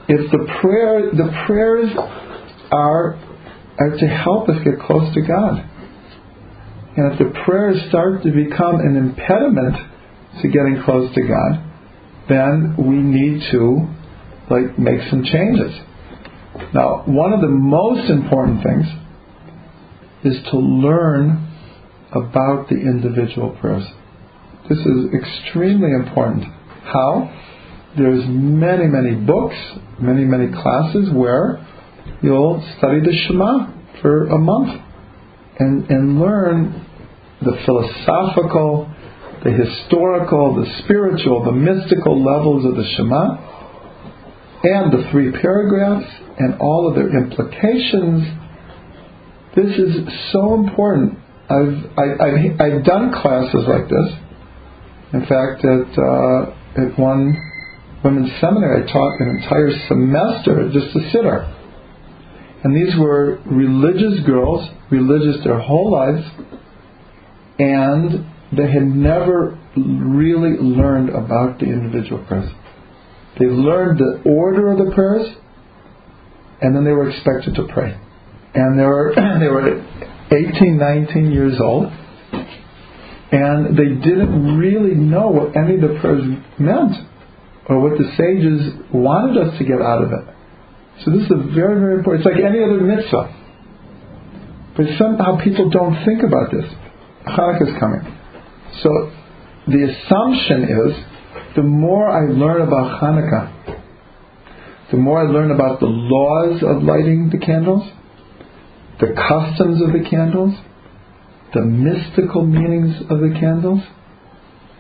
If 0.09 0.30
the 0.30 0.47
prayer 0.61 1.11
the 1.12 1.44
prayers 1.47 1.90
are 2.72 3.18
are 3.78 3.90
to 3.90 4.07
help 4.07 4.49
us 4.49 4.57
get 4.64 4.80
close 4.80 5.12
to 5.14 5.20
God. 5.20 5.70
And 6.97 7.12
if 7.12 7.18
the 7.18 7.40
prayers 7.44 7.76
start 7.88 8.22
to 8.22 8.30
become 8.30 8.76
an 8.80 8.97
impediment 8.97 9.76
to 10.40 10.49
getting 10.49 10.82
close 10.82 11.14
to 11.14 11.20
God, 11.20 11.62
then 12.29 12.77
we 12.79 12.97
need 12.97 13.43
to 13.53 13.87
like 14.51 14.79
make 14.79 15.01
some 15.11 15.24
changes. 15.24 15.72
Now, 16.72 17.05
one 17.07 17.33
of 17.33 17.41
the 17.41 17.49
most 17.49 18.11
important 18.11 18.62
things 18.62 18.87
is 20.24 20.43
to 20.51 20.57
learn 20.59 21.47
about 22.12 22.68
the 22.68 22.77
individual 22.77 23.51
person. 23.61 23.93
This 24.68 24.79
is 24.79 25.14
extremely 25.14 25.93
important. 25.93 26.45
How? 26.85 27.31
There's 27.97 28.24
many, 28.27 28.87
many 28.87 29.14
books, 29.14 29.57
many, 30.01 30.24
many 30.24 30.53
classes 30.53 31.11
where 31.12 31.64
you'll 32.22 32.62
study 32.79 33.01
the 33.01 33.12
Shema 33.27 33.72
for 34.03 34.27
a 34.27 34.39
month 34.39 34.83
and, 35.59 35.91
and 35.91 36.20
learn 36.20 36.85
the 37.41 37.57
philosophical, 37.64 38.93
the 39.45 39.53
historical, 39.53 40.55
the 40.57 40.82
spiritual, 40.84 41.45
the 41.45 41.53
mystical 41.53 42.22
levels 42.22 42.64
of 42.64 42.76
the 42.76 42.84
Shema 42.97 43.57
and 44.62 44.93
the 44.93 45.09
three 45.11 45.30
paragraphs 45.30 46.07
and 46.39 46.61
all 46.61 46.89
of 46.89 46.95
their 46.95 47.11
implications. 47.16 48.26
This 49.55 49.78
is 49.78 50.32
so 50.32 50.55
important. 50.55 51.18
I've, 51.49 51.84
I, 51.97 52.05
I've, 52.20 52.61
I've 52.61 52.84
done 52.84 53.12
classes 53.12 53.64
like 53.68 53.89
this. 53.89 54.09
In 55.12 55.20
fact, 55.20 55.64
at, 55.64 55.99
uh, 55.99 56.82
at 56.82 56.99
one, 56.99 57.37
women's 58.03 58.30
seminary, 58.41 58.82
I 58.82 58.93
taught 58.93 59.20
an 59.20 59.41
entire 59.41 59.70
semester 59.87 60.68
just 60.72 60.93
to 60.93 60.99
siddur. 61.14 61.53
And 62.64 62.74
these 62.74 62.99
were 62.99 63.41
religious 63.47 64.26
girls, 64.26 64.68
religious 64.91 65.45
their 65.45 65.61
whole 65.61 65.93
lives, 65.93 66.26
and 67.59 68.26
they 68.55 68.70
had 68.70 68.82
never 68.82 69.59
really 69.76 70.57
learned 70.59 71.11
about 71.11 71.59
the 71.59 71.66
individual 71.66 72.24
prayers. 72.26 72.51
They 73.38 73.47
learned 73.47 73.99
the 73.99 74.22
order 74.30 74.72
of 74.72 74.78
the 74.78 74.94
prayers, 74.94 75.28
and 76.61 76.74
then 76.74 76.84
they 76.84 76.92
were 76.92 77.11
expected 77.11 77.55
to 77.57 77.68
pray. 77.72 77.99
And 78.55 78.78
they 78.78 78.84
were 78.84 79.14
they 79.40 79.49
were 79.49 79.84
18, 80.30 80.78
19 80.78 81.32
years 81.32 81.61
old, 81.61 81.86
and 83.32 83.76
they 83.76 83.88
didn't 84.03 84.59
really 84.59 84.94
know 84.94 85.28
what 85.28 85.57
any 85.57 85.74
of 85.74 85.80
the 85.80 85.99
prayers 86.01 86.24
meant, 86.59 86.97
or 87.68 87.80
what 87.80 87.99
the 87.99 88.11
sages 88.16 88.72
wanted 88.92 89.36
us 89.49 89.59
to 89.59 89.64
get 89.64 89.82
out 89.82 90.03
of 90.05 90.12
it. 90.12 90.34
So 91.05 91.11
this 91.11 91.22
is 91.24 91.30
a 91.30 91.53
very, 91.53 91.78
very 91.78 91.99
important. 91.99 92.24
It's 92.24 92.34
like 92.34 92.42
any 92.42 92.62
other 92.62 92.80
mitzvah. 92.80 93.42
But 94.76 94.86
somehow 94.99 95.42
people 95.42 95.68
don't 95.68 96.05
think 96.05 96.22
about 96.22 96.51
this. 96.53 96.64
Hanukkah 97.26 97.68
is 97.68 97.80
coming. 97.80 98.16
So 98.83 99.12
the 99.66 99.83
assumption 99.85 100.64
is 100.64 101.05
the 101.57 101.62
more 101.62 102.09
I 102.09 102.31
learn 102.31 102.62
about 102.62 103.01
Hanukkah, 103.01 103.81
the 104.91 104.97
more 104.97 105.27
I 105.27 105.31
learn 105.31 105.51
about 105.51 105.81
the 105.81 105.87
laws 105.87 106.62
of 106.62 106.83
lighting 106.83 107.31
the 107.31 107.39
candles, 107.39 107.91
the 109.01 109.14
customs 109.29 109.83
of 109.83 109.93
the 109.93 110.09
candles, 110.09 110.55
the 111.55 111.62
mystical 111.62 112.47
meanings 112.47 113.01
of 113.11 113.20
the 113.20 113.35
candles, 113.41 113.81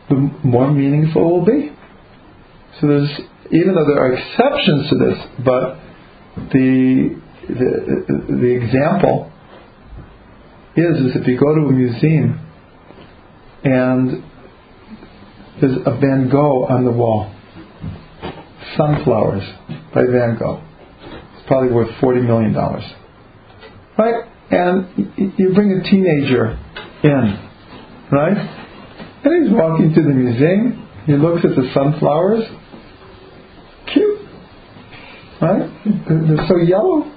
the 0.08 0.30
more 0.44 0.70
meaningful 0.70 1.22
it 1.22 1.24
will 1.24 1.44
be. 1.44 1.72
So 2.80 2.86
there's, 2.86 3.10
even 3.50 3.74
though 3.74 3.86
there 3.86 3.98
are 3.98 4.12
exceptions 4.12 4.90
to 4.90 4.96
this, 4.96 5.18
but 5.44 5.78
the, 6.52 7.20
the, 7.48 8.26
the 8.28 8.62
example 8.62 9.32
is, 10.76 10.96
is 11.00 11.16
if 11.16 11.26
you 11.26 11.38
go 11.40 11.54
to 11.54 11.68
a 11.68 11.72
museum 11.72 12.45
and 13.66 14.22
there's 15.60 15.76
a 15.86 15.90
Van 15.98 16.28
Gogh 16.30 16.66
on 16.68 16.84
the 16.84 16.92
wall, 16.92 17.34
Sunflowers 18.76 19.42
by 19.92 20.02
Van 20.02 20.36
Gogh. 20.38 20.62
It's 21.34 21.46
probably 21.48 21.72
worth 21.72 21.90
$40 22.00 22.24
million. 22.24 22.54
Right? 23.98 24.24
And 24.50 25.34
you 25.36 25.52
bring 25.52 25.72
a 25.72 25.82
teenager 25.82 26.56
in, 27.02 27.50
right? 28.12 28.36
And 29.24 29.44
he's 29.44 29.52
walking 29.52 29.92
to 29.94 30.02
the 30.02 30.14
museum. 30.14 30.88
He 31.06 31.14
looks 31.14 31.44
at 31.44 31.56
the 31.56 31.68
sunflowers. 31.74 32.44
Cute. 33.92 34.20
Right? 35.42 35.70
They're 36.08 36.46
so 36.46 36.58
yellow. 36.58 37.12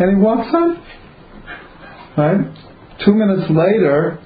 And 0.00 0.10
he 0.10 0.16
walks 0.16 0.48
on. 0.52 0.82
Right? 2.16 2.40
Two 3.04 3.14
minutes 3.14 3.48
later, 3.50 4.18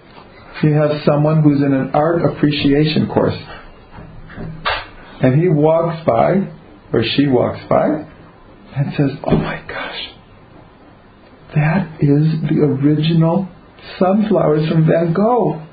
you 0.62 0.72
have 0.72 1.02
someone 1.04 1.42
who's 1.42 1.62
in 1.62 1.72
an 1.72 1.90
art 1.94 2.22
appreciation 2.24 3.08
course. 3.08 3.38
And 5.20 5.40
he 5.40 5.48
walks 5.48 6.04
by, 6.06 6.52
or 6.92 7.02
she 7.16 7.26
walks 7.26 7.60
by, 7.68 7.86
and 8.76 8.94
says, 8.96 9.10
Oh 9.24 9.36
my 9.36 9.62
gosh, 9.66 10.08
that 11.54 11.98
is 12.00 12.40
the 12.48 12.60
original 12.62 13.48
sunflowers 13.98 14.68
from 14.68 14.86
Van 14.86 15.12
Gogh. 15.12 15.64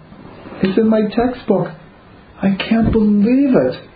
It's 0.64 0.78
in 0.78 0.90
my 0.90 1.02
textbook. 1.02 1.68
I 2.42 2.56
can't 2.58 2.92
believe 2.92 3.54
it. 3.56 3.90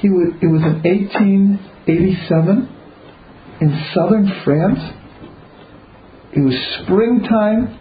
He 0.00 0.08
was, 0.08 0.34
it 0.42 0.46
was 0.46 0.62
in 0.62 0.82
1887 0.82 2.68
in 3.60 3.84
southern 3.94 4.30
France. 4.44 4.80
It 6.32 6.40
was 6.40 6.54
springtime, 6.82 7.78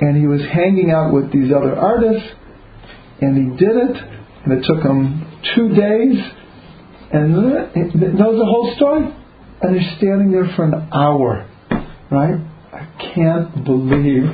and 0.00 0.16
he 0.16 0.26
was 0.26 0.40
hanging 0.52 0.90
out 0.90 1.12
with 1.12 1.32
these 1.32 1.52
other 1.52 1.76
artists, 1.76 2.28
and 3.20 3.36
he 3.36 3.56
did 3.56 3.76
it, 3.76 3.96
and 4.44 4.52
it 4.52 4.64
took 4.66 4.82
him 4.82 5.26
two 5.54 5.68
days, 5.68 6.16
and 7.12 7.34
that 7.34 7.72
was 7.74 8.38
the 8.38 8.46
whole 8.46 8.72
story. 8.76 9.16
And 9.62 9.74
they're 9.74 9.96
standing 9.98 10.32
there 10.32 10.50
for 10.56 10.64
an 10.64 10.88
hour, 10.90 11.46
right? 12.10 12.40
I 12.72 13.12
can't 13.14 13.62
believe 13.62 14.24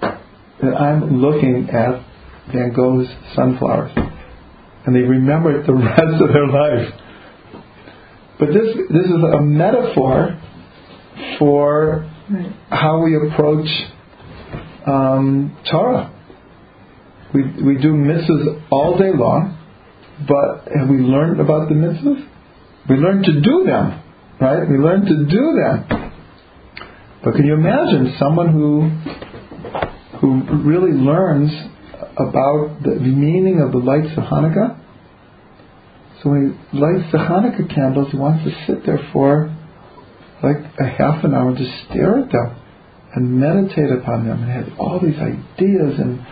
that 0.00 0.74
I'm 0.74 1.20
looking 1.20 1.68
at 1.68 2.06
Van 2.52 2.72
Gogh's 2.74 3.06
sunflowers. 3.34 3.92
And 4.86 4.96
they 4.96 5.00
remember 5.00 5.60
it 5.60 5.66
the 5.66 5.74
rest 5.74 6.22
of 6.22 6.32
their 6.32 6.48
life. 6.48 6.94
But 8.38 8.48
this, 8.48 8.76
this 8.90 9.06
is 9.06 9.22
a 9.34 9.42
metaphor 9.42 10.40
for 11.38 12.10
how 12.70 13.02
we 13.04 13.14
approach 13.14 13.68
um, 14.86 15.56
Torah. 15.70 16.12
We, 17.34 17.42
we 17.42 17.80
do 17.80 17.92
mitzvahs 17.92 18.62
all 18.70 18.98
day 18.98 19.10
long, 19.14 19.56
but 20.28 20.70
have 20.76 20.88
we 20.88 20.98
learned 20.98 21.40
about 21.40 21.68
the 21.68 21.74
mitzvahs? 21.74 22.28
We 22.88 22.96
learn 22.96 23.22
to 23.22 23.40
do 23.40 23.64
them, 23.64 24.02
right? 24.40 24.68
We 24.68 24.76
learn 24.76 25.06
to 25.06 25.16
do 25.26 25.44
them. 25.56 26.12
But 27.24 27.34
can 27.34 27.46
you 27.46 27.54
imagine 27.54 28.16
someone 28.18 28.52
who 28.52 28.90
who 30.20 30.42
really 30.62 30.92
learns 30.92 31.50
about 32.16 32.82
the 32.82 32.98
meaning 32.98 33.60
of 33.60 33.72
the 33.72 33.78
lights 33.78 34.12
of 34.16 34.24
Hanukkah? 34.24 34.78
So 36.22 36.30
when 36.30 36.58
he 36.70 36.78
lights 36.78 37.10
the 37.12 37.18
Hanukkah 37.18 37.72
candles, 37.74 38.08
he 38.10 38.18
wants 38.18 38.44
to 38.44 38.66
sit 38.66 38.84
there 38.84 39.08
for 39.12 39.56
like 40.42 40.58
a 40.78 40.84
half 40.84 41.24
an 41.24 41.34
hour 41.34 41.54
just 41.54 41.70
stare 41.88 42.18
at 42.18 42.32
them 42.32 42.61
and 43.14 43.38
meditate 43.38 43.90
upon 43.90 44.26
them 44.26 44.42
and 44.42 44.50
have 44.50 44.78
all 44.78 45.00
these 45.00 45.18
ideas 45.18 45.98
and 45.98 46.24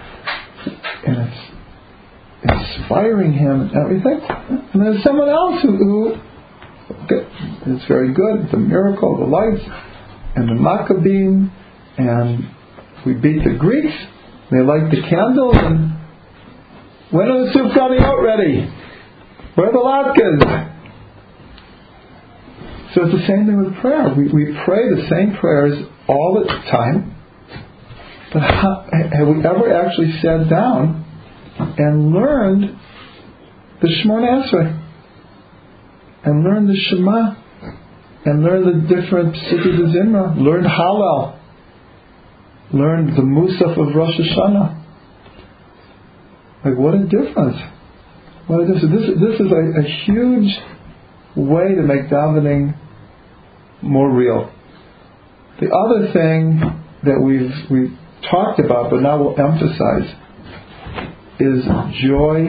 and 1.07 1.16
it's 1.16 1.51
inspiring 2.43 3.33
him 3.33 3.61
and 3.62 3.76
everything. 3.76 4.20
And 4.72 4.83
there's 4.83 5.03
someone 5.03 5.28
else 5.28 5.62
who, 5.62 5.76
who 5.76 6.14
it's 7.66 7.87
very 7.87 8.12
good, 8.12 8.51
the 8.51 8.59
miracle, 8.59 9.18
the 9.18 9.24
lights, 9.24 9.62
and 10.36 10.48
the 10.48 10.55
Maccabim, 10.55 11.51
and 11.98 12.48
we 13.07 13.15
beat 13.15 13.44
the 13.44 13.57
Greeks. 13.59 13.94
They 14.51 14.61
light 14.61 14.90
the 14.90 15.02
candles, 15.09 15.57
and 15.57 15.93
when 17.11 17.28
are 17.28 17.47
the 17.47 17.52
Sufganiyot 17.52 18.23
ready? 18.23 18.69
Where 19.55 19.69
are 19.69 19.73
the 19.73 19.78
latkes? 19.78 20.70
So 22.94 23.05
it's 23.05 23.12
the 23.12 23.27
same 23.27 23.47
thing 23.47 23.57
with 23.57 23.81
prayer. 23.81 24.12
We, 24.16 24.32
we 24.32 24.59
pray 24.65 24.89
the 24.89 25.07
same 25.09 25.36
prayers 25.39 25.78
all 26.11 26.43
the 26.43 26.47
time, 26.70 27.16
but 28.32 28.43
how, 28.43 28.87
have 29.12 29.28
we 29.28 29.45
ever 29.45 29.73
actually 29.73 30.12
sat 30.20 30.49
down 30.51 31.05
and 31.78 32.12
learned 32.12 32.77
the 33.81 33.89
Shemona 33.89 34.43
Esrei, 34.43 34.82
and 36.24 36.45
learned 36.45 36.69
the 36.69 36.77
Shema, 36.77 37.35
and 38.24 38.43
learned 38.43 38.66
the 38.66 38.95
different 38.95 39.35
Psuki 39.35 39.95
Zimra, 39.95 40.37
learned 40.37 40.66
Hallel, 40.66 41.39
learned 42.73 43.16
the 43.16 43.23
Musaf 43.23 43.78
of 43.78 43.95
Rosh 43.95 44.15
Hashanah. 44.20 44.85
Like 46.65 46.77
what 46.77 46.95
a 46.95 47.05
difference! 47.05 47.57
What 48.47 48.61
a 48.61 48.66
difference! 48.66 48.95
This, 48.95 49.07
this 49.19 49.41
is 49.41 49.53
a, 49.53 49.81
a 49.81 50.05
huge 50.05 50.59
way 51.37 51.74
to 51.74 51.82
make 51.82 52.11
davening 52.11 52.77
more 53.82 54.11
real. 54.15 54.53
The 55.61 55.70
other 55.70 56.12
thing 56.15 56.59
that 57.05 57.20
we've 57.23 57.70
we've 57.70 57.99
talked 58.31 58.61
about, 58.61 58.91
but 58.91 59.03
now 59.03 59.23
we'll 59.23 59.39
emphasize, 59.39 60.15
is 61.39 61.65
joy 62.03 62.47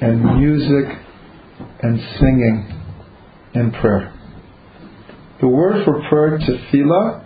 and 0.00 0.40
music 0.40 0.98
and 1.82 2.00
singing 2.18 2.82
and 3.52 3.74
prayer. 3.74 4.12
The 5.42 5.48
word 5.48 5.84
for 5.84 6.02
prayer, 6.08 6.38
tefillah, 6.38 7.24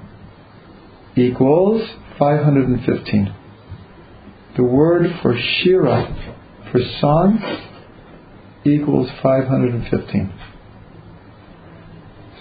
equals 1.16 1.89
515. 2.19 3.35
The 4.56 4.65
word 4.65 5.06
for 5.23 5.39
shira, 5.62 6.35
for 6.73 6.81
song, 7.01 7.39
equals 8.65 9.11
515. 9.23 10.32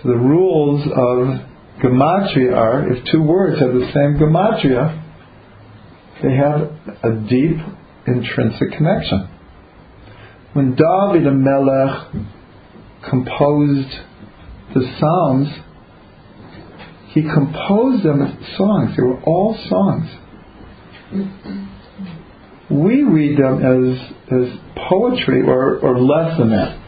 So 0.01 0.09
the 0.09 0.15
rules 0.15 0.87
of 0.87 1.52
gematria 1.81 2.55
are, 2.55 2.91
if 2.91 3.03
two 3.11 3.21
words 3.21 3.59
have 3.59 3.73
the 3.73 3.91
same 3.93 4.17
gematria, 4.19 5.01
they 6.21 6.35
have 6.35 6.71
a 7.03 7.27
deep 7.27 7.57
intrinsic 8.07 8.71
connection. 8.77 9.29
When 10.53 10.75
David 10.75 11.33
Melech 11.33 12.11
composed 13.09 13.89
the 14.73 14.97
Psalms, 14.99 15.49
he 17.09 17.21
composed 17.21 18.03
them 18.03 18.21
as 18.21 18.57
songs. 18.57 18.95
They 18.95 19.03
were 19.03 19.21
all 19.21 19.57
songs. 19.69 20.09
we 22.69 23.03
read 23.03 23.37
them 23.37 23.61
as 23.61 23.99
as 24.31 24.59
poetry 24.89 25.41
or, 25.43 25.79
or 25.79 25.99
less 25.99 26.37
than 26.39 26.49
that. 26.49 26.79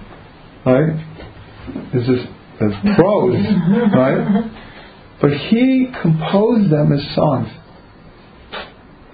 Right? 0.65 0.95
This 1.93 2.07
as 2.61 2.95
prose, 2.95 3.45
right? 3.93 4.51
But 5.21 5.31
he 5.31 5.87
composed 6.01 6.71
them 6.71 6.91
as 6.91 7.15
songs. 7.15 7.49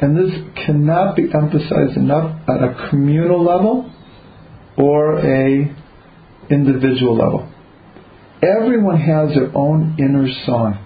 And 0.01 0.17
this 0.17 0.65
cannot 0.65 1.15
be 1.15 1.27
emphasized 1.31 1.95
enough 1.95 2.41
at 2.49 2.63
a 2.63 2.89
communal 2.89 3.43
level 3.43 3.91
or 4.77 5.19
a 5.19 5.75
individual 6.49 7.15
level. 7.15 7.51
Everyone 8.41 8.99
has 8.99 9.35
their 9.35 9.55
own 9.55 9.95
inner 9.99 10.27
song, 10.45 10.83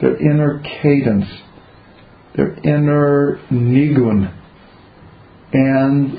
their 0.00 0.16
inner 0.16 0.62
cadence, 0.82 1.28
their 2.34 2.54
inner 2.54 3.38
nigun. 3.50 4.34
And 5.52 6.18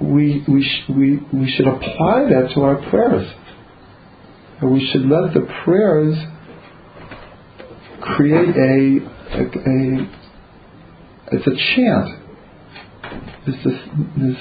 we, 0.00 0.44
we, 0.48 0.64
sh- 0.64 0.90
we, 0.90 1.20
we 1.32 1.54
should 1.56 1.68
apply 1.68 2.24
that 2.30 2.50
to 2.54 2.62
our 2.62 2.90
prayers. 2.90 3.32
And 4.60 4.72
we 4.72 4.90
should 4.92 5.02
let 5.02 5.32
the 5.32 5.46
prayers 5.64 6.16
create 8.00 8.56
a, 8.56 8.98
a, 9.36 9.42
a 9.42 10.20
it's 11.32 11.46
a 11.46 11.74
chant. 11.74 12.08
It's 13.46 13.64
this, 13.64 13.74
this 14.16 14.36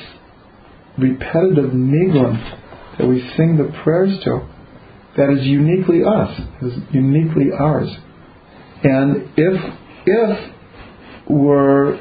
repetitive 0.97 1.71
nigun 1.71 2.97
that 2.97 3.07
we 3.07 3.21
sing 3.37 3.57
the 3.57 3.71
prayers 3.83 4.19
to 4.23 4.47
that 5.17 5.29
is 5.29 5.45
uniquely 5.45 6.01
us, 6.03 6.39
is 6.61 6.73
uniquely 6.91 7.47
ours. 7.57 7.89
And 8.83 9.29
if 9.35 9.73
if 10.05 10.51
we're 11.29 11.99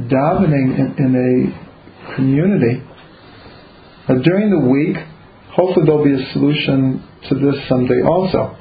davening 0.00 0.78
in, 0.78 0.94
in 0.98 1.52
a 1.54 2.14
community 2.14 2.82
during 4.24 4.50
the 4.50 4.68
week, 4.68 4.96
hopefully 5.52 5.86
there'll 5.86 6.04
be 6.04 6.14
a 6.14 6.32
solution 6.32 7.04
to 7.28 7.34
this 7.34 7.68
someday 7.68 8.02
also. 8.02 8.56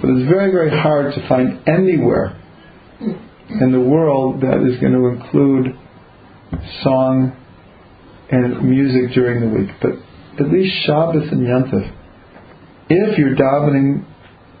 But 0.00 0.10
it's 0.10 0.28
very, 0.28 0.50
very 0.50 0.70
hard 0.70 1.14
to 1.14 1.28
find 1.28 1.60
anywhere 1.68 2.38
in 3.00 3.72
the 3.72 3.80
world 3.80 4.40
that 4.40 4.64
is 4.66 4.80
going 4.80 4.94
to 4.94 5.06
include 5.08 5.78
song 6.82 7.36
and 8.30 8.64
music 8.64 9.14
during 9.14 9.40
the 9.40 9.58
week. 9.58 9.70
But 9.80 9.92
at 10.42 10.50
least 10.50 10.74
Shabbos 10.86 11.28
and 11.30 11.46
Yantif, 11.46 11.92
if 12.88 13.18
you're 13.18 13.36
davening 13.36 14.06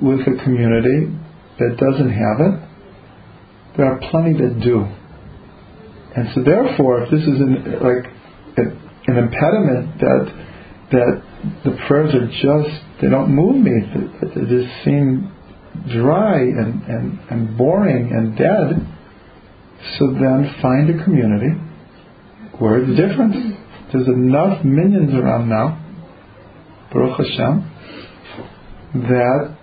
with 0.00 0.20
a 0.20 0.44
community 0.44 1.16
that 1.58 1.76
doesn't 1.78 2.10
have 2.10 2.40
it, 2.40 2.68
there 3.76 3.86
are 3.86 3.98
plenty 4.10 4.34
that 4.34 4.60
do. 4.62 4.84
And 6.14 6.28
so 6.34 6.42
therefore, 6.42 7.04
if 7.04 7.10
this 7.10 7.22
is 7.22 7.40
an, 7.40 7.80
like 7.80 8.12
an, 8.58 8.90
an 9.06 9.16
impediment 9.16 9.98
that 10.00 10.51
that 10.92 11.22
the 11.64 11.76
prayers 11.88 12.14
are 12.14 12.26
just 12.28 12.84
they 13.00 13.08
don't 13.08 13.34
move 13.34 13.56
me, 13.56 13.72
they, 14.20 14.40
they 14.40 14.46
just 14.46 14.84
seem 14.84 15.32
dry 15.90 16.38
and, 16.38 16.82
and, 16.84 17.18
and 17.30 17.58
boring 17.58 18.12
and 18.12 18.36
dead, 18.36 18.86
so 19.98 20.06
then 20.12 20.54
find 20.62 20.88
a 20.90 21.04
community 21.04 21.48
where 22.58 22.78
it's 22.78 22.96
different. 22.96 23.34
There's 23.92 24.06
enough 24.06 24.62
minyans 24.62 25.14
around 25.14 25.48
now, 25.48 25.78
Baruch 26.92 27.18
Hashem, 27.18 27.70
that 28.94 29.56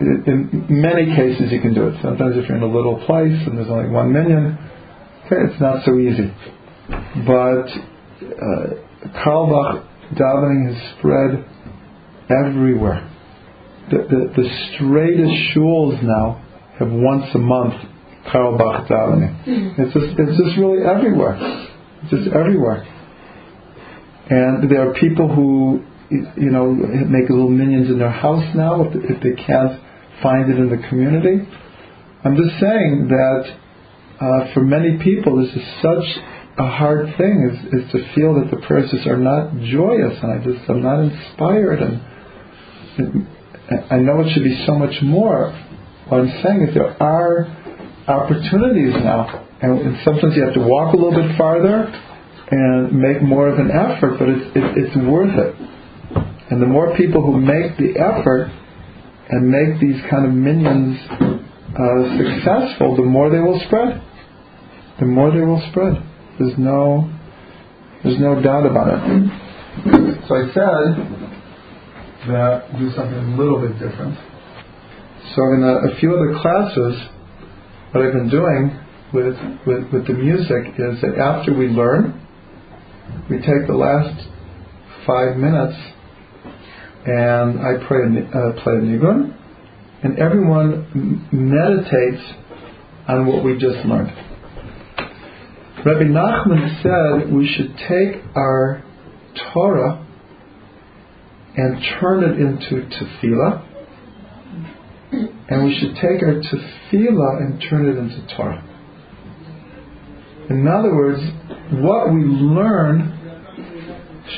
in 0.00 0.66
many 0.68 1.14
cases 1.14 1.52
you 1.52 1.60
can 1.60 1.74
do 1.74 1.88
it. 1.88 1.94
Sometimes 2.02 2.36
if 2.36 2.48
you're 2.48 2.56
in 2.56 2.62
a 2.62 2.66
little 2.66 3.04
place 3.06 3.38
and 3.46 3.56
there's 3.56 3.70
only 3.70 3.90
one 3.90 4.12
minyan, 4.12 4.58
okay, 5.26 5.36
it's 5.50 5.60
not 5.60 5.84
so 5.84 5.98
easy. 5.98 6.32
But 7.26 7.68
uh, 8.20 9.20
Carlebach 9.24 9.93
davening 10.12 10.72
has 10.72 10.98
spread 10.98 11.44
everywhere. 12.30 13.10
The, 13.90 13.98
the, 13.98 14.42
the 14.42 14.48
straightest 14.74 15.54
shuls 15.54 16.02
now 16.02 16.42
have 16.78 16.90
once 16.90 17.26
a 17.34 17.38
month 17.38 17.74
Carlebach 18.26 18.88
davening. 18.88 19.44
It's 19.78 19.92
just, 19.92 20.18
it's 20.18 20.38
just 20.42 20.58
really 20.58 20.84
everywhere. 20.84 21.36
It's 22.02 22.10
just 22.10 22.28
everywhere. 22.34 22.86
And 24.30 24.70
there 24.70 24.88
are 24.88 24.94
people 24.94 25.28
who, 25.28 25.84
you 26.10 26.50
know, 26.50 26.72
make 26.72 27.28
little 27.28 27.50
minyans 27.50 27.90
in 27.90 27.98
their 27.98 28.10
house 28.10 28.54
now 28.54 28.84
if, 28.84 28.94
if 28.94 29.22
they 29.22 29.42
can't 29.42 29.80
find 30.22 30.50
it 30.50 30.58
in 30.58 30.70
the 30.70 30.88
community. 30.88 31.46
I'm 32.24 32.36
just 32.36 32.58
saying 32.58 33.08
that 33.08 33.56
uh, 34.20 34.54
for 34.54 34.62
many 34.62 34.96
people, 35.02 35.44
this 35.44 35.54
is 35.54 35.62
such 35.82 36.04
a 36.56 36.66
hard 36.66 37.06
thing 37.18 37.50
is, 37.50 37.82
is 37.82 37.92
to 37.92 38.14
feel 38.14 38.34
that 38.38 38.50
the 38.50 38.64
prayers 38.66 38.90
just 38.90 39.06
are 39.06 39.18
not 39.18 39.50
joyous 39.58 40.16
and 40.22 40.30
I 40.32 40.38
just 40.38 40.70
I'm 40.70 40.82
not 40.82 41.00
inspired 41.00 41.82
and, 41.82 42.00
and 42.98 43.26
I 43.90 43.98
know 43.98 44.20
it 44.20 44.32
should 44.32 44.44
be 44.44 44.62
so 44.66 44.74
much 44.74 44.94
more. 45.02 45.50
What 46.08 46.20
I'm 46.20 46.42
saying 46.44 46.68
is 46.68 46.74
there 46.74 47.02
are 47.02 47.46
opportunities 48.06 48.94
now 49.02 49.48
and, 49.60 49.80
and 49.80 49.98
sometimes 50.04 50.36
you 50.36 50.44
have 50.44 50.54
to 50.54 50.60
walk 50.60 50.94
a 50.94 50.96
little 50.96 51.14
bit 51.14 51.36
farther 51.36 51.90
and 52.50 52.92
make 52.92 53.20
more 53.22 53.48
of 53.48 53.58
an 53.58 53.70
effort, 53.72 54.18
but 54.18 54.28
it's, 54.28 54.46
it, 54.54 54.64
it's 54.78 54.96
worth 55.08 55.34
it. 55.34 55.56
And 56.50 56.62
the 56.62 56.66
more 56.66 56.96
people 56.96 57.22
who 57.22 57.40
make 57.40 57.76
the 57.78 57.98
effort 57.98 58.52
and 59.28 59.50
make 59.50 59.80
these 59.80 60.00
kind 60.08 60.26
of 60.26 60.32
minyans 60.32 61.02
uh, 61.74 62.16
successful, 62.16 62.94
the 62.94 63.02
more 63.02 63.30
they 63.30 63.40
will 63.40 63.60
spread. 63.66 64.00
The 65.00 65.06
more 65.06 65.32
they 65.32 65.40
will 65.40 65.62
spread. 65.70 66.13
There's 66.38 66.58
no, 66.58 67.10
there's 68.02 68.18
no 68.18 68.40
doubt 68.42 68.66
about 68.66 68.88
it. 68.88 69.30
So 70.28 70.34
I 70.34 70.46
said 70.52 71.24
that 72.28 72.78
do 72.78 72.90
something 72.96 73.18
a 73.18 73.36
little 73.36 73.60
bit 73.60 73.78
different. 73.78 74.18
So 75.34 75.42
in 75.54 75.62
a, 75.62 75.92
a 75.92 75.96
few 76.00 76.14
other 76.14 76.38
classes, 76.40 77.08
what 77.92 78.04
I've 78.04 78.12
been 78.12 78.30
doing 78.30 78.80
with, 79.12 79.36
with, 79.66 79.92
with 79.92 80.06
the 80.06 80.14
music 80.14 80.74
is 80.78 81.00
that 81.02 81.18
after 81.18 81.54
we 81.56 81.68
learn, 81.68 82.20
we 83.30 83.36
take 83.38 83.66
the 83.66 83.74
last 83.74 84.28
five 85.06 85.36
minutes 85.36 85.76
and 87.06 87.60
I 87.60 87.86
pray, 87.86 88.06
uh, 88.06 88.62
play 88.62 88.74
a 88.74 88.80
nigun, 88.80 89.36
and 90.02 90.18
everyone 90.18 91.28
meditates 91.30 92.22
on 93.06 93.26
what 93.26 93.44
we 93.44 93.58
just 93.58 93.84
learned. 93.86 94.33
Rabbi 95.84 96.04
Nachman 96.04 96.82
said 96.82 97.30
we 97.30 97.46
should 97.46 97.76
take 97.76 98.22
our 98.34 98.82
Torah 99.52 100.06
and 101.56 101.78
turn 102.00 102.24
it 102.24 102.40
into 102.40 102.88
tefillah, 102.88 103.62
and 105.50 105.66
we 105.66 105.78
should 105.78 105.94
take 105.96 106.22
our 106.22 106.40
tefillah 106.40 107.42
and 107.42 107.62
turn 107.68 107.86
it 107.86 107.98
into 107.98 108.26
Torah. 108.34 108.64
In 110.48 110.66
other 110.66 110.94
words, 110.94 111.20
what 111.72 112.14
we 112.14 112.20
learn 112.20 113.20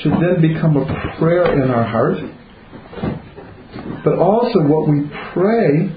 should 0.03 0.15
then 0.15 0.43
become 0.43 0.77
a 0.77 1.17
prayer 1.17 1.63
in 1.63 1.71
our 1.71 1.85
heart, 1.85 2.19
but 4.05 4.19
also 4.19 4.63
what 4.65 4.89
we 4.89 5.09
pray, 5.33 5.93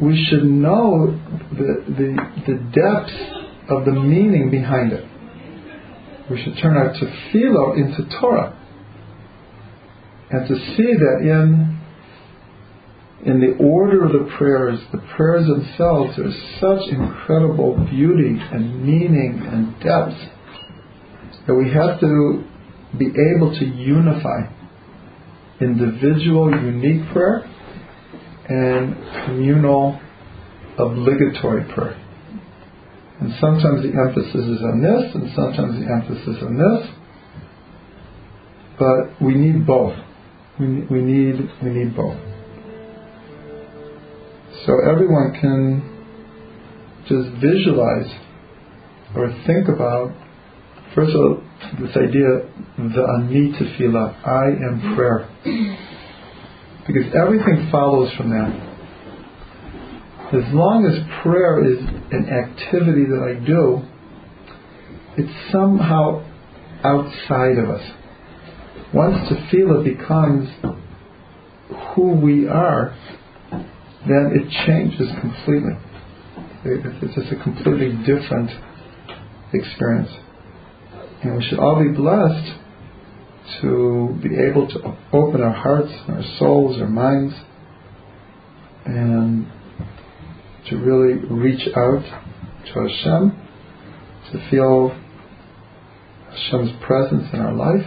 we 0.00 0.24
should 0.30 0.44
know 0.44 1.18
the, 1.50 1.84
the, 1.88 2.16
the 2.46 2.54
depths 2.70 3.42
of 3.68 3.84
the 3.84 3.92
meaning 3.92 4.50
behind 4.50 4.92
it. 4.92 5.04
We 6.30 6.42
should 6.42 6.56
turn 6.60 6.76
our 6.76 6.92
tefillah 6.92 7.76
into 7.76 8.08
Torah. 8.20 8.56
And 10.30 10.48
to 10.48 10.54
see 10.54 10.92
that 10.94 11.18
in 11.22 11.76
in 13.24 13.40
the 13.40 13.56
order 13.58 14.04
of 14.04 14.12
the 14.12 14.30
prayers, 14.36 14.78
the 14.92 15.02
prayers 15.16 15.46
themselves, 15.46 16.16
there's 16.16 16.36
such 16.60 16.88
incredible 16.92 17.74
beauty 17.90 18.36
and 18.52 18.84
meaning 18.84 19.42
and 19.44 19.72
depth 19.80 20.16
that 21.46 21.54
we 21.54 21.72
have 21.72 21.98
to 22.00 22.44
be 22.98 23.06
able 23.06 23.52
to 23.58 23.64
unify 23.64 24.46
individual, 25.60 26.50
unique 26.50 27.10
prayer 27.12 27.50
and 28.48 28.94
communal, 29.24 30.00
obligatory 30.78 31.64
prayer. 31.74 32.05
And 33.20 33.32
sometimes 33.40 33.82
the 33.82 33.92
emphasis 33.96 34.44
is 34.44 34.60
on 34.60 34.82
this, 34.82 35.14
and 35.14 35.32
sometimes 35.34 35.80
the 35.80 35.88
emphasis 35.90 36.36
on 36.42 36.56
this. 36.56 36.90
But 38.78 39.24
we 39.24 39.34
need 39.34 39.66
both. 39.66 39.96
We, 40.60 40.84
we 40.90 41.00
need 41.00 41.36
we 41.62 41.70
need 41.70 41.96
both. 41.96 42.18
So 44.66 44.72
everyone 44.90 45.32
can 45.40 45.80
just 47.08 47.30
visualize 47.40 48.12
or 49.14 49.28
think 49.46 49.68
about 49.68 50.12
first 50.94 51.14
of 51.14 51.20
all 51.20 51.42
this 51.80 51.96
idea 51.96 52.44
the 52.76 53.02
ani 53.16 53.52
tefillah, 53.52 54.26
I 54.26 54.44
am 54.68 54.94
prayer. 54.94 55.28
Because 56.86 57.12
everything 57.14 57.68
follows 57.72 58.12
from 58.16 58.30
that 58.30 58.65
as 60.32 60.52
long 60.52 60.84
as 60.84 61.22
prayer 61.22 61.64
is 61.64 61.78
an 62.10 62.28
activity 62.28 63.04
that 63.04 63.22
I 63.22 63.46
do, 63.46 63.82
it's 65.16 65.52
somehow 65.52 66.24
outside 66.82 67.58
of 67.58 67.70
us. 67.70 67.90
Once 68.92 69.30
it 69.30 69.84
becomes 69.84 70.48
who 71.94 72.14
we 72.14 72.48
are, 72.48 72.96
then 73.50 74.32
it 74.34 74.66
changes 74.66 75.08
completely. 75.20 75.72
It's 76.64 77.14
just 77.14 77.32
a 77.32 77.42
completely 77.42 77.92
different 78.04 78.50
experience. 79.52 80.10
And 81.22 81.36
we 81.36 81.44
should 81.44 81.58
all 81.58 81.82
be 81.82 81.90
blessed 81.90 82.58
to 83.62 84.18
be 84.22 84.36
able 84.36 84.68
to 84.68 84.96
open 85.12 85.40
our 85.40 85.52
hearts, 85.52 85.92
our 86.08 86.22
souls, 86.38 86.80
our 86.80 86.88
minds, 86.88 87.34
and 88.84 89.46
to 90.68 90.76
really 90.76 91.14
reach 91.28 91.68
out 91.76 92.02
to 92.02 92.80
Hashem, 92.80 93.48
to 94.32 94.50
feel 94.50 94.96
Hashem's 96.30 96.72
presence 96.84 97.28
in 97.32 97.40
our 97.40 97.54
life, 97.54 97.86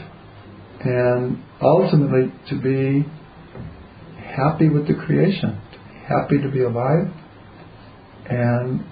and 0.82 1.44
ultimately 1.62 2.32
to 2.50 2.56
be 2.62 3.06
happy 4.18 4.70
with 4.70 4.88
the 4.88 4.94
creation, 4.94 5.60
to 5.72 5.78
be 5.78 6.00
happy 6.08 6.42
to 6.42 6.50
be 6.50 6.64
alive, 6.64 7.12
and 8.30 8.86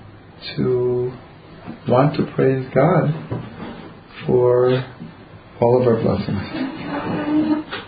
to 0.55 1.11
want 1.88 2.15
to 2.15 2.26
praise 2.35 2.65
God 2.73 3.14
for 4.26 4.84
all 5.61 5.81
of 5.81 5.88
our 5.88 6.01
blessings. 6.01 7.86